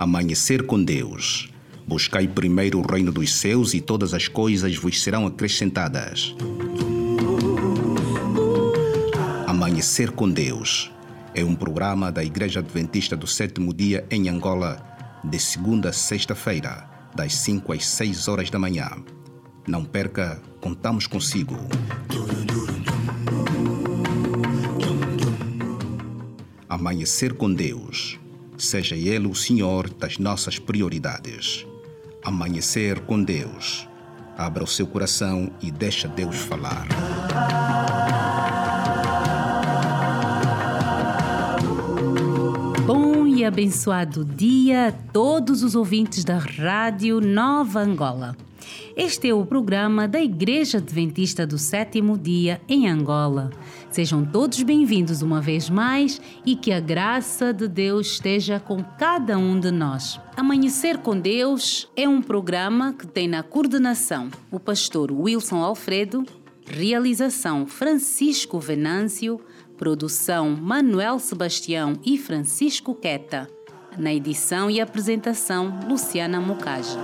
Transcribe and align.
Amanhecer 0.00 0.64
com 0.64 0.82
Deus. 0.82 1.50
Buscai 1.86 2.26
primeiro 2.26 2.78
o 2.78 2.90
reino 2.90 3.12
dos 3.12 3.34
céus 3.34 3.74
e 3.74 3.82
todas 3.82 4.14
as 4.14 4.28
coisas 4.28 4.74
vos 4.74 5.02
serão 5.02 5.26
acrescentadas. 5.26 6.34
Amanhecer 9.46 10.10
com 10.12 10.30
Deus 10.30 10.90
é 11.34 11.44
um 11.44 11.54
programa 11.54 12.10
da 12.10 12.24
Igreja 12.24 12.60
Adventista 12.60 13.14
do 13.14 13.26
Sétimo 13.26 13.74
Dia 13.74 14.06
em 14.10 14.30
Angola, 14.30 14.82
de 15.22 15.38
segunda 15.38 15.90
a 15.90 15.92
sexta-feira, 15.92 16.88
das 17.14 17.34
5 17.34 17.70
às 17.70 17.84
6 17.84 18.26
horas 18.26 18.48
da 18.48 18.58
manhã. 18.58 18.88
Não 19.68 19.84
perca, 19.84 20.40
contamos 20.62 21.06
consigo. 21.06 21.58
Amanhecer 26.66 27.34
com 27.34 27.52
Deus. 27.52 28.18
Seja 28.60 28.94
Ele 28.94 29.26
o 29.26 29.34
Senhor 29.34 29.88
das 29.88 30.18
nossas 30.18 30.58
prioridades. 30.58 31.66
Amanhecer 32.22 33.00
com 33.00 33.24
Deus. 33.24 33.88
Abra 34.36 34.62
o 34.62 34.66
seu 34.66 34.86
coração 34.86 35.50
e 35.62 35.70
deixa 35.70 36.06
Deus 36.06 36.36
falar. 36.36 36.86
Bom 42.84 43.26
e 43.26 43.46
abençoado 43.46 44.26
dia 44.26 44.88
a 44.88 44.92
todos 44.92 45.62
os 45.62 45.74
ouvintes 45.74 46.22
da 46.22 46.36
Rádio 46.36 47.18
Nova 47.18 47.80
Angola. 47.80 48.36
Este 48.94 49.30
é 49.30 49.32
o 49.32 49.46
programa 49.46 50.06
da 50.06 50.20
Igreja 50.20 50.76
Adventista 50.76 51.46
do 51.46 51.56
Sétimo 51.56 52.18
Dia 52.18 52.60
em 52.68 52.90
Angola. 52.90 53.50
Sejam 53.90 54.24
todos 54.24 54.62
bem-vindos 54.62 55.20
uma 55.20 55.40
vez 55.40 55.68
mais 55.68 56.20
e 56.46 56.54
que 56.54 56.70
a 56.70 56.78
graça 56.78 57.52
de 57.52 57.66
Deus 57.66 58.12
esteja 58.12 58.60
com 58.60 58.84
cada 58.84 59.36
um 59.36 59.58
de 59.58 59.72
nós. 59.72 60.20
Amanhecer 60.36 60.98
com 60.98 61.18
Deus 61.18 61.90
é 61.96 62.08
um 62.08 62.22
programa 62.22 62.92
que 62.92 63.04
tem 63.04 63.26
na 63.26 63.42
coordenação 63.42 64.30
o 64.48 64.60
pastor 64.60 65.10
Wilson 65.10 65.56
Alfredo, 65.56 66.24
realização 66.64 67.66
Francisco 67.66 68.60
Venâncio, 68.60 69.40
produção 69.76 70.50
Manuel 70.50 71.18
Sebastião 71.18 71.94
e 72.04 72.16
Francisco 72.16 72.94
Queta. 72.94 73.50
Na 73.98 74.14
edição 74.14 74.70
e 74.70 74.80
apresentação, 74.80 75.80
Luciana 75.88 76.40
Mucaja. 76.40 76.96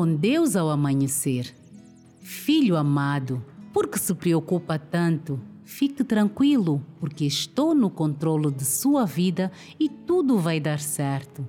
Com 0.00 0.16
Deus 0.16 0.56
ao 0.56 0.70
amanhecer. 0.70 1.54
Filho 2.22 2.74
amado, 2.74 3.44
por 3.70 3.86
que 3.86 3.98
se 3.98 4.14
preocupa 4.14 4.78
tanto? 4.78 5.38
Fique 5.62 6.02
tranquilo, 6.02 6.82
porque 6.98 7.26
estou 7.26 7.74
no 7.74 7.90
controlo 7.90 8.50
de 8.50 8.64
sua 8.64 9.04
vida 9.04 9.52
e 9.78 9.90
tudo 9.90 10.38
vai 10.38 10.58
dar 10.58 10.80
certo. 10.80 11.46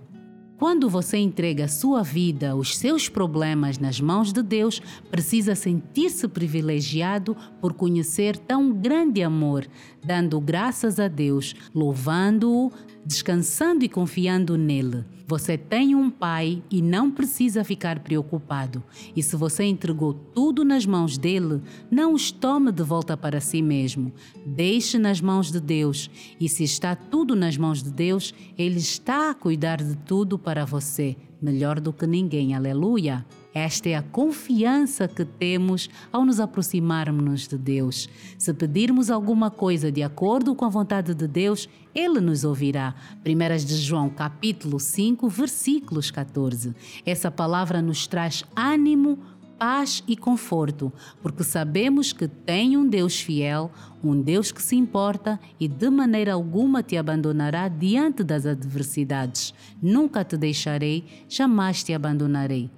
Quando 0.60 0.90
você 0.90 1.18
entrega 1.18 1.70
sua 1.70 2.04
vida, 2.04 2.54
os 2.54 2.78
seus 2.78 3.08
problemas 3.08 3.80
nas 3.80 4.02
mãos 4.02 4.34
de 4.34 4.44
Deus, 4.44 4.82
precisa 5.10 5.56
sentir-se 5.56 6.28
privilegiado 6.28 7.38
por 7.62 7.72
conhecer 7.72 8.38
tão 8.38 8.74
grande 8.74 9.24
amor, 9.24 9.66
dando 10.04 10.40
graças 10.40 11.00
a 11.00 11.08
Deus, 11.08 11.56
louvando-o, 11.74 12.72
descansando 13.06 13.84
e 13.84 13.90
confiando 13.90 14.58
nele. 14.58 15.04
Você 15.28 15.58
tem 15.58 15.96
um 15.96 16.10
pai 16.10 16.62
e 16.70 16.82
não 16.82 17.10
precisa 17.10 17.64
ficar 17.64 18.00
preocupado. 18.00 18.84
E 19.16 19.24
se 19.24 19.36
você 19.36 19.64
entregou 19.64 20.14
tudo 20.14 20.66
nas 20.66 20.86
mãos 20.86 21.18
dele, 21.18 21.62
não 21.90 22.14
os 22.14 22.32
tome 22.32 22.72
de 22.72 22.84
volta 22.84 23.16
para 23.16 23.40
si 23.40 23.62
mesmo. 23.62 24.12
Deixe 24.46 25.00
nas 25.00 25.22
mãos 25.22 25.52
de 25.52 25.60
Deus. 25.60 26.10
E 26.40 26.50
se 26.50 26.64
está 26.64 26.96
tudo 26.96 27.36
nas 27.36 27.56
mãos 27.56 27.82
de 27.82 27.92
Deus, 27.92 28.34
ele 28.58 28.78
está 28.78 29.30
a 29.32 29.34
cuidar 29.34 29.82
de 29.82 29.96
tudo 29.96 30.38
para 30.38 30.66
você, 30.66 31.16
melhor 31.42 31.80
do 31.80 31.94
que 31.94 32.06
ninguém. 32.06 32.54
Aleluia! 32.54 33.26
Esta 33.54 33.90
é 33.90 33.96
a 33.96 34.02
confiança 34.02 35.08
que 35.08 35.26
temos 35.26 35.90
ao 36.12 36.24
nos 36.24 36.40
aproximarmos 36.40 37.48
de 37.48 37.58
Deus. 37.58 38.08
Se 38.38 38.54
pedirmos 38.54 39.10
alguma 39.10 39.52
coisa 39.52 39.92
de 39.92 40.02
acordo 40.02 40.56
com 40.56 40.64
a 40.64 40.70
vontade 40.70 41.14
de 41.14 41.28
Deus, 41.28 41.68
Ele 41.94 42.22
nos 42.22 42.46
ouvirá. 42.46 42.96
1 43.26 43.66
de 43.66 43.76
João, 43.76 44.10
capítulo 44.10 44.80
5, 44.80 45.28
versículos 45.28 46.10
14. 46.10 46.74
Essa 47.06 47.30
palavra 47.30 47.82
nos 47.82 48.08
traz 48.08 48.46
ânimo, 48.56 49.20
paz 49.60 50.02
e 50.08 50.16
conforto, 50.16 50.92
porque 51.22 51.44
sabemos 51.44 52.14
que 52.14 52.28
tem 52.28 52.78
um 52.78 52.88
Deus 52.88 53.20
fiel, 53.20 53.70
um 54.02 54.20
Deus 54.20 54.52
que 54.52 54.62
se 54.62 54.76
importa 54.76 55.40
e 55.60 55.68
de 55.68 55.90
maneira 55.90 56.34
alguma 56.34 56.82
te 56.82 56.98
abandonará 56.98 57.68
diante 57.68 58.24
das 58.24 58.46
adversidades. 58.46 59.54
Nunca 59.82 60.24
te 60.24 60.38
deixarei, 60.38 61.04
jamais 61.28 61.84
te 61.84 61.94
abandonarei. 61.94 62.72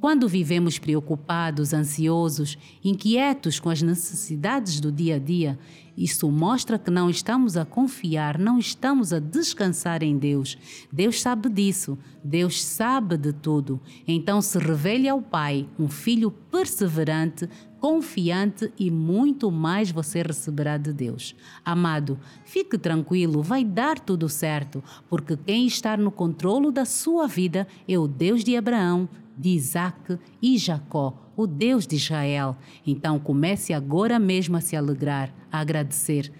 Quando 0.00 0.28
vivemos 0.28 0.78
preocupados, 0.78 1.74
ansiosos, 1.74 2.56
inquietos 2.84 3.58
com 3.58 3.68
as 3.68 3.82
necessidades 3.82 4.78
do 4.78 4.92
dia 4.92 5.16
a 5.16 5.18
dia, 5.18 5.58
isso 5.96 6.30
mostra 6.30 6.78
que 6.78 6.88
não 6.88 7.10
estamos 7.10 7.56
a 7.56 7.64
confiar, 7.64 8.38
não 8.38 8.60
estamos 8.60 9.12
a 9.12 9.18
descansar 9.18 10.04
em 10.04 10.16
Deus. 10.16 10.56
Deus 10.92 11.20
sabe 11.20 11.48
disso, 11.48 11.98
Deus 12.22 12.62
sabe 12.64 13.16
de 13.16 13.32
tudo. 13.32 13.80
Então 14.06 14.40
se 14.40 14.56
revele 14.58 15.08
ao 15.08 15.20
Pai, 15.20 15.68
um 15.76 15.88
filho 15.88 16.30
perseverante, 16.30 17.48
confiante 17.80 18.72
e 18.78 18.92
muito 18.92 19.50
mais 19.50 19.90
você 19.90 20.22
receberá 20.22 20.76
de 20.76 20.92
Deus. 20.92 21.34
Amado, 21.64 22.20
fique 22.44 22.78
tranquilo, 22.78 23.42
vai 23.42 23.64
dar 23.64 23.98
tudo 23.98 24.28
certo, 24.28 24.80
porque 25.08 25.36
quem 25.36 25.66
está 25.66 25.96
no 25.96 26.12
controlo 26.12 26.70
da 26.70 26.84
sua 26.84 27.26
vida 27.26 27.66
é 27.88 27.98
o 27.98 28.06
Deus 28.06 28.44
de 28.44 28.56
Abraão, 28.56 29.08
de 29.38 29.50
Isaac 29.50 30.18
e 30.42 30.58
Jacó, 30.58 31.14
o 31.36 31.46
Deus 31.46 31.86
de 31.86 31.96
Israel. 31.96 32.56
Então 32.86 33.18
comece 33.18 33.72
agora 33.72 34.18
mesmo 34.18 34.56
a 34.56 34.60
se 34.60 34.74
alegrar, 34.74 35.32
a 35.50 35.60
agradecer. 35.60 36.32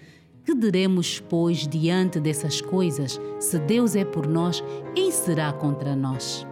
Que 0.43 0.53
diremos, 0.55 1.19
pois, 1.19 1.67
diante 1.67 2.19
dessas 2.19 2.59
coisas? 2.59 3.19
Se 3.39 3.59
Deus 3.59 3.95
é 3.95 4.03
por 4.03 4.27
nós, 4.27 4.63
quem 4.95 5.11
será 5.11 5.53
contra 5.53 5.95
nós? 5.95 6.45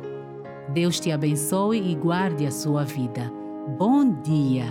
Deus 0.74 1.00
te 1.00 1.12
abençoe 1.12 1.92
e 1.92 1.96
guarde 1.96 2.46
a 2.46 2.52
sua 2.52 2.84
vida. 2.84 3.32
Bom 3.78 4.22
dia. 4.22 4.66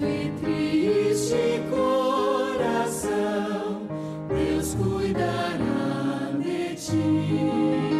e 0.00 0.30
triste 0.40 1.62
coração, 1.70 3.12
Deus 4.28 4.74
cuidará 4.74 6.32
de 6.38 6.74
ti. 6.74 7.91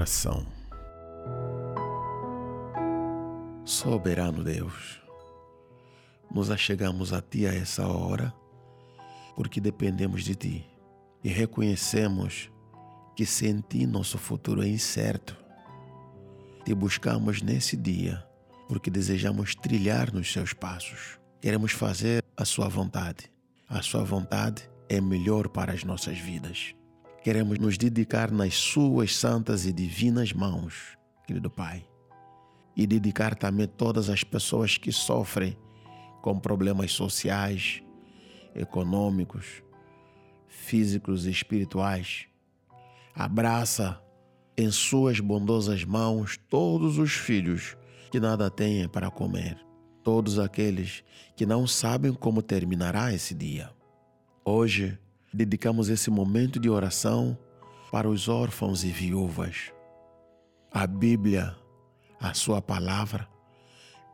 Oração. 0.00 0.46
Soberano 3.66 4.42
Deus, 4.42 4.98
nos 6.30 6.50
achegamos 6.50 7.12
a 7.12 7.20
Ti 7.20 7.46
a 7.46 7.54
essa 7.54 7.86
hora 7.86 8.32
porque 9.36 9.60
dependemos 9.60 10.24
de 10.24 10.34
Ti 10.34 10.66
e 11.22 11.28
reconhecemos 11.28 12.50
que 13.14 13.26
sem 13.26 13.60
Ti 13.60 13.86
nosso 13.86 14.16
futuro 14.16 14.62
é 14.62 14.68
incerto. 14.68 15.36
Te 16.64 16.72
buscamos 16.72 17.42
nesse 17.42 17.76
dia 17.76 18.26
porque 18.68 18.90
desejamos 18.90 19.54
trilhar 19.54 20.14
nos 20.14 20.32
Seus 20.32 20.54
passos. 20.54 21.18
Queremos 21.42 21.72
fazer 21.72 22.24
a 22.34 22.46
Sua 22.46 22.68
vontade. 22.68 23.30
A 23.68 23.82
Sua 23.82 24.02
vontade 24.02 24.66
é 24.88 24.98
melhor 24.98 25.48
para 25.48 25.72
as 25.74 25.84
nossas 25.84 26.18
vidas. 26.18 26.74
Queremos 27.22 27.58
nos 27.58 27.76
dedicar 27.76 28.30
nas 28.30 28.54
Suas 28.54 29.14
santas 29.14 29.66
e 29.66 29.72
divinas 29.72 30.32
mãos, 30.32 30.96
querido 31.26 31.50
Pai, 31.50 31.86
e 32.74 32.86
dedicar 32.86 33.34
também 33.34 33.66
todas 33.66 34.08
as 34.08 34.24
pessoas 34.24 34.78
que 34.78 34.90
sofrem 34.90 35.56
com 36.22 36.38
problemas 36.38 36.92
sociais, 36.92 37.82
econômicos, 38.54 39.62
físicos 40.48 41.26
e 41.26 41.30
espirituais. 41.30 42.26
Abraça 43.14 44.02
em 44.56 44.70
Suas 44.70 45.20
bondosas 45.20 45.84
mãos 45.84 46.38
todos 46.48 46.96
os 46.96 47.12
filhos 47.12 47.76
que 48.10 48.18
nada 48.18 48.50
têm 48.50 48.88
para 48.88 49.10
comer, 49.10 49.58
todos 50.02 50.38
aqueles 50.38 51.04
que 51.36 51.44
não 51.44 51.66
sabem 51.66 52.14
como 52.14 52.40
terminará 52.40 53.12
esse 53.12 53.34
dia. 53.34 53.70
Hoje, 54.42 54.98
dedicamos 55.32 55.88
esse 55.88 56.10
momento 56.10 56.58
de 56.58 56.68
oração 56.68 57.38
para 57.90 58.08
os 58.08 58.28
órfãos 58.28 58.84
e 58.84 58.88
viúvas. 58.88 59.72
A 60.70 60.86
Bíblia, 60.86 61.56
a 62.20 62.34
Sua 62.34 62.60
palavra, 62.60 63.28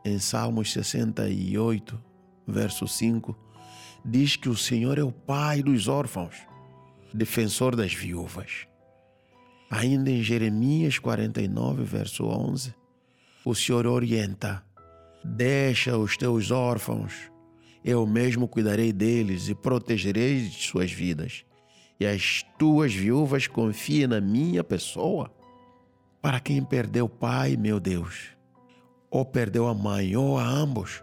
em 0.03 0.19
Salmos 0.19 0.71
68, 0.71 2.01
verso 2.47 2.87
5, 2.87 3.37
diz 4.05 4.35
que 4.35 4.49
o 4.49 4.55
Senhor 4.55 4.97
é 4.97 5.03
o 5.03 5.11
Pai 5.11 5.61
dos 5.61 5.87
órfãos, 5.87 6.35
defensor 7.13 7.75
das 7.75 7.93
viúvas. 7.93 8.67
Ainda 9.69 10.09
em 10.09 10.23
Jeremias 10.23 10.97
49, 10.97 11.83
verso 11.83 12.25
11, 12.25 12.73
o 13.43 13.53
Senhor 13.53 13.85
orienta: 13.85 14.63
Deixa 15.23 15.97
os 15.97 16.15
teus 16.15 16.51
órfãos 16.51 17.29
eu 17.87 18.05
mesmo 18.05 18.49
cuidarei 18.49 18.91
deles 18.91 19.47
e 19.47 19.55
protegerei 19.55 20.41
de 20.41 20.61
suas 20.67 20.91
vidas. 20.91 21.45
E 21.97 22.05
as 22.05 22.43
tuas 22.59 22.93
viúvas 22.93 23.47
confiem 23.47 24.07
na 24.07 24.19
minha 24.19 24.61
pessoa. 24.61 25.33
Para 26.21 26.41
quem 26.41 26.61
perdeu 26.65 27.07
pai, 27.07 27.55
meu 27.55 27.79
Deus, 27.79 28.31
ou 29.09 29.23
perdeu 29.23 29.69
a 29.69 29.73
mãe, 29.73 30.17
ou 30.17 30.37
a 30.37 30.45
ambos, 30.45 31.01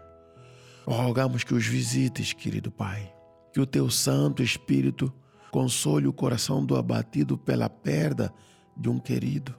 rogamos 0.85 1.43
que 1.43 1.55
os 1.55 1.65
visites, 1.65 2.33
querido 2.33 2.69
Pai. 2.69 3.11
Que 3.51 3.59
o 3.59 3.65
teu 3.65 3.89
Santo 3.89 4.43
Espírito 4.43 5.11
console 5.49 6.05
o 6.05 6.13
coração 6.13 6.63
do 6.63 6.75
abatido 6.75 7.35
pela 7.35 7.67
perda 7.67 8.31
de 8.77 8.89
um 8.89 8.99
querido. 8.99 9.55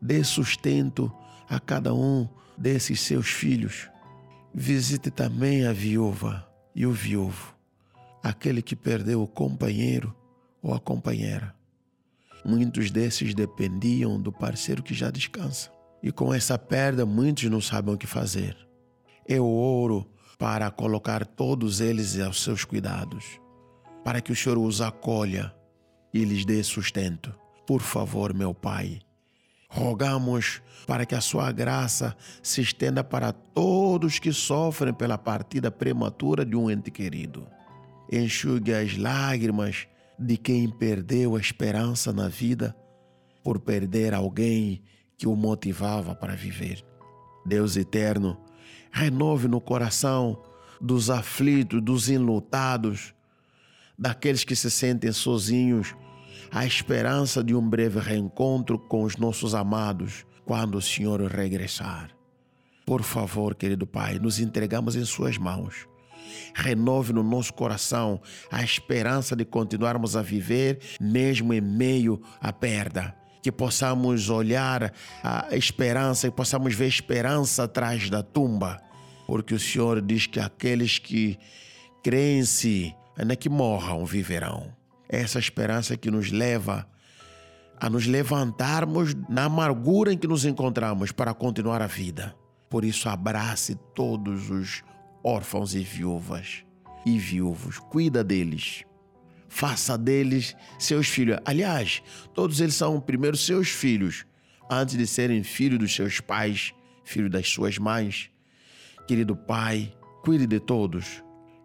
Dê 0.00 0.22
sustento 0.22 1.12
a 1.48 1.58
cada 1.58 1.92
um 1.92 2.28
desses 2.56 3.00
seus 3.00 3.26
filhos 3.26 3.90
Visite 4.54 5.10
também 5.10 5.66
a 5.66 5.72
viúva 5.72 6.46
e 6.74 6.84
o 6.86 6.92
viúvo, 6.92 7.54
aquele 8.22 8.60
que 8.60 8.76
perdeu 8.76 9.22
o 9.22 9.26
companheiro 9.26 10.14
ou 10.62 10.74
a 10.74 10.78
companheira. 10.78 11.54
Muitos 12.44 12.90
desses 12.90 13.34
dependiam 13.34 14.20
do 14.20 14.30
parceiro 14.30 14.82
que 14.82 14.92
já 14.92 15.10
descansa. 15.10 15.70
E 16.02 16.12
com 16.12 16.34
essa 16.34 16.58
perda, 16.58 17.06
muitos 17.06 17.44
não 17.44 17.60
sabem 17.62 17.94
o 17.94 17.98
que 17.98 18.06
fazer. 18.06 18.54
Eu 19.26 19.46
ouro 19.46 20.06
para 20.38 20.70
colocar 20.70 21.24
todos 21.24 21.80
eles 21.80 22.18
aos 22.18 22.42
seus 22.42 22.64
cuidados, 22.64 23.40
para 24.04 24.20
que 24.20 24.32
o 24.32 24.36
Senhor 24.36 24.58
os 24.58 24.82
acolha 24.82 25.54
e 26.12 26.24
lhes 26.24 26.44
dê 26.44 26.62
sustento. 26.62 27.32
Por 27.66 27.80
favor, 27.80 28.34
meu 28.34 28.52
Pai, 28.52 29.00
Rogamos 29.72 30.60
para 30.86 31.06
que 31.06 31.14
a 31.14 31.20
sua 31.22 31.50
graça 31.50 32.14
se 32.42 32.60
estenda 32.60 33.02
para 33.02 33.32
todos 33.32 34.18
que 34.18 34.30
sofrem 34.30 34.92
pela 34.92 35.16
partida 35.16 35.70
prematura 35.70 36.44
de 36.44 36.54
um 36.54 36.70
ente 36.70 36.90
querido. 36.90 37.46
Enxugue 38.12 38.74
as 38.74 38.98
lágrimas 38.98 39.88
de 40.18 40.36
quem 40.36 40.68
perdeu 40.68 41.36
a 41.36 41.40
esperança 41.40 42.12
na 42.12 42.28
vida 42.28 42.76
por 43.42 43.60
perder 43.60 44.12
alguém 44.12 44.82
que 45.16 45.26
o 45.26 45.34
motivava 45.34 46.14
para 46.14 46.36
viver. 46.36 46.84
Deus 47.46 47.74
eterno, 47.74 48.38
renove 48.90 49.48
no 49.48 49.60
coração 49.60 50.42
dos 50.78 51.08
aflitos, 51.08 51.80
dos 51.80 52.10
enlutados, 52.10 53.14
daqueles 53.98 54.44
que 54.44 54.54
se 54.54 54.70
sentem 54.70 55.12
sozinhos 55.12 55.94
a 56.52 56.66
esperança 56.66 57.42
de 57.42 57.54
um 57.54 57.66
breve 57.66 57.98
reencontro 57.98 58.78
com 58.78 59.04
os 59.04 59.16
nossos 59.16 59.54
amados 59.54 60.26
quando 60.44 60.76
o 60.76 60.82
Senhor 60.82 61.22
regressar. 61.22 62.10
Por 62.84 63.02
favor, 63.02 63.54
querido 63.54 63.86
Pai, 63.86 64.18
nos 64.18 64.38
entregamos 64.38 64.94
em 64.94 65.04
Suas 65.04 65.38
mãos. 65.38 65.88
Renove 66.54 67.14
no 67.14 67.22
nosso 67.22 67.54
coração 67.54 68.20
a 68.50 68.62
esperança 68.62 69.34
de 69.34 69.46
continuarmos 69.46 70.14
a 70.14 70.20
viver, 70.20 70.78
mesmo 71.00 71.54
em 71.54 71.60
meio 71.60 72.20
à 72.38 72.52
perda. 72.52 73.14
Que 73.42 73.50
possamos 73.50 74.28
olhar 74.28 74.92
a 75.24 75.56
esperança 75.56 76.26
e 76.26 76.30
possamos 76.30 76.74
ver 76.74 76.86
esperança 76.86 77.64
atrás 77.64 78.10
da 78.10 78.22
tumba. 78.22 78.78
Porque 79.26 79.54
o 79.54 79.58
Senhor 79.58 80.02
diz 80.02 80.26
que 80.26 80.38
aqueles 80.38 80.98
que 80.98 81.38
creem 82.02 82.40
em 82.40 82.44
si, 82.44 82.94
ainda 83.16 83.34
que 83.34 83.48
morram, 83.48 84.04
viverão 84.04 84.81
essa 85.12 85.38
esperança 85.38 85.96
que 85.96 86.10
nos 86.10 86.30
leva 86.32 86.88
a 87.78 87.90
nos 87.90 88.06
levantarmos 88.06 89.14
na 89.28 89.44
amargura 89.44 90.12
em 90.12 90.18
que 90.18 90.26
nos 90.26 90.44
encontramos 90.44 91.12
para 91.12 91.34
continuar 91.34 91.82
a 91.82 91.86
vida. 91.86 92.34
Por 92.70 92.84
isso, 92.84 93.08
abrace 93.08 93.76
todos 93.94 94.48
os 94.50 94.82
órfãos 95.22 95.74
e 95.74 95.80
viúvas 95.80 96.64
e 97.04 97.18
viúvos, 97.18 97.78
cuida 97.78 98.24
deles. 98.24 98.84
Faça 99.48 99.98
deles 99.98 100.56
seus 100.78 101.08
filhos. 101.08 101.38
Aliás, 101.44 102.02
todos 102.32 102.60
eles 102.60 102.74
são 102.74 103.00
primeiro 103.00 103.36
seus 103.36 103.68
filhos, 103.68 104.24
antes 104.70 104.96
de 104.96 105.06
serem 105.06 105.42
filhos 105.42 105.78
dos 105.78 105.94
seus 105.94 106.20
pais, 106.20 106.72
filhos 107.04 107.30
das 107.30 107.48
suas 107.48 107.76
mães. 107.76 108.30
Querido 109.06 109.36
Pai, 109.36 109.94
cuide 110.22 110.46
de 110.46 110.58
todos. 110.58 111.22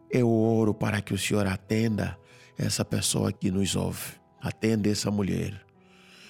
Eu 0.09 0.29
oro 0.29 0.73
para 0.73 1.01
que 1.01 1.13
o 1.13 1.17
Senhor 1.17 1.45
atenda 1.47 2.17
essa 2.57 2.83
pessoa 2.83 3.31
que 3.31 3.51
nos 3.51 3.75
ouve. 3.75 4.13
Atende 4.41 4.89
essa 4.89 5.11
mulher. 5.11 5.61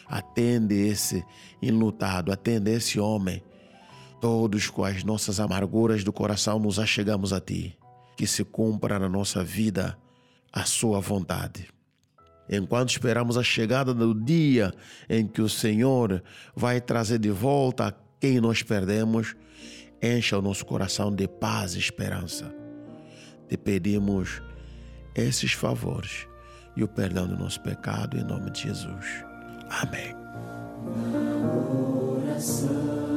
Atende 0.07 0.75
esse 0.75 1.23
enlutado. 1.61 2.31
Atende 2.31 2.71
esse 2.71 2.99
homem. 2.99 3.43
Todos 4.19 4.69
com 4.69 4.83
as 4.83 5.03
nossas 5.03 5.39
amarguras 5.39 6.03
do 6.03 6.11
coração 6.11 6.59
nos 6.59 6.79
achegamos 6.79 7.31
a 7.31 7.39
Ti. 7.39 7.77
Que 8.15 8.25
se 8.25 8.43
cumpra 8.43 8.97
na 8.99 9.07
nossa 9.07 9.43
vida 9.43 9.97
a 10.51 10.65
Sua 10.65 10.99
vontade. 10.99 11.67
Enquanto 12.49 12.91
esperamos 12.91 13.37
a 13.37 13.43
chegada 13.43 13.93
do 13.93 14.13
dia 14.13 14.73
em 15.09 15.27
que 15.27 15.41
o 15.41 15.49
Senhor 15.49 16.23
vai 16.55 16.79
trazer 16.79 17.19
de 17.19 17.29
volta 17.29 17.95
quem 18.19 18.39
nós 18.39 18.63
perdemos, 18.63 19.35
encha 20.01 20.37
o 20.37 20.41
nosso 20.41 20.65
coração 20.65 21.13
de 21.13 21.27
paz 21.27 21.75
e 21.75 21.79
esperança. 21.79 22.53
Te 23.49 23.57
pedimos 23.57 24.41
esses 25.17 25.53
favores 25.53 26.27
e 26.75 26.83
o 26.83 26.87
perdão 26.87 27.27
do 27.27 27.35
nosso 27.35 27.59
pecado 27.61 28.17
em 28.17 28.23
nome 28.23 28.51
de 28.51 28.63
Jesus. 28.63 29.25
Amém. 29.69 30.15
Oração 32.23 33.07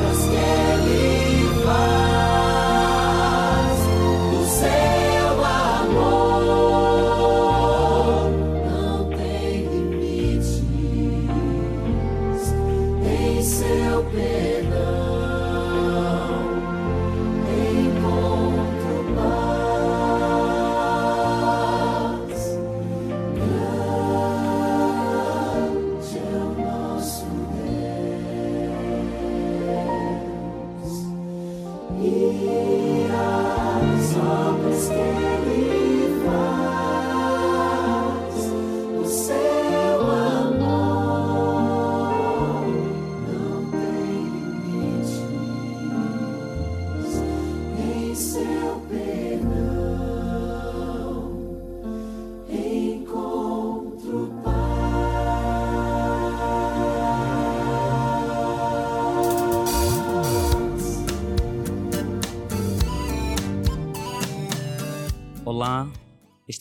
others. 0.00 0.31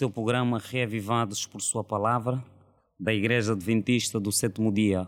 Este 0.01 0.05
é 0.05 0.07
o 0.07 0.09
programa 0.09 0.57
Reavivados 0.57 1.45
por 1.45 1.61
Sua 1.61 1.83
Palavra, 1.83 2.43
da 2.99 3.13
Igreja 3.13 3.51
Adventista 3.51 4.19
do 4.19 4.31
Sétimo 4.31 4.71
Dia, 4.71 5.07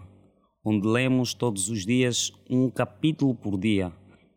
onde 0.63 0.85
lemos 0.87 1.33
todos 1.33 1.67
os 1.67 1.83
dias 1.83 2.31
um 2.47 2.69
capítulo 2.69 3.33
por 3.33 3.57
dia, 3.57 3.91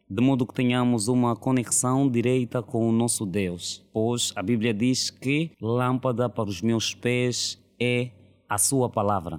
de 0.09 0.23
modo 0.23 0.47
que 0.47 0.55
tenhamos 0.55 1.09
uma 1.09 1.37
conexão 1.37 2.11
direita 2.11 2.63
com 2.63 2.89
o 2.89 2.93
nosso 2.93 3.27
Deus, 3.27 3.87
pois 3.93 4.33
a 4.35 4.43
Bíblia 4.43 4.73
diz 4.73 5.11
que 5.11 5.51
lâmpada 5.61 6.27
para 6.27 6.49
os 6.49 6.63
meus 6.63 6.95
pés 6.95 7.63
é 7.79 8.09
a 8.49 8.57
Sua 8.57 8.89
Palavra. 8.89 9.39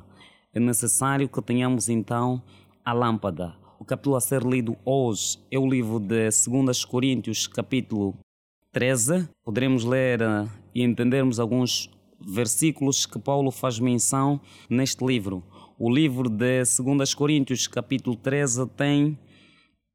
É 0.53 0.59
necessário 0.59 1.27
que 1.27 1.41
tenhamos 1.41 1.89
então 1.89 2.43
a 2.86 2.93
lâmpada. 2.93 3.55
O 3.79 3.86
capítulo 3.86 4.17
a 4.17 4.21
ser 4.21 4.43
lido 4.43 4.77
hoje 4.86 5.39
é 5.50 5.57
o 5.57 5.67
livro 5.67 6.00
de 6.00 6.29
2 6.47 6.86
Coríntios, 6.86 7.47
capítulo 7.47 8.13
13, 8.71 9.27
poderemos 9.43 9.83
ler 9.83 10.21
eh, 10.21 10.47
e 10.77 10.84
entendermos 10.84 11.39
alguns 11.39 11.89
versículos 12.22 13.03
que 13.07 13.17
Paulo 13.17 13.50
faz 13.50 13.79
menção 13.79 14.39
neste 14.69 15.03
livro. 15.03 15.43
O 15.75 15.91
livro 15.91 16.29
de 16.29 16.62
2 16.79 17.15
Coríntios, 17.15 17.65
capítulo 17.65 18.15
13, 18.15 18.67
tem 18.77 19.17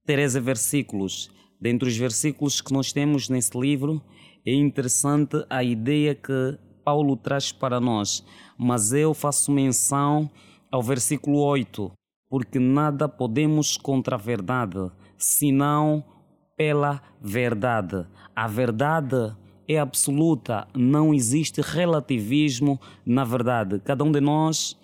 13 0.04 0.40
versículos. 0.40 1.30
Dentre 1.60 1.88
os 1.88 1.96
versículos 1.96 2.60
que 2.60 2.72
nós 2.72 2.92
temos 2.92 3.28
nesse 3.28 3.56
livro, 3.56 4.02
é 4.44 4.52
interessante 4.52 5.46
a 5.48 5.62
ideia 5.62 6.16
que 6.16 6.58
Paulo 6.84 7.16
traz 7.16 7.52
para 7.52 7.78
nós, 7.80 8.24
mas 8.58 8.92
eu 8.92 9.14
faço 9.14 9.52
menção 9.52 10.28
ao 10.68 10.82
versículo 10.82 11.38
8, 11.38 11.92
porque 12.28 12.58
nada 12.58 13.08
podemos 13.08 13.76
contra 13.76 14.16
a 14.16 14.18
verdade, 14.18 14.90
senão 15.16 16.04
pela 16.56 17.00
verdade. 17.20 18.04
A 18.34 18.48
verdade 18.48 19.32
é 19.68 19.78
absoluta, 19.78 20.66
não 20.74 21.14
existe 21.14 21.60
relativismo 21.60 22.80
na 23.04 23.24
verdade. 23.24 23.80
Cada 23.80 24.04
um 24.04 24.12
de 24.12 24.20
nós 24.20 24.76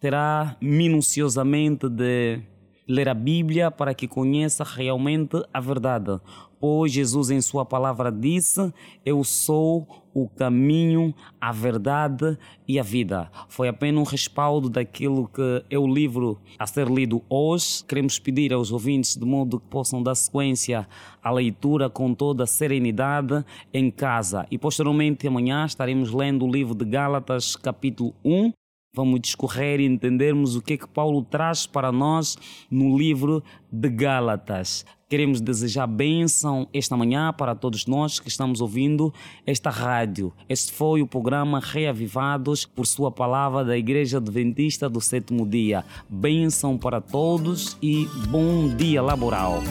terá 0.00 0.56
minuciosamente 0.60 1.88
de 1.88 2.40
ler 2.88 3.08
a 3.08 3.14
Bíblia 3.14 3.70
para 3.70 3.94
que 3.94 4.06
conheça 4.06 4.62
realmente 4.62 5.42
a 5.52 5.60
verdade. 5.60 6.20
Pois 6.58 6.90
Jesus, 6.92 7.30
em 7.30 7.40
Sua 7.40 7.64
palavra, 7.64 8.10
disse: 8.10 8.72
Eu 9.04 9.22
sou 9.22 9.86
o 10.14 10.26
caminho, 10.26 11.14
a 11.38 11.52
verdade 11.52 12.38
e 12.66 12.80
a 12.80 12.82
vida. 12.82 13.30
Foi 13.48 13.68
apenas 13.68 14.00
um 14.00 14.10
respaldo 14.10 14.70
daquilo 14.70 15.28
que 15.28 15.62
é 15.68 15.78
o 15.78 15.86
livro 15.86 16.38
a 16.58 16.66
ser 16.66 16.88
lido 16.88 17.22
hoje. 17.28 17.84
Queremos 17.84 18.18
pedir 18.18 18.52
aos 18.54 18.72
ouvintes 18.72 19.14
de 19.14 19.26
modo 19.26 19.60
que 19.60 19.66
possam 19.66 20.02
dar 20.02 20.14
sequência 20.14 20.88
à 21.22 21.30
leitura 21.30 21.90
com 21.90 22.14
toda 22.14 22.44
a 22.44 22.46
serenidade 22.46 23.44
em 23.74 23.90
casa. 23.90 24.46
E 24.50 24.56
posteriormente, 24.56 25.28
amanhã, 25.28 25.66
estaremos 25.66 26.10
lendo 26.10 26.46
o 26.46 26.50
livro 26.50 26.74
de 26.74 26.86
Gálatas, 26.86 27.54
capítulo 27.54 28.14
1 28.24 28.52
vamos 28.96 29.20
discorrer 29.20 29.78
e 29.78 29.84
entendermos 29.84 30.56
o 30.56 30.62
que 30.62 30.72
é 30.72 30.76
que 30.78 30.88
Paulo 30.88 31.22
traz 31.22 31.66
para 31.66 31.92
nós 31.92 32.36
no 32.70 32.96
livro 32.96 33.44
de 33.70 33.90
Gálatas. 33.90 34.86
Queremos 35.08 35.40
desejar 35.40 35.86
bênção 35.86 36.66
esta 36.72 36.96
manhã 36.96 37.32
para 37.32 37.54
todos 37.54 37.86
nós 37.86 38.18
que 38.18 38.28
estamos 38.28 38.60
ouvindo 38.60 39.14
esta 39.46 39.70
rádio. 39.70 40.32
Este 40.48 40.72
foi 40.72 41.00
o 41.00 41.06
programa 41.06 41.60
Reavivados 41.60 42.64
por 42.64 42.86
Sua 42.86 43.12
Palavra 43.12 43.64
da 43.64 43.78
Igreja 43.78 44.16
Adventista 44.16 44.88
do 44.88 45.00
Sétimo 45.00 45.46
Dia. 45.46 45.84
Bênção 46.08 46.76
para 46.76 47.00
todos 47.00 47.76
e 47.80 48.06
bom 48.30 48.74
dia 48.74 49.00
laboral. 49.00 49.62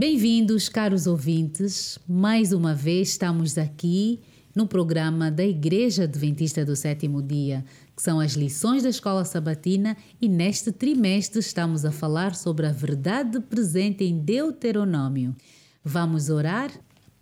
Bem-vindos, 0.00 0.70
caros 0.70 1.06
ouvintes. 1.06 1.98
Mais 2.08 2.54
uma 2.54 2.74
vez 2.74 3.10
estamos 3.10 3.58
aqui 3.58 4.18
no 4.54 4.66
programa 4.66 5.30
da 5.30 5.44
Igreja 5.44 6.04
Adventista 6.04 6.64
do 6.64 6.74
Sétimo 6.74 7.22
Dia, 7.22 7.62
que 7.94 8.00
são 8.00 8.18
as 8.18 8.32
lições 8.32 8.82
da 8.82 8.88
Escola 8.88 9.26
Sabatina, 9.26 9.94
e 10.18 10.26
neste 10.26 10.72
trimestre 10.72 11.40
estamos 11.40 11.84
a 11.84 11.92
falar 11.92 12.34
sobre 12.34 12.64
a 12.66 12.72
verdade 12.72 13.40
presente 13.40 14.02
em 14.02 14.18
Deuteronômio. 14.18 15.36
Vamos 15.84 16.30
orar? 16.30 16.70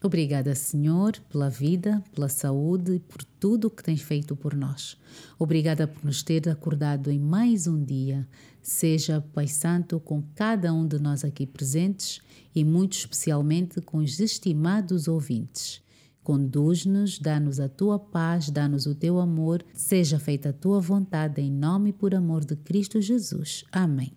Obrigada, 0.00 0.54
Senhor, 0.54 1.18
pela 1.28 1.50
vida, 1.50 2.00
pela 2.14 2.28
saúde 2.28 2.92
e 2.92 3.00
por 3.00 3.24
tudo 3.40 3.66
o 3.66 3.70
que 3.70 3.82
tens 3.82 4.02
feito 4.02 4.36
por 4.36 4.54
nós. 4.54 4.96
Obrigada 5.36 5.88
por 5.88 6.04
nos 6.04 6.22
ter 6.22 6.48
acordado 6.48 7.10
em 7.10 7.18
mais 7.18 7.66
um 7.66 7.82
dia. 7.82 8.24
Seja, 8.68 9.24
Pai 9.32 9.48
Santo, 9.48 9.98
com 9.98 10.22
cada 10.34 10.74
um 10.74 10.86
de 10.86 10.98
nós 10.98 11.24
aqui 11.24 11.46
presentes 11.46 12.20
e 12.54 12.62
muito 12.62 12.98
especialmente 12.98 13.80
com 13.80 13.96
os 13.96 14.20
estimados 14.20 15.08
ouvintes. 15.08 15.80
Conduz-nos, 16.22 17.18
dá-nos 17.18 17.60
a 17.60 17.66
tua 17.66 17.98
paz, 17.98 18.50
dá-nos 18.50 18.84
o 18.84 18.94
teu 18.94 19.18
amor, 19.18 19.64
seja 19.72 20.18
feita 20.18 20.50
a 20.50 20.52
tua 20.52 20.80
vontade 20.80 21.40
em 21.40 21.50
nome 21.50 21.88
e 21.88 21.92
por 21.94 22.14
amor 22.14 22.44
de 22.44 22.56
Cristo 22.56 23.00
Jesus. 23.00 23.64
Amém. 23.72 24.12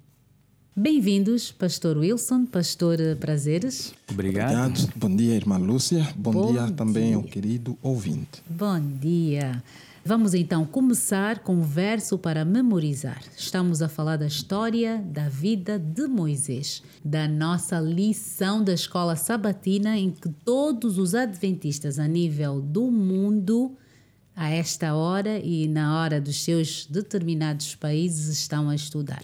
Bem-vindos, 0.75 1.53
Pastor 1.53 1.97
Wilson, 1.97 2.45
Pastor 2.45 2.97
Prazeres. 3.21 3.93
Obrigado. 4.11 4.71
Obrigado. 4.71 4.93
Bom 4.97 5.15
dia, 5.15 5.33
irmã 5.33 5.57
Lúcia. 5.57 6.13
Bom, 6.17 6.33
Bom 6.33 6.51
dia 6.51 6.69
também 6.71 7.07
dia. 7.07 7.15
ao 7.15 7.23
querido 7.23 7.77
ouvinte. 7.81 8.43
Bom 8.49 8.81
dia. 8.99 9.63
Vamos 10.03 10.33
então 10.33 10.65
começar 10.65 11.39
com 11.39 11.57
um 11.57 11.61
verso 11.61 12.17
para 12.17 12.43
memorizar. 12.43 13.21
Estamos 13.37 13.83
a 13.83 13.87
falar 13.87 14.17
da 14.17 14.25
história 14.25 14.97
da 14.97 15.29
vida 15.29 15.77
de 15.77 16.07
Moisés, 16.07 16.81
da 17.05 17.27
nossa 17.27 17.79
lição 17.79 18.63
da 18.63 18.73
escola 18.73 19.15
sabatina, 19.15 19.95
em 19.95 20.09
que 20.09 20.27
todos 20.43 20.97
os 20.97 21.13
adventistas 21.13 21.99
a 21.99 22.07
nível 22.07 22.59
do 22.59 22.89
mundo, 22.89 23.77
a 24.35 24.49
esta 24.49 24.95
hora 24.95 25.37
e 25.37 25.67
na 25.67 26.01
hora 26.01 26.19
dos 26.19 26.43
seus 26.43 26.87
determinados 26.87 27.75
países, 27.75 28.27
estão 28.27 28.69
a 28.69 28.75
estudar. 28.75 29.23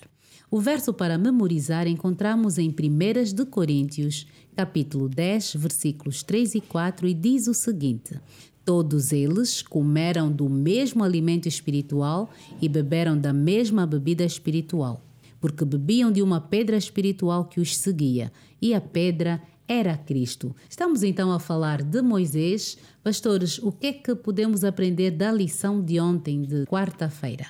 O 0.50 0.62
verso 0.62 0.94
para 0.94 1.18
memorizar 1.18 1.88
encontramos 1.88 2.60
em 2.60 2.70
1 2.70 3.34
de 3.34 3.46
Coríntios, 3.48 4.28
capítulo 4.56 5.10
10, 5.10 5.56
versículos 5.56 6.22
3 6.22 6.54
e 6.54 6.62
4, 6.62 7.08
e 7.08 7.16
diz 7.16 7.48
o 7.48 7.54
seguinte: 7.56 8.22
Todos 8.68 9.14
eles 9.14 9.62
comeram 9.62 10.30
do 10.30 10.50
mesmo 10.50 11.02
alimento 11.02 11.48
espiritual 11.48 12.30
e 12.62 12.68
beberam 12.68 13.18
da 13.18 13.32
mesma 13.32 13.88
bebida 13.88 14.26
espiritual, 14.26 15.02
porque 15.40 15.64
bebiam 15.64 16.12
de 16.12 16.22
uma 16.22 16.42
pedra 16.42 16.76
espiritual 16.76 17.46
que 17.46 17.62
os 17.62 17.78
seguia, 17.78 18.30
e 18.62 18.74
a 18.74 18.82
pedra 18.82 19.42
era 19.70 19.96
Cristo. 19.96 20.54
Estamos 20.70 21.02
então 21.02 21.32
a 21.32 21.40
falar 21.40 21.82
de 21.82 22.02
Moisés. 22.02 22.78
Pastores, 23.02 23.58
o 23.60 23.72
que 23.72 23.88
é 23.88 23.94
que 23.94 24.14
podemos 24.14 24.66
aprender 24.66 25.12
da 25.12 25.32
lição 25.32 25.82
de 25.82 25.98
ontem, 25.98 26.42
de 26.42 26.66
quarta-feira? 26.66 27.46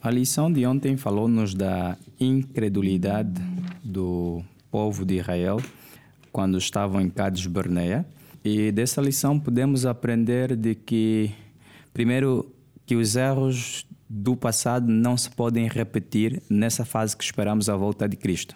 A 0.00 0.10
lição 0.10 0.50
de 0.50 0.64
ontem 0.64 0.96
falou-nos 0.96 1.52
da 1.52 1.98
incredulidade 2.18 3.42
do 3.84 4.42
povo 4.70 5.04
de 5.04 5.16
Israel 5.16 5.60
quando 6.32 6.56
estavam 6.56 7.02
em 7.02 7.10
Cades 7.10 7.46
Barnea. 7.46 8.06
E 8.44 8.70
dessa 8.70 9.00
lição 9.00 9.40
podemos 9.40 9.86
aprender 9.86 10.54
de 10.54 10.74
que, 10.74 11.30
primeiro, 11.94 12.52
que 12.84 12.94
os 12.94 13.16
erros 13.16 13.86
do 14.08 14.36
passado 14.36 14.86
não 14.86 15.16
se 15.16 15.30
podem 15.30 15.66
repetir 15.66 16.42
nessa 16.48 16.84
fase 16.84 17.16
que 17.16 17.24
esperamos 17.24 17.68
a 17.68 17.76
volta 17.76 18.08
de 18.08 18.16
Cristo. 18.16 18.54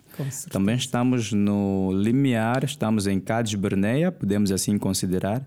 Também 0.50 0.76
estamos 0.76 1.32
no 1.32 1.90
limiar, 1.92 2.64
estamos 2.64 3.06
em 3.06 3.18
Cades 3.18 3.54
Barnea, 3.54 4.12
podemos 4.12 4.52
assim 4.52 4.78
considerar. 4.78 5.46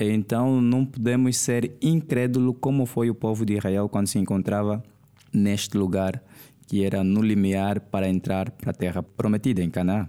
Então 0.00 0.60
não 0.60 0.84
podemos 0.84 1.36
ser 1.36 1.72
incrédulos 1.80 2.56
como 2.60 2.86
foi 2.86 3.10
o 3.10 3.14
povo 3.14 3.44
de 3.44 3.56
Israel 3.56 3.88
quando 3.88 4.08
se 4.08 4.18
encontrava 4.18 4.82
neste 5.32 5.76
lugar 5.76 6.22
que 6.66 6.82
era 6.84 7.04
no 7.04 7.20
limiar 7.20 7.80
para 7.80 8.08
entrar 8.08 8.50
para 8.50 8.70
a 8.70 8.74
terra 8.74 9.02
prometida 9.02 9.62
em 9.62 9.70
Canaã. 9.70 10.08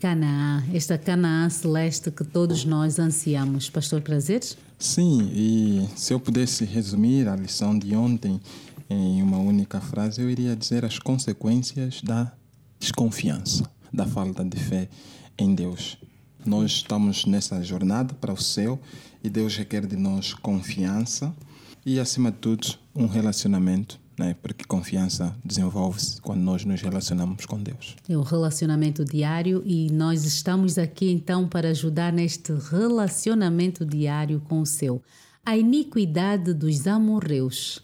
Canaã, 0.00 0.62
esta 0.72 0.96
Canaã 0.96 1.50
celeste 1.50 2.10
que 2.10 2.22
todos 2.22 2.64
nós 2.64 2.98
ansiamos. 3.00 3.68
Pastor 3.68 4.00
Prazeres? 4.00 4.56
Sim, 4.78 5.28
e 5.34 5.88
se 5.96 6.14
eu 6.14 6.20
pudesse 6.20 6.64
resumir 6.64 7.28
a 7.28 7.34
lição 7.34 7.76
de 7.76 7.96
ontem 7.96 8.40
em 8.88 9.20
uma 9.22 9.38
única 9.38 9.80
frase, 9.80 10.20
eu 10.20 10.30
iria 10.30 10.54
dizer 10.54 10.84
as 10.84 11.00
consequências 11.00 12.00
da 12.00 12.32
desconfiança, 12.78 13.68
da 13.92 14.06
falta 14.06 14.44
de 14.44 14.56
fé 14.56 14.88
em 15.36 15.52
Deus. 15.52 15.98
Nós 16.46 16.70
estamos 16.70 17.26
nessa 17.26 17.60
jornada 17.62 18.14
para 18.14 18.32
o 18.32 18.36
céu 18.36 18.80
e 19.22 19.28
Deus 19.28 19.56
requer 19.56 19.84
de 19.84 19.96
nós 19.96 20.32
confiança 20.32 21.34
e, 21.84 21.98
acima 21.98 22.30
de 22.30 22.38
tudo, 22.38 22.68
um 22.94 23.06
relacionamento, 23.06 23.98
né? 24.18 24.34
porque 24.42 24.64
confiança 24.64 25.34
desenvolve-se 25.44 26.20
quando 26.20 26.40
nós 26.40 26.64
nos 26.64 26.80
relacionamos 26.80 27.46
com 27.46 27.62
Deus. 27.62 27.96
É 28.08 28.16
o 28.16 28.22
relacionamento 28.22 29.04
diário 29.04 29.62
e 29.64 29.90
nós 29.90 30.24
estamos 30.24 30.78
aqui 30.78 31.10
então 31.10 31.48
para 31.48 31.70
ajudar 31.70 32.12
neste 32.12 32.52
relacionamento 32.52 33.84
diário 33.84 34.40
com 34.40 34.60
o 34.60 34.66
seu. 34.66 35.02
A 35.44 35.56
iniquidade 35.56 36.52
dos 36.52 36.86
amorreus 36.86 37.82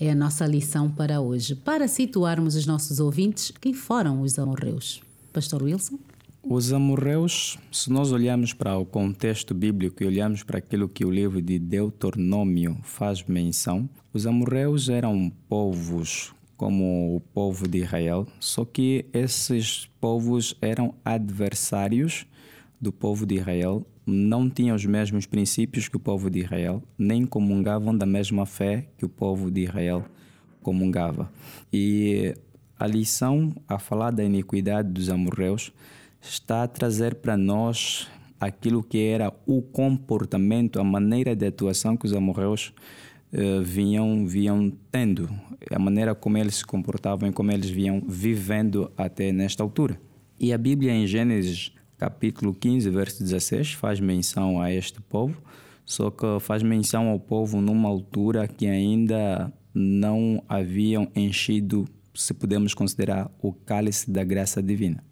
é 0.00 0.10
a 0.10 0.14
nossa 0.14 0.46
lição 0.46 0.90
para 0.90 1.20
hoje. 1.20 1.54
Para 1.54 1.86
situarmos 1.88 2.56
os 2.56 2.66
nossos 2.66 3.00
ouvintes, 3.00 3.52
quem 3.60 3.74
foram 3.74 4.22
os 4.22 4.38
amorreus? 4.38 5.02
Pastor 5.32 5.62
Wilson? 5.62 5.98
Os 6.46 6.74
amorreus, 6.74 7.58
se 7.72 7.90
nós 7.90 8.12
olharmos 8.12 8.52
para 8.52 8.76
o 8.76 8.84
contexto 8.84 9.54
bíblico 9.54 10.02
e 10.02 10.06
olharmos 10.06 10.42
para 10.42 10.58
aquilo 10.58 10.90
que 10.90 11.02
o 11.02 11.10
livro 11.10 11.40
de 11.40 11.58
Deuteronômio 11.58 12.76
faz 12.82 13.24
menção, 13.24 13.88
os 14.12 14.26
amorreus 14.26 14.90
eram 14.90 15.32
povos 15.48 16.34
como 16.54 17.16
o 17.16 17.20
povo 17.20 17.66
de 17.66 17.78
Israel, 17.78 18.26
só 18.38 18.62
que 18.62 19.06
esses 19.10 19.88
povos 19.98 20.54
eram 20.60 20.94
adversários 21.02 22.26
do 22.78 22.92
povo 22.92 23.24
de 23.24 23.36
Israel, 23.36 23.86
não 24.04 24.50
tinham 24.50 24.76
os 24.76 24.84
mesmos 24.84 25.24
princípios 25.24 25.88
que 25.88 25.96
o 25.96 26.00
povo 26.00 26.28
de 26.28 26.40
Israel, 26.40 26.82
nem 26.98 27.24
comungavam 27.24 27.96
da 27.96 28.04
mesma 28.04 28.44
fé 28.44 28.86
que 28.98 29.06
o 29.06 29.08
povo 29.08 29.50
de 29.50 29.62
Israel 29.62 30.04
comungava. 30.62 31.32
E 31.72 32.34
a 32.78 32.86
lição 32.86 33.54
a 33.66 33.78
falar 33.78 34.10
da 34.10 34.22
iniquidade 34.22 34.90
dos 34.90 35.08
amorreus 35.08 35.72
está 36.28 36.62
a 36.62 36.68
trazer 36.68 37.16
para 37.16 37.36
nós 37.36 38.08
aquilo 38.40 38.82
que 38.82 38.98
era 38.98 39.32
o 39.46 39.62
comportamento, 39.62 40.80
a 40.80 40.84
maneira 40.84 41.34
de 41.34 41.46
atuação 41.46 41.96
que 41.96 42.06
os 42.06 42.12
amorreus 42.12 42.72
eh, 43.32 43.60
vinham, 43.62 44.26
vinham 44.26 44.72
tendo, 44.90 45.28
a 45.70 45.78
maneira 45.78 46.14
como 46.14 46.38
eles 46.38 46.56
se 46.56 46.64
comportavam 46.64 47.28
e 47.28 47.32
como 47.32 47.50
eles 47.52 47.68
vinham 47.68 48.02
vivendo 48.06 48.90
até 48.96 49.32
nesta 49.32 49.62
altura. 49.62 50.00
E 50.38 50.52
a 50.52 50.58
Bíblia 50.58 50.92
em 50.92 51.06
Gênesis 51.06 51.72
capítulo 51.96 52.52
15, 52.54 52.90
verso 52.90 53.22
16, 53.22 53.72
faz 53.72 53.98
menção 54.00 54.60
a 54.60 54.72
este 54.72 55.00
povo, 55.00 55.40
só 55.84 56.10
que 56.10 56.38
faz 56.40 56.62
menção 56.62 57.08
ao 57.08 57.18
povo 57.18 57.60
numa 57.60 57.88
altura 57.88 58.46
que 58.46 58.66
ainda 58.66 59.52
não 59.72 60.42
haviam 60.48 61.10
enchido, 61.14 61.86
se 62.14 62.32
podemos 62.34 62.74
considerar, 62.74 63.30
o 63.40 63.52
cálice 63.52 64.10
da 64.10 64.22
graça 64.22 64.62
divina. 64.62 65.02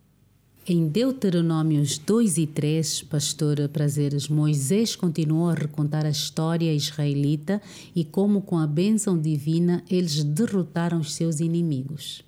Em 0.64 0.86
Deuteronômios 0.86 1.98
2 1.98 2.38
e 2.38 2.46
3, 2.46 3.02
pastor 3.02 3.68
Prazeres, 3.68 4.28
Moisés 4.28 4.94
continuou 4.94 5.50
a 5.50 5.54
recontar 5.54 6.06
a 6.06 6.10
história 6.10 6.72
israelita 6.72 7.60
e 7.96 8.04
como, 8.04 8.40
com 8.40 8.56
a 8.56 8.66
bênção 8.66 9.20
divina, 9.20 9.82
eles 9.90 10.22
derrotaram 10.22 11.00
os 11.00 11.14
seus 11.14 11.40
inimigos. 11.40 12.22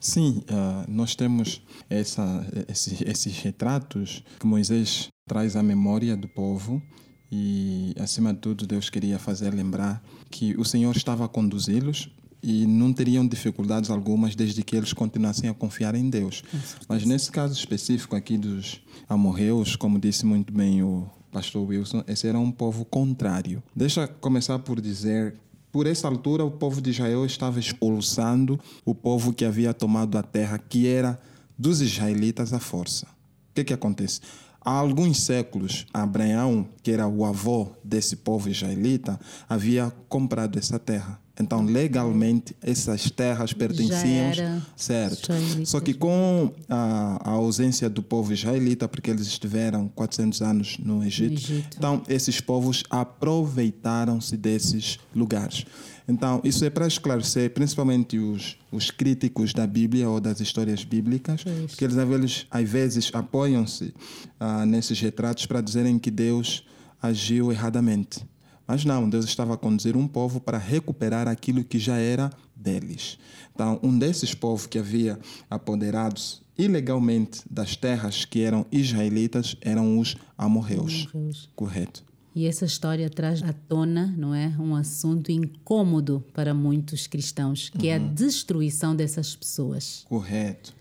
Sim, 0.00 0.42
uh, 0.48 0.90
nós 0.90 1.14
temos 1.14 1.60
essa, 1.90 2.46
esse, 2.68 3.04
esses 3.06 3.38
retratos 3.40 4.24
que 4.40 4.46
Moisés 4.46 5.08
traz 5.26 5.54
à 5.54 5.62
memória 5.62 6.16
do 6.16 6.26
povo 6.26 6.82
e, 7.30 7.94
acima 7.98 8.32
de 8.32 8.40
tudo, 8.40 8.66
Deus 8.66 8.88
queria 8.88 9.18
fazer 9.18 9.52
lembrar 9.52 10.02
que 10.30 10.56
o 10.56 10.64
Senhor 10.64 10.96
estava 10.96 11.26
a 11.26 11.28
conduzi-los 11.28 12.08
e 12.42 12.66
não 12.66 12.92
teriam 12.92 13.26
dificuldades 13.26 13.90
algumas 13.90 14.34
desde 14.34 14.62
que 14.62 14.76
eles 14.76 14.92
continuassem 14.92 15.48
a 15.50 15.54
confiar 15.54 15.94
em 15.94 16.08
Deus. 16.08 16.42
Mas 16.88 17.04
nesse 17.04 17.30
caso 17.30 17.54
específico 17.54 18.14
aqui 18.14 18.36
dos 18.38 18.80
amorreus, 19.08 19.76
como 19.76 19.98
disse 19.98 20.24
muito 20.24 20.52
bem 20.52 20.82
o 20.82 21.08
pastor 21.32 21.66
Wilson, 21.66 22.02
esse 22.06 22.26
era 22.26 22.38
um 22.38 22.50
povo 22.50 22.84
contrário. 22.84 23.62
Deixa 23.74 24.06
começar 24.06 24.58
por 24.60 24.80
dizer 24.80 25.34
por 25.70 25.86
essa 25.86 26.08
altura, 26.08 26.44
o 26.44 26.50
povo 26.50 26.80
de 26.80 26.90
Israel 26.90 27.26
estava 27.26 27.60
expulsando 27.60 28.58
o 28.84 28.94
povo 28.94 29.32
que 29.32 29.44
havia 29.44 29.74
tomado 29.74 30.16
a 30.16 30.22
terra, 30.22 30.58
que 30.58 30.86
era 30.86 31.20
dos 31.58 31.80
israelitas 31.80 32.52
à 32.52 32.58
força. 32.58 33.06
O 33.06 33.54
que, 33.54 33.64
que 33.64 33.74
acontece? 33.74 34.20
Há 34.60 34.72
alguns 34.72 35.22
séculos, 35.22 35.86
Abraão, 35.92 36.68
que 36.82 36.90
era 36.90 37.06
o 37.06 37.24
avô 37.24 37.68
desse 37.82 38.16
povo 38.16 38.48
israelita, 38.48 39.18
havia 39.48 39.92
comprado 40.08 40.58
essa 40.58 40.78
terra. 40.78 41.18
Então, 41.40 41.64
legalmente, 41.64 42.56
essas 42.60 43.10
terras 43.10 43.52
pertenciam. 43.52 44.60
certo. 44.76 45.32
Israelita. 45.32 45.66
Só 45.66 45.80
que 45.80 45.94
com 45.94 46.52
a, 46.68 47.30
a, 47.30 47.30
ausência 47.30 47.88
do 47.88 48.02
povo 48.02 48.32
israelita, 48.32 48.88
porque 48.88 49.10
eles 49.10 49.26
estiveram 49.26 49.88
400 49.94 50.42
anos 50.42 50.78
no 50.78 51.04
Egito, 51.04 51.30
no 51.30 51.38
Egito. 51.38 51.76
então 51.76 52.02
esses 52.08 52.40
povos 52.40 52.82
aproveitaram-se 52.90 54.36
desses 54.36 54.98
lugares. 55.14 55.64
Então, 56.08 56.40
isso 56.42 56.64
é 56.64 56.70
para 56.70 56.86
esclarecer, 56.86 57.50
principalmente 57.50 58.18
os, 58.18 58.56
os 58.72 58.90
críticos 58.90 59.52
da 59.52 59.66
Bíblia 59.66 60.08
ou 60.08 60.18
das 60.18 60.40
histórias 60.40 60.82
bíblicas, 60.82 61.42
isso. 61.42 61.68
porque 61.68 61.84
eles, 61.84 61.96
eles 61.96 62.46
às 62.50 62.68
vezes 62.68 63.10
apoiam-se 63.12 63.94
ah, 64.40 64.64
nesses 64.64 64.98
retratos 64.98 65.44
para 65.44 65.60
dizerem 65.60 65.98
que 65.98 66.10
Deus 66.10 66.64
agiu 67.00 67.52
erradamente. 67.52 68.26
Mas 68.66 68.86
não, 68.86 69.08
Deus 69.08 69.26
estava 69.26 69.54
a 69.54 69.56
conduzir 69.56 69.96
um 69.96 70.08
povo 70.08 70.40
para 70.40 70.56
recuperar 70.56 71.28
aquilo 71.28 71.62
que 71.62 71.78
já 71.78 71.96
era 71.96 72.30
deles. 72.56 73.18
Então, 73.54 73.78
um 73.82 73.98
desses 73.98 74.34
povos 74.34 74.66
que 74.66 74.78
havia 74.78 75.18
apoderados 75.50 76.42
ilegalmente 76.56 77.42
das 77.50 77.76
terras 77.76 78.24
que 78.24 78.42
eram 78.42 78.66
israelitas 78.72 79.56
eram 79.60 79.98
os 79.98 80.16
amorreus. 80.36 81.08
amorreus. 81.12 81.50
Correto. 81.54 82.07
E 82.38 82.46
essa 82.46 82.64
história 82.64 83.10
traz 83.10 83.42
à 83.42 83.52
tona, 83.52 84.14
não 84.16 84.32
é, 84.32 84.54
um 84.60 84.76
assunto 84.76 85.32
incômodo 85.32 86.24
para 86.32 86.54
muitos 86.54 87.08
cristãos, 87.08 87.68
que 87.68 87.88
uhum. 87.88 87.92
é 87.92 87.96
a 87.96 88.00
uhum. 88.00 88.14
destruição 88.14 88.94
dessas 88.94 89.34
pessoas. 89.34 90.04
Correto. 90.08 90.72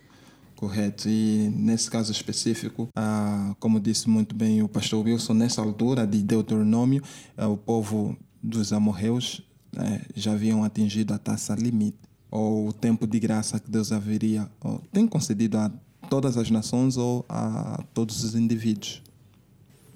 Correto. 0.55 1.09
E 1.09 1.51
nesse 1.55 1.89
caso 1.89 2.11
específico, 2.11 2.87
ah, 2.95 3.55
como 3.59 3.79
disse 3.79 4.07
muito 4.07 4.35
bem 4.35 4.61
o 4.61 4.69
pastor 4.69 5.03
Wilson, 5.03 5.33
nessa 5.33 5.59
altura 5.59 6.05
de 6.05 6.21
Deuteronômio, 6.21 7.01
ah, 7.35 7.47
o 7.47 7.57
povo 7.57 8.15
dos 8.43 8.71
amorreus 8.71 9.41
eh, 9.77 10.01
já 10.15 10.33
haviam 10.33 10.63
atingido 10.63 11.11
a 11.11 11.17
taxa 11.17 11.55
limite, 11.55 11.97
ou 12.29 12.67
o 12.67 12.73
tempo 12.73 13.07
de 13.07 13.19
graça 13.19 13.59
que 13.59 13.71
Deus 13.71 13.91
haveria, 13.91 14.47
ou, 14.61 14.79
tem 14.93 15.07
concedido 15.07 15.57
a 15.57 15.71
todas 16.07 16.37
as 16.37 16.51
nações 16.51 16.97
ou 16.97 17.25
a 17.27 17.83
todos 17.95 18.23
os 18.23 18.35
indivíduos. 18.35 19.06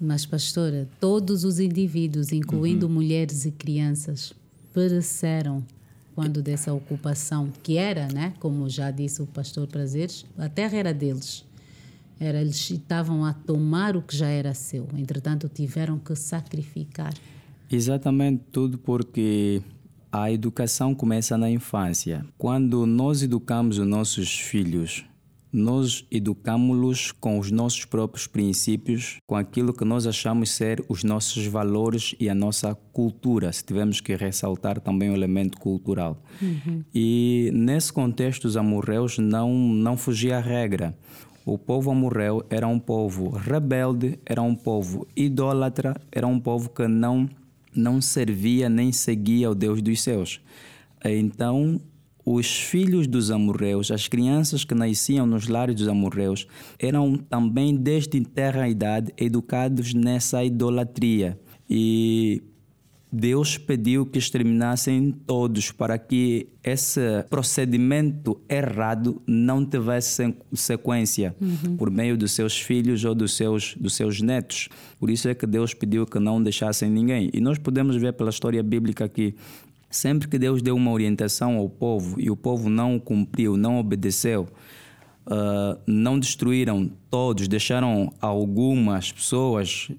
Mas, 0.04 0.26
pastora, 0.26 0.88
todos 0.98 1.44
os 1.44 1.60
indivíduos, 1.60 2.32
incluindo 2.32 2.86
uhum. 2.86 2.92
mulheres 2.92 3.44
e 3.44 3.52
crianças, 3.52 4.32
pereceram 4.74 5.64
quando 6.12 6.42
dessa 6.42 6.72
ocupação, 6.72 7.52
que 7.62 7.76
era, 7.76 8.08
né, 8.08 8.34
como 8.40 8.68
já 8.68 8.90
disse 8.90 9.22
o 9.22 9.26
pastor 9.26 9.68
Prazeres, 9.68 10.26
a 10.36 10.48
terra 10.48 10.76
era 10.76 10.92
deles. 10.92 11.44
Era, 12.18 12.40
eles 12.40 12.68
estavam 12.68 13.24
a 13.24 13.32
tomar 13.32 13.96
o 13.96 14.02
que 14.02 14.16
já 14.16 14.26
era 14.26 14.52
seu. 14.54 14.88
Entretanto, 14.96 15.48
tiveram 15.48 16.00
que 16.00 16.16
sacrificar. 16.16 17.14
Exatamente 17.70 18.42
tudo 18.50 18.78
porque 18.78 19.62
a 20.10 20.32
educação 20.32 20.96
começa 20.96 21.38
na 21.38 21.48
infância. 21.48 22.26
Quando 22.36 22.84
nós 22.86 23.22
educamos 23.22 23.78
os 23.78 23.86
nossos 23.86 24.36
filhos 24.36 25.04
nós 25.52 26.06
educamos-los 26.10 27.12
com 27.12 27.38
os 27.38 27.50
nossos 27.50 27.84
próprios 27.84 28.26
princípios, 28.26 29.18
com 29.26 29.36
aquilo 29.36 29.74
que 29.74 29.84
nós 29.84 30.06
achamos 30.06 30.50
ser 30.50 30.82
os 30.88 31.04
nossos 31.04 31.46
valores 31.46 32.14
e 32.18 32.28
a 32.28 32.34
nossa 32.34 32.74
cultura, 32.92 33.52
se 33.52 33.62
tivermos 33.62 34.00
que 34.00 34.16
ressaltar 34.16 34.80
também 34.80 35.10
o 35.10 35.14
elemento 35.14 35.58
cultural. 35.58 36.22
Uhum. 36.40 36.82
E 36.94 37.50
nesse 37.52 37.92
contexto, 37.92 38.46
os 38.46 38.56
amorreus 38.56 39.18
não, 39.18 39.52
não 39.52 39.96
fugia 39.96 40.38
à 40.38 40.40
regra. 40.40 40.96
O 41.44 41.58
povo 41.58 41.90
amorreu 41.90 42.44
era 42.48 42.66
um 42.66 42.78
povo 42.78 43.28
rebelde, 43.28 44.18
era 44.24 44.40
um 44.40 44.54
povo 44.54 45.06
idólatra, 45.14 45.94
era 46.10 46.26
um 46.26 46.38
povo 46.38 46.70
que 46.70 46.86
não, 46.86 47.28
não 47.74 48.00
servia 48.00 48.68
nem 48.68 48.92
seguia 48.92 49.50
o 49.50 49.54
Deus 49.54 49.82
dos 49.82 50.00
céus. 50.00 50.40
Então, 51.04 51.80
os 52.24 52.60
filhos 52.60 53.06
dos 53.06 53.30
amorreus, 53.30 53.90
as 53.90 54.08
crianças 54.08 54.64
que 54.64 54.74
nasciam 54.74 55.26
nos 55.26 55.48
lares 55.48 55.74
dos 55.74 55.88
amorreus, 55.88 56.46
eram 56.78 57.16
também 57.16 57.74
desde 57.74 58.20
terra 58.20 58.68
idade 58.68 59.12
educados 59.16 59.92
nessa 59.92 60.44
idolatria. 60.44 61.38
E 61.68 62.42
Deus 63.12 63.58
pediu 63.58 64.06
que 64.06 64.18
exterminassem 64.18 65.12
todos 65.26 65.70
para 65.70 65.98
que 65.98 66.48
esse 66.64 67.00
procedimento 67.28 68.40
errado 68.48 69.20
não 69.26 69.66
tivesse 69.66 70.34
sequência 70.54 71.36
por 71.76 71.90
meio 71.90 72.16
dos 72.16 72.32
seus 72.32 72.58
filhos 72.58 73.04
ou 73.04 73.14
dos 73.14 73.36
seus, 73.36 73.74
dos 73.74 73.94
seus 73.94 74.22
netos. 74.22 74.70
Por 74.98 75.10
isso 75.10 75.28
é 75.28 75.34
que 75.34 75.46
Deus 75.46 75.74
pediu 75.74 76.06
que 76.06 76.18
não 76.18 76.42
deixassem 76.42 76.88
ninguém. 76.88 77.28
E 77.34 77.40
nós 77.40 77.58
podemos 77.58 77.96
ver 77.96 78.14
pela 78.14 78.30
história 78.30 78.62
bíblica 78.62 79.06
que 79.06 79.34
sempre 79.92 80.26
que 80.26 80.38
Deus 80.38 80.62
deu 80.62 80.74
uma 80.74 80.90
orientação 80.90 81.58
ao 81.58 81.68
povo 81.68 82.18
e 82.18 82.30
o 82.30 82.36
povo 82.36 82.68
não 82.68 82.98
cumpriu, 82.98 83.56
não 83.56 83.78
obedeceu, 83.78 84.48
uh, 85.26 85.78
não 85.86 86.18
destruíram 86.18 86.90
todos, 87.10 87.46
deixaram 87.46 88.12
algumas 88.20 89.12
pessoas, 89.12 89.90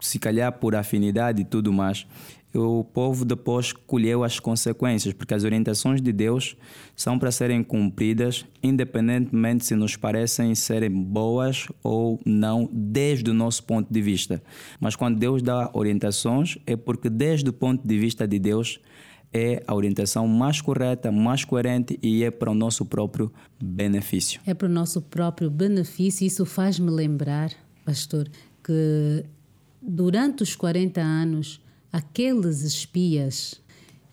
se 0.00 0.18
calhar 0.18 0.52
por 0.52 0.76
afinidade 0.76 1.42
e 1.42 1.44
tudo 1.44 1.72
mais, 1.72 2.06
o 2.54 2.82
povo 2.84 3.24
depois 3.24 3.72
colheu 3.72 4.24
as 4.24 4.40
consequências, 4.40 5.12
porque 5.12 5.34
as 5.34 5.44
orientações 5.44 6.00
de 6.00 6.12
Deus 6.12 6.56
são 6.94 7.18
para 7.18 7.30
serem 7.30 7.62
cumpridas, 7.62 8.46
independentemente 8.62 9.66
se 9.66 9.74
nos 9.74 9.96
parecem 9.96 10.54
serem 10.54 10.90
boas 10.90 11.66
ou 11.82 12.18
não, 12.24 12.68
desde 12.72 13.30
o 13.30 13.34
nosso 13.34 13.64
ponto 13.64 13.92
de 13.92 14.00
vista. 14.00 14.42
Mas 14.80 14.96
quando 14.96 15.18
Deus 15.18 15.42
dá 15.42 15.70
orientações, 15.74 16.56
é 16.66 16.76
porque, 16.76 17.10
desde 17.10 17.50
o 17.50 17.52
ponto 17.52 17.86
de 17.86 17.98
vista 17.98 18.26
de 18.26 18.38
Deus, 18.38 18.80
é 19.36 19.62
a 19.66 19.74
orientação 19.74 20.26
mais 20.26 20.62
correta, 20.62 21.12
mais 21.12 21.44
coerente 21.44 21.98
e 22.02 22.24
é 22.24 22.30
para 22.30 22.50
o 22.50 22.54
nosso 22.54 22.86
próprio 22.86 23.30
benefício. 23.62 24.40
É 24.46 24.54
para 24.54 24.66
o 24.66 24.70
nosso 24.70 25.02
próprio 25.02 25.50
benefício. 25.50 26.26
Isso 26.26 26.46
faz-me 26.46 26.90
lembrar, 26.90 27.50
pastor, 27.84 28.28
que 28.64 29.24
durante 29.82 30.42
os 30.42 30.56
40 30.56 31.00
anos, 31.02 31.60
aqueles 31.92 32.62
espias, 32.62 33.60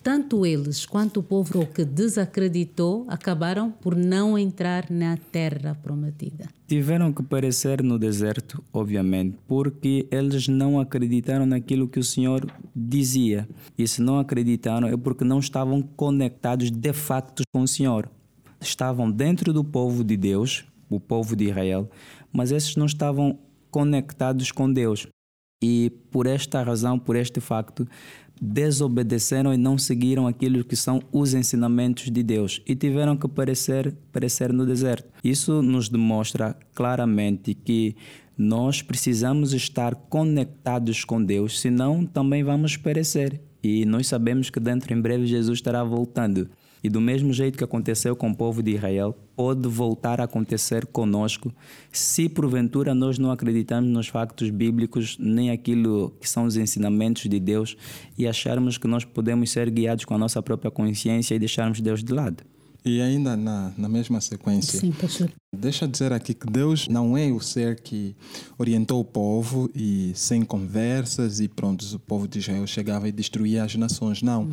tanto 0.04 0.46
eles 0.46 0.86
quanto 0.86 1.22
o 1.22 1.24
povo 1.24 1.66
que 1.66 1.86
desacreditou, 1.86 3.06
acabaram 3.08 3.72
por 3.72 3.96
não 3.96 4.38
entrar 4.38 4.89
na 4.89 5.16
terra 5.16 5.74
prometida. 5.82 6.50
Tiveram 6.68 7.13
que 7.13 7.24
perecer 7.24 7.82
no 7.82 7.98
deserto, 7.98 8.62
obviamente, 8.74 9.38
porque 9.48 10.06
eles 10.12 10.50
não 10.50 10.80
acreditaram 10.80 11.46
naquilo 11.46 11.88
que 11.88 12.00
o 12.00 12.04
Senhor 12.04 12.46
dizia. 12.76 13.48
E 13.78 13.88
se 13.88 14.02
não 14.02 14.20
acreditaram 14.20 14.89
é 14.89 14.98
porque 14.98 15.24
não 15.24 15.39
estavam 15.39 15.82
conectados 15.82 16.70
de 16.70 16.94
facto 16.94 17.44
com 17.54 17.62
o 17.62 17.68
Senhor. 17.68 18.10
Estavam 18.60 19.10
dentro 19.10 19.54
do 19.54 19.63
povo 19.63 20.04
de 20.04 20.18
Deus, 20.18 20.66
o 20.89 21.00
povo 21.00 21.36
de 21.36 21.46
Israel, 21.46 21.89
mas 22.32 22.52
esses 22.52 22.76
não 22.76 22.86
estavam 22.86 23.39
conectados 23.72 24.52
com 24.52 24.72
Deus. 24.72 25.08
E 25.63 25.92
por 26.12 26.28
esta 26.28 26.62
razão, 26.62 27.00
por 27.00 27.16
este 27.16 27.39
facto, 27.39 27.88
desobedeceram 28.43 29.53
e 29.53 29.58
não 29.58 29.77
seguiram 29.77 30.27
aquilo 30.27 30.65
que 30.65 30.75
são 30.75 31.01
os 31.13 31.34
ensinamentos 31.34 32.12
de 32.12 32.21
Deus 32.21 32.62
e 32.67 32.75
tiveram 32.75 33.15
que 33.15 33.25
perecer, 33.25 33.95
perecer 34.12 34.51
no 34.51 34.65
deserto. 34.65 35.08
Isso 35.23 35.62
nos 35.62 35.88
demonstra 35.88 36.53
claramente 36.75 37.53
que 37.53 37.95
nós 38.38 38.82
precisamos 38.82 39.53
estar 39.53 39.95
conectados 39.95 41.06
com 41.06 41.23
Deus, 41.23 41.62
senão 41.62 42.06
também 42.06 42.43
vamos 42.43 42.75
perecer. 42.75 43.39
E 43.63 43.86
nós 43.86 44.08
sabemos 44.08 44.49
que 44.49 44.60
dentro 44.60 44.93
em 44.93 44.99
breve 44.99 45.25
Jesus 45.25 45.60
estará 45.60 45.82
voltando. 45.82 46.49
E 46.84 46.89
do 46.89 47.00
mesmo 47.00 47.32
jeito 47.32 47.58
que 47.58 47.63
aconteceu 47.63 48.15
com 48.15 48.30
o 48.30 48.36
povo 48.36 48.62
de 48.62 48.72
Israel, 48.72 49.15
pode 49.36 49.67
voltar 49.69 50.19
a 50.19 50.26
acontecer 50.26 50.86
conosco 50.86 51.52
se 51.91 52.28
porventura 52.28 52.93
nós 52.93 53.17
não 53.17 53.32
acreditamos 53.32 53.89
nos 53.89 54.08
factos 54.08 54.50
bíblicos 54.50 55.17
nem 55.17 55.50
aquilo 55.50 56.13
que 56.19 56.30
são 56.30 56.46
os 56.46 56.58
ensinamentos 56.58 57.24
de 57.24 57.39
Deus 57.39 57.78
e 58.17 58.28
acharmos 58.28 58.78
que 58.78 58.88
nós 58.88 59.06
podemos 59.06 59.50
ser 59.50 59.69
guiados 59.69 60.06
com 60.06 60.13
a 60.13 60.17
nossa 60.17 60.41
própria 60.41 60.69
consciência 60.69 61.34
e 61.34 61.39
deixarmos 61.39 61.80
Deus 61.80 62.04
de 62.04 62.13
lado. 62.13 62.43
E 62.86 63.02
ainda 63.02 63.38
na, 63.38 63.72
na 63.78 63.88
mesma 63.88 64.19
sequência, 64.19 64.78
Sim, 64.78 64.91
pastor. 64.91 65.32
deixa 65.56 65.86
eu 65.86 65.89
dizer 65.89 66.12
aqui 66.12 66.34
que 66.34 66.46
Deus 66.46 66.89
não 66.89 67.17
é 67.17 67.32
o 67.32 67.39
ser 67.39 67.80
que 67.80 68.13
orientou 68.58 69.00
o 69.00 69.06
povo 69.06 69.69
e 69.74 70.12
sem 70.15 70.43
conversas 70.43 71.39
e 71.39 71.48
pronto, 71.48 71.82
o 71.96 72.00
povo 72.00 72.28
de 72.28 72.39
Israel 72.39 72.67
chegava 72.67 73.08
e 73.08 73.12
destruía 73.12 73.63
as 73.63 73.74
nações. 73.76 74.22
Não. 74.22 74.50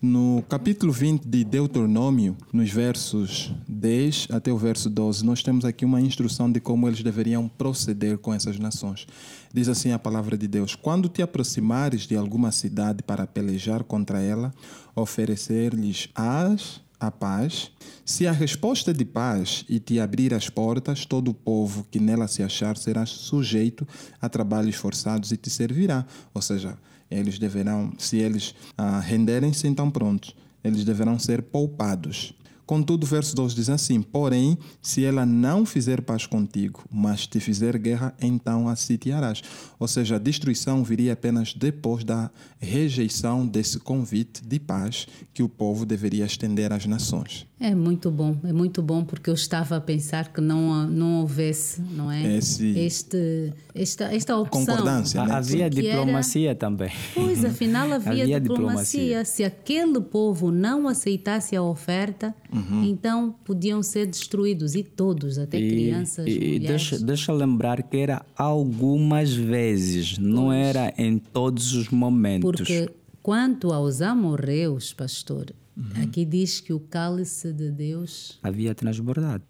No 0.00 0.44
capítulo 0.48 0.92
20 0.92 1.26
de 1.26 1.42
Deuteronômio, 1.42 2.36
nos 2.52 2.70
versos 2.70 3.52
10 3.66 4.28
até 4.30 4.52
o 4.52 4.56
verso 4.56 4.88
12, 4.88 5.24
nós 5.24 5.42
temos 5.42 5.64
aqui 5.64 5.84
uma 5.84 6.00
instrução 6.00 6.50
de 6.50 6.60
como 6.60 6.86
eles 6.86 7.02
deveriam 7.02 7.48
proceder 7.48 8.16
com 8.18 8.32
essas 8.32 8.60
nações. 8.60 9.08
Diz 9.52 9.68
assim 9.68 9.90
a 9.90 9.98
palavra 9.98 10.38
de 10.38 10.46
Deus: 10.46 10.76
Quando 10.76 11.08
te 11.08 11.20
aproximares 11.20 12.06
de 12.06 12.16
alguma 12.16 12.52
cidade 12.52 13.02
para 13.02 13.26
pelejar 13.26 13.82
contra 13.82 14.20
ela, 14.20 14.54
oferecer-lhes 14.94 16.08
as 16.14 16.80
a 17.06 17.10
paz, 17.10 17.70
se 18.04 18.26
a 18.26 18.32
resposta 18.32 18.90
é 18.90 18.94
de 18.94 19.04
paz 19.04 19.64
e 19.68 19.78
te 19.78 20.00
abrir 20.00 20.34
as 20.34 20.48
portas, 20.48 21.04
todo 21.06 21.30
o 21.30 21.34
povo 21.34 21.86
que 21.90 22.00
nela 22.00 22.28
se 22.28 22.42
achar 22.42 22.76
será 22.76 23.06
sujeito 23.06 23.86
a 24.20 24.28
trabalhos 24.28 24.76
forçados 24.76 25.32
e 25.32 25.36
te 25.36 25.50
servirá. 25.50 26.06
Ou 26.34 26.42
seja, 26.42 26.76
eles 27.10 27.38
deverão, 27.38 27.92
se 27.98 28.18
eles 28.18 28.54
ah, 28.76 29.00
renderem-se, 29.00 29.66
então 29.66 29.90
pronto, 29.90 30.34
eles 30.64 30.84
deverão 30.84 31.18
ser 31.18 31.42
poupados. 31.42 32.34
Contudo, 32.72 33.04
o 33.04 33.06
verso 33.06 33.36
2 33.36 33.54
diz 33.54 33.68
assim: 33.68 34.00
Porém, 34.00 34.56
se 34.80 35.04
ela 35.04 35.26
não 35.26 35.66
fizer 35.66 36.00
paz 36.00 36.24
contigo, 36.24 36.82
mas 36.90 37.26
te 37.26 37.38
fizer 37.38 37.76
guerra, 37.76 38.14
então 38.18 38.66
a 38.66 38.74
sitiarás. 38.74 39.42
Ou 39.78 39.86
seja, 39.86 40.16
a 40.16 40.18
destruição 40.18 40.82
viria 40.82 41.12
apenas 41.12 41.52
depois 41.52 42.02
da 42.02 42.30
rejeição 42.58 43.46
desse 43.46 43.78
convite 43.78 44.42
de 44.42 44.58
paz 44.58 45.06
que 45.34 45.42
o 45.42 45.50
povo 45.50 45.84
deveria 45.84 46.24
estender 46.24 46.72
às 46.72 46.86
nações. 46.86 47.46
É 47.64 47.76
muito 47.76 48.10
bom, 48.10 48.34
é 48.42 48.52
muito 48.52 48.82
bom 48.82 49.04
porque 49.04 49.30
eu 49.30 49.34
estava 49.34 49.76
a 49.76 49.80
pensar 49.80 50.32
que 50.32 50.40
não, 50.40 50.84
não 50.88 51.20
houvesse, 51.20 51.80
não 51.80 52.10
é? 52.10 52.36
Esse- 52.38 52.76
Este, 52.76 53.52
esta, 53.72 54.04
esta 54.12 54.36
opção. 54.36 54.66
Concordância, 54.66 55.24
né? 55.24 55.32
Havia 55.32 55.70
Porque 55.70 55.86
era- 55.86 55.98
diplomacia 56.00 56.54
também. 56.56 56.90
Pois, 57.14 57.44
afinal 57.44 57.92
havia, 57.92 58.24
Havia 58.24 58.40
diplomacia. 58.40 59.00
diplomacia. 59.00 59.24
Se 59.24 59.44
aquele 59.44 60.00
povo 60.00 60.50
não 60.50 60.88
aceitasse 60.88 61.54
a 61.54 61.62
oferta, 61.62 62.34
Uhum. 62.52 62.82
então 62.84 63.32
podiam 63.44 63.80
ser 63.80 64.06
destruídos 64.06 64.74
e 64.74 64.82
todos, 64.82 65.38
até 65.38 65.58
crianças, 65.58 66.26
e 66.26 66.34
mulheres. 66.34 66.66
deixa, 66.66 66.98
deixa 66.98 67.32
lembrar 67.32 67.80
que 67.84 67.96
era 67.96 68.22
algumas 68.36 69.32
vezes, 69.32 70.18
não 70.18 70.52
era 70.52 70.92
em 70.98 71.16
todos 71.16 71.74
os 71.74 71.88
momentos. 71.90 72.42
Porque 72.50 72.90
quanto 73.22 73.72
aos 73.72 74.02
amorreus, 74.02 74.92
pastor, 74.92 75.46
Uhum. 75.76 76.02
aqui 76.02 76.24
diz 76.24 76.60
que 76.60 76.72
o 76.72 76.80
cálice 76.80 77.52
de 77.52 77.70
Deus 77.70 78.38
havia 78.42 78.74
transbordado. 78.74 79.44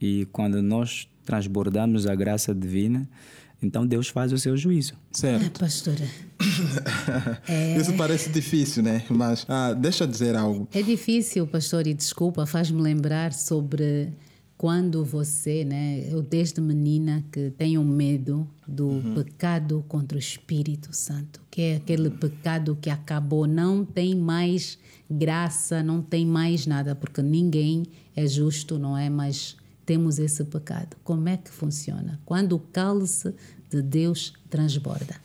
E 0.00 0.26
quando 0.32 0.62
nós 0.62 1.06
transbordamos 1.24 2.06
a 2.06 2.14
graça 2.14 2.54
divina, 2.54 3.08
então 3.62 3.86
Deus 3.86 4.08
faz 4.08 4.32
o 4.32 4.38
seu 4.38 4.56
juízo. 4.56 4.94
Certo. 5.12 5.60
Pastora, 5.60 6.06
Isso 7.78 7.92
parece 7.94 8.30
difícil, 8.30 8.82
né? 8.82 9.04
Mas 9.10 9.44
ah, 9.48 9.74
deixa 9.74 10.04
eu 10.04 10.08
dizer 10.08 10.34
algo. 10.34 10.66
é 10.72 10.80
difícil, 10.82 11.46
pastor, 11.46 11.86
e 11.86 11.92
desculpa, 11.94 12.46
faz-me 12.46 12.80
lembrar 12.80 13.32
sobre 13.34 14.12
quando 14.60 15.02
você, 15.02 15.64
né, 15.64 16.06
eu 16.12 16.20
desde 16.20 16.60
menina 16.60 17.24
que 17.32 17.50
tenho 17.56 17.82
medo 17.82 18.46
do 18.68 19.00
pecado 19.14 19.82
contra 19.88 20.18
o 20.18 20.20
Espírito 20.20 20.94
Santo, 20.94 21.40
que 21.50 21.62
é 21.62 21.76
aquele 21.76 22.10
pecado 22.10 22.76
que 22.78 22.90
acabou, 22.90 23.46
não 23.46 23.86
tem 23.86 24.14
mais 24.14 24.78
graça, 25.10 25.82
não 25.82 26.02
tem 26.02 26.26
mais 26.26 26.66
nada, 26.66 26.94
porque 26.94 27.22
ninguém 27.22 27.86
é 28.14 28.26
justo, 28.26 28.78
não 28.78 28.98
é? 28.98 29.08
Mas 29.08 29.56
temos 29.86 30.18
esse 30.18 30.44
pecado. 30.44 30.94
Como 31.02 31.26
é 31.26 31.38
que 31.38 31.50
funciona? 31.50 32.20
Quando 32.26 32.52
o 32.52 32.58
cálice 32.58 33.34
de 33.70 33.80
Deus 33.80 34.34
transborda. 34.50 35.16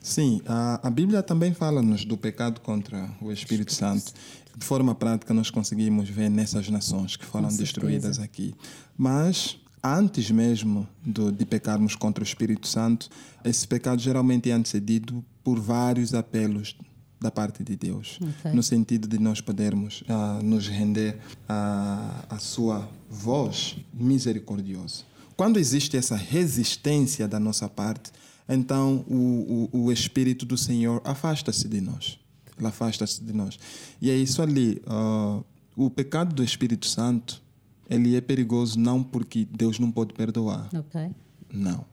Sim, 0.00 0.40
a, 0.46 0.88
a 0.88 0.90
Bíblia 0.90 1.22
também 1.22 1.52
fala-nos 1.52 2.06
do 2.06 2.16
pecado 2.16 2.60
contra 2.62 3.10
o 3.20 3.30
Espírito 3.30 3.74
Santo. 3.74 4.14
De 4.60 4.66
forma 4.66 4.94
prática, 4.94 5.32
nós 5.32 5.48
conseguimos 5.48 6.06
ver 6.10 6.28
nessas 6.28 6.68
nações 6.68 7.16
que 7.16 7.24
foram 7.24 7.48
destruídas 7.48 8.18
aqui. 8.18 8.54
Mas, 8.96 9.56
antes 9.82 10.30
mesmo 10.30 10.86
do, 11.02 11.32
de 11.32 11.46
pecarmos 11.46 11.96
contra 11.96 12.22
o 12.22 12.26
Espírito 12.26 12.68
Santo, 12.68 13.08
esse 13.42 13.66
pecado 13.66 14.02
geralmente 14.02 14.50
é 14.50 14.52
antecedido 14.52 15.24
por 15.42 15.58
vários 15.58 16.12
apelos 16.12 16.76
da 17.18 17.30
parte 17.30 17.64
de 17.64 17.74
Deus, 17.74 18.18
Ok. 18.20 18.52
no 18.52 18.62
sentido 18.62 19.08
de 19.08 19.18
nós 19.18 19.40
podermos 19.40 20.04
ah, 20.06 20.40
nos 20.44 20.68
render 20.68 21.18
à, 21.48 22.26
à 22.28 22.38
sua 22.38 22.86
voz 23.08 23.76
misericordiosa. 23.94 25.04
Quando 25.38 25.58
existe 25.58 25.96
essa 25.96 26.16
resistência 26.16 27.26
da 27.26 27.40
nossa 27.40 27.66
parte, 27.66 28.12
então 28.46 29.06
o, 29.08 29.68
o, 29.72 29.84
o 29.84 29.92
Espírito 29.92 30.44
do 30.44 30.58
Senhor 30.58 31.00
afasta-se 31.02 31.66
de 31.66 31.80
nós. 31.80 32.19
Ele 32.60 32.68
afasta-se 32.68 33.22
de 33.24 33.32
nós. 33.32 33.58
E 34.00 34.10
é 34.10 34.16
isso 34.16 34.40
ali. 34.42 34.80
ah, 34.86 35.40
o 35.76 35.88
pecado 35.88 36.34
do 36.34 36.44
Espírito 36.44 36.86
Santo, 36.86 37.42
ele 37.88 38.14
é 38.16 38.20
perigoso 38.20 38.78
não 38.78 39.02
porque 39.02 39.46
Deus 39.50 39.78
não 39.78 39.90
pode 39.90 40.12
perdoar. 40.14 40.68
Ok? 40.74 41.10
Não. 41.52 41.84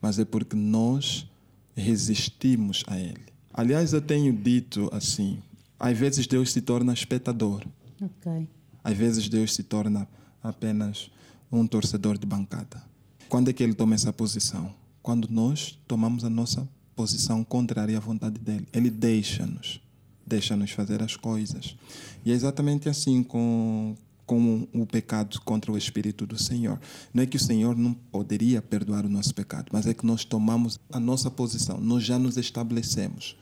Mas 0.00 0.18
é 0.18 0.24
porque 0.24 0.54
nós 0.56 1.26
resistimos 1.74 2.84
a 2.86 2.98
Ele. 2.98 3.24
Aliás, 3.52 3.92
eu 3.92 4.00
tenho 4.00 4.32
dito 4.32 4.88
assim: 4.92 5.38
às 5.78 5.96
vezes 5.98 6.26
Deus 6.26 6.52
se 6.52 6.60
torna 6.60 6.92
espectador, 6.92 7.64
Ok. 8.00 8.48
às 8.82 8.96
vezes 8.96 9.28
Deus 9.28 9.54
se 9.54 9.62
torna 9.62 10.08
apenas 10.42 11.10
um 11.50 11.66
torcedor 11.66 12.18
de 12.18 12.26
bancada. 12.26 12.82
Quando 13.28 13.48
é 13.48 13.52
que 13.52 13.62
ele 13.62 13.74
toma 13.74 13.94
essa 13.94 14.12
posição? 14.12 14.74
Quando 15.02 15.28
nós 15.30 15.78
tomamos 15.86 16.24
a 16.24 16.30
nossa 16.30 16.68
posição 16.96 17.42
contrária 17.42 17.96
à 17.96 18.00
vontade 18.00 18.38
dele. 18.38 18.66
Ele 18.72 18.90
deixa-nos, 18.90 19.80
deixa-nos 20.26 20.70
fazer 20.70 21.02
as 21.02 21.16
coisas. 21.16 21.76
E 22.24 22.32
é 22.32 22.34
exatamente 22.34 22.88
assim 22.88 23.22
com, 23.22 23.94
com 24.26 24.66
o 24.72 24.86
pecado 24.86 25.40
contra 25.42 25.70
o 25.70 25.76
Espírito 25.78 26.26
do 26.26 26.40
Senhor. 26.40 26.78
Não 27.12 27.22
é 27.22 27.26
que 27.26 27.36
o 27.36 27.40
Senhor 27.40 27.76
não 27.76 27.92
poderia 27.94 28.62
perdoar 28.62 29.04
o 29.04 29.08
nosso 29.08 29.34
pecado, 29.34 29.66
mas 29.72 29.86
é 29.86 29.94
que 29.94 30.06
nós 30.06 30.24
tomamos 30.24 30.78
a 30.92 30.98
nossa 31.00 31.30
posição, 31.30 31.78
nós 31.78 32.02
já 32.02 32.18
nos 32.18 32.36
estabelecemos. 32.36 33.36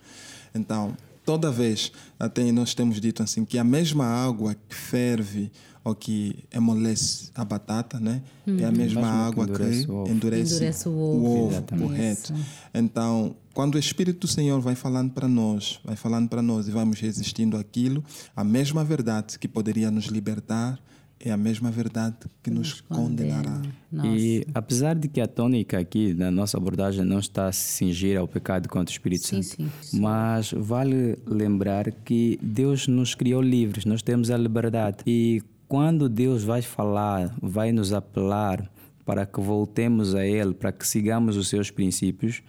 Então, 0.55 0.97
toda 1.25 1.51
vez, 1.51 1.93
até 2.19 2.51
nós 2.53 2.75
temos 2.75 3.01
dito 3.01 3.23
assim, 3.23 3.45
que 3.45 3.59
a 3.59 3.65
mesma 3.65 4.05
água 4.05 4.55
que 4.69 4.75
ferve 4.75 5.51
ou 5.85 5.95
que 5.95 6.45
amolece 6.55 7.31
a 7.35 7.45
batata, 7.45 7.99
né? 7.99 8.23
É 8.47 8.65
a 8.65 8.71
mesma 8.71 9.01
Mesmo 9.01 9.01
que 9.01 9.07
água 9.07 9.45
endurece 9.45 9.85
que 9.85 9.91
o 9.91 9.95
ovo. 9.97 10.13
endurece, 10.13 10.55
Endurece 10.55 10.89
o 10.89 10.93
ovo. 10.93 11.63
Correto. 11.79 12.35
Então, 12.73 13.35
quando 13.53 13.75
o 13.75 13.79
Espírito 13.79 14.21
do 14.21 14.29
Senhor 14.29 14.61
vai 14.61 14.75
falando 14.75 15.13
para 15.13 15.29
nós, 15.29 15.81
vai 15.85 15.97
falando 15.97 16.29
para 16.29 16.43
nós 16.43 16.69
e 16.69 16.71
vamos 16.71 17.01
resistindo 17.01 17.57
àquilo, 17.57 18.05
a 18.35 18.43
mesma 18.43 18.85
verdade 18.85 19.39
que 19.39 19.49
poderia 19.49 19.91
nos 19.91 20.07
libertar 20.07 20.79
é 21.25 21.31
a 21.31 21.37
mesma 21.37 21.71
verdade 21.71 22.17
que 22.43 22.51
nos 22.51 22.81
condenará. 22.81 23.63
Nossa. 23.91 24.09
E 24.09 24.45
apesar 24.53 24.97
de 24.97 25.07
que 25.07 25.21
a 25.21 25.27
tônica 25.29 25.79
aqui 25.79 26.13
na 26.15 26.33
nossa 26.33 26.57
abordagem 26.57 27.05
não 27.05 27.21
está 27.21 27.47
a 27.47 27.53
se 27.53 27.77
cingir 27.77 28.19
ao 28.19 28.27
pecado 28.27 28.69
contra 28.69 28.91
o 28.91 28.93
Espírito 28.93 29.29
Sim, 29.29 29.43
Santo, 29.43 29.57
sim, 29.63 29.71
sim. 29.81 30.01
mas 30.01 30.53
vale 30.53 31.17
lembrar 31.25 31.93
que 31.93 32.39
Deus 32.43 32.89
nos 32.89 33.15
criou 33.15 33.41
livres, 33.41 33.85
nós 33.85 34.03
temos 34.03 34.33
a 34.33 34.37
liberdade. 34.37 34.99
E 35.07 35.41
quando 35.69 36.09
Deus 36.09 36.43
vai 36.43 36.61
falar, 36.61 37.33
vai 37.41 37.71
nos 37.71 37.93
apelar 37.93 38.69
para 39.05 39.25
que 39.25 39.41
voltemos 39.41 40.15
a 40.17 40.27
Ele, 40.27 40.53
para 40.55 40.73
que 40.73 40.87
sigamos 40.87 41.37
os 41.37 41.49
seus 41.49 41.71
princípios, 41.71 42.43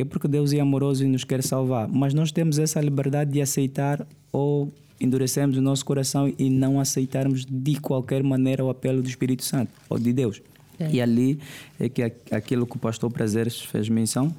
é 0.00 0.04
porque 0.04 0.28
Deus 0.28 0.52
é 0.52 0.60
amoroso 0.60 1.04
e 1.04 1.08
nos 1.08 1.24
quer 1.24 1.42
salvar. 1.42 1.88
Mas 1.88 2.14
nós 2.14 2.32
temos 2.32 2.58
essa 2.58 2.80
liberdade 2.80 3.32
de 3.32 3.40
aceitar 3.40 4.06
ou 4.32 4.72
endurecermos 5.00 5.56
o 5.56 5.62
nosso 5.62 5.84
coração 5.84 6.32
e 6.38 6.50
não 6.50 6.80
aceitarmos 6.80 7.44
de 7.44 7.80
qualquer 7.80 8.22
maneira 8.22 8.64
o 8.64 8.70
apelo 8.70 9.02
do 9.02 9.08
Espírito 9.08 9.44
Santo 9.44 9.70
ou 9.88 9.98
de 9.98 10.12
Deus. 10.12 10.42
É. 10.78 10.90
E 10.90 11.00
ali 11.00 11.38
é 11.78 11.88
que 11.88 12.02
aquilo 12.30 12.66
que 12.66 12.76
o 12.76 12.78
pastor 12.78 13.10
Prazeres 13.10 13.60
fez 13.60 13.88
menção, 13.88 14.34